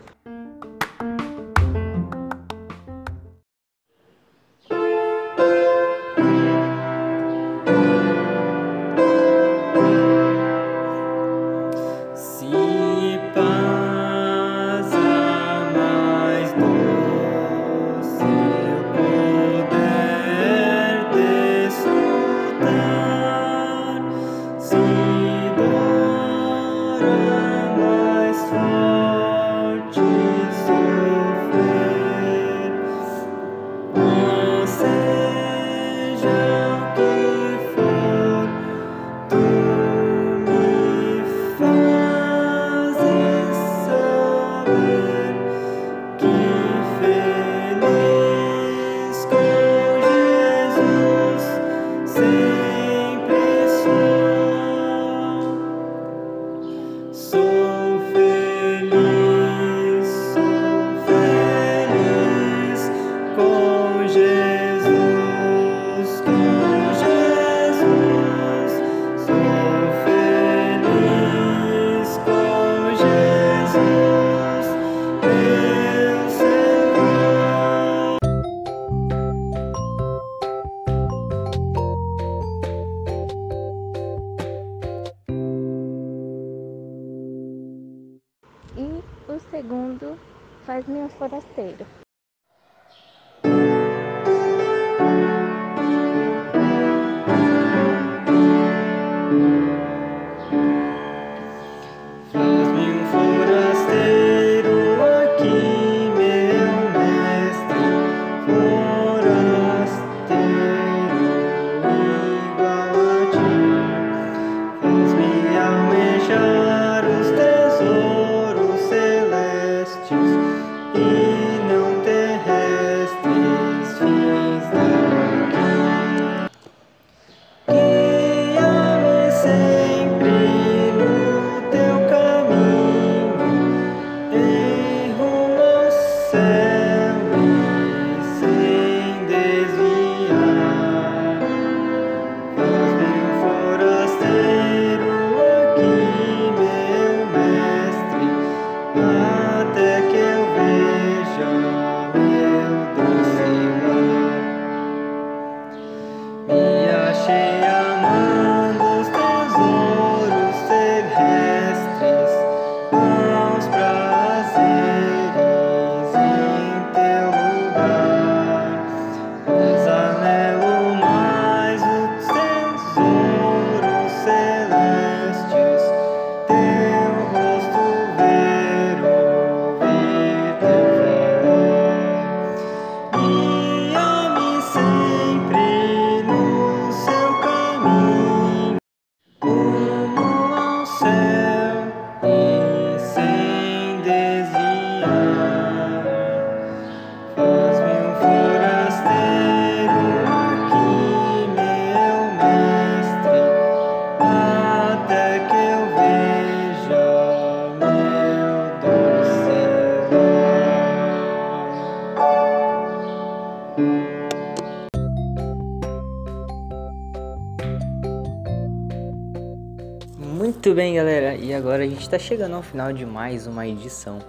Galera, 221.18 221.34
e 221.34 221.52
agora 221.52 221.82
a 221.82 221.86
gente 221.86 222.02
está 222.02 222.16
chegando 222.18 222.54
ao 222.54 222.62
final 222.62 222.92
de 222.92 223.04
mais 223.04 223.46
uma 223.48 223.66
edição. 223.66 224.20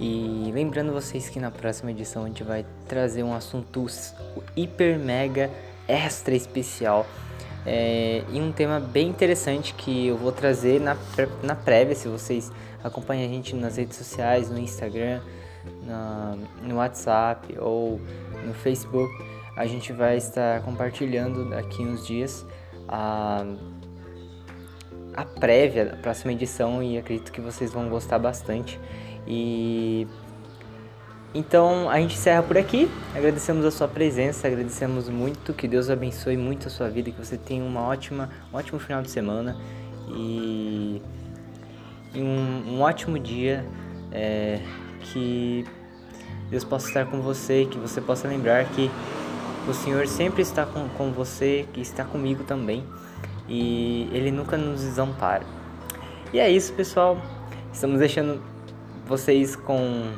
E 0.00 0.50
lembrando 0.54 0.90
vocês 0.90 1.28
que 1.28 1.38
na 1.38 1.50
próxima 1.50 1.90
edição 1.90 2.24
a 2.24 2.26
gente 2.26 2.42
vai 2.42 2.64
trazer 2.88 3.22
um 3.22 3.34
assunto 3.34 3.86
hiper 4.56 4.98
mega 4.98 5.50
extra 5.86 6.34
especial 6.34 7.06
é, 7.66 8.22
e 8.32 8.40
um 8.40 8.50
tema 8.50 8.80
bem 8.80 9.08
interessante 9.08 9.74
que 9.74 10.06
eu 10.06 10.16
vou 10.16 10.32
trazer 10.32 10.80
na, 10.80 10.96
na 11.42 11.54
prévia. 11.54 11.94
Se 11.94 12.08
vocês 12.08 12.50
acompanham 12.82 13.26
a 13.26 13.28
gente 13.28 13.54
nas 13.54 13.76
redes 13.76 13.98
sociais, 13.98 14.48
no 14.48 14.58
Instagram, 14.58 15.20
na- 15.84 16.36
no 16.62 16.76
WhatsApp 16.76 17.58
ou 17.60 18.00
no 18.46 18.54
Facebook, 18.54 19.12
a 19.54 19.66
gente 19.66 19.92
vai 19.92 20.16
estar 20.16 20.62
compartilhando 20.62 21.50
daqui 21.50 21.82
uns 21.82 22.06
dias 22.06 22.46
a 22.88 23.44
a 25.14 25.24
prévia 25.24 25.84
da 25.86 25.96
próxima 25.96 26.32
edição 26.32 26.82
e 26.82 26.98
acredito 26.98 27.32
que 27.32 27.40
vocês 27.40 27.72
vão 27.72 27.88
gostar 27.88 28.18
bastante. 28.18 28.78
E 29.26 30.06
então 31.34 31.88
a 31.88 31.98
gente 31.98 32.14
encerra 32.14 32.42
por 32.42 32.58
aqui. 32.58 32.90
Agradecemos 33.14 33.64
a 33.64 33.70
sua 33.70 33.88
presença, 33.88 34.46
agradecemos 34.46 35.08
muito, 35.08 35.52
que 35.52 35.66
Deus 35.66 35.88
abençoe 35.88 36.36
muito 36.36 36.68
a 36.68 36.70
sua 36.70 36.88
vida, 36.88 37.10
que 37.10 37.18
você 37.18 37.36
tenha 37.36 37.64
uma 37.64 37.80
ótima, 37.82 38.30
um 38.52 38.56
ótimo 38.56 38.78
final 38.78 39.02
de 39.02 39.10
semana 39.10 39.56
e, 40.08 41.00
um, 42.14 42.74
um 42.74 42.80
ótimo 42.80 43.18
dia. 43.18 43.64
é, 44.12 44.60
que 45.00 45.64
Deus 46.50 46.64
possa 46.64 46.88
estar 46.88 47.06
com 47.06 47.20
você, 47.22 47.66
que 47.68 47.78
você 47.78 48.00
possa 48.00 48.28
lembrar 48.28 48.64
que 48.66 48.90
o 49.66 49.72
Senhor 49.72 50.06
sempre 50.06 50.42
está 50.42 50.66
com, 50.66 50.88
com 50.90 51.10
você, 51.10 51.66
que 51.72 51.80
está 51.80 52.04
comigo 52.04 52.44
também 52.44 52.84
e 53.48 54.08
Ele 54.12 54.30
nunca 54.30 54.56
nos 54.56 54.80
desampara. 54.80 55.44
E 56.32 56.38
é 56.38 56.50
isso, 56.50 56.72
pessoal. 56.72 57.18
Estamos 57.72 57.98
deixando 57.98 58.42
vocês 59.06 59.56
com 59.56 60.12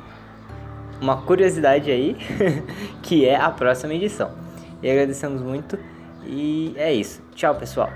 uma 1.01 1.23
curiosidade 1.23 1.91
aí, 1.91 2.17
que 3.03 3.27
é 3.27 3.37
a 3.37 3.51
próxima 3.51 3.95
edição. 3.95 4.31
E 4.83 4.91
agradecemos 4.91 5.43
muito. 5.43 5.79
E 6.27 6.75
é 6.77 6.93
isso. 6.93 7.23
Tchau, 7.35 7.55
pessoal. 7.55 7.91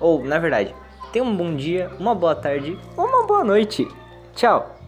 Ou, 0.00 0.24
na 0.24 0.38
verdade, 0.38 0.74
tenha 1.12 1.24
um 1.24 1.36
bom 1.36 1.54
dia, 1.54 1.90
uma 1.98 2.14
boa 2.14 2.34
tarde 2.34 2.78
uma 2.96 3.26
boa 3.26 3.44
noite. 3.44 3.86
Tchau! 4.34 4.81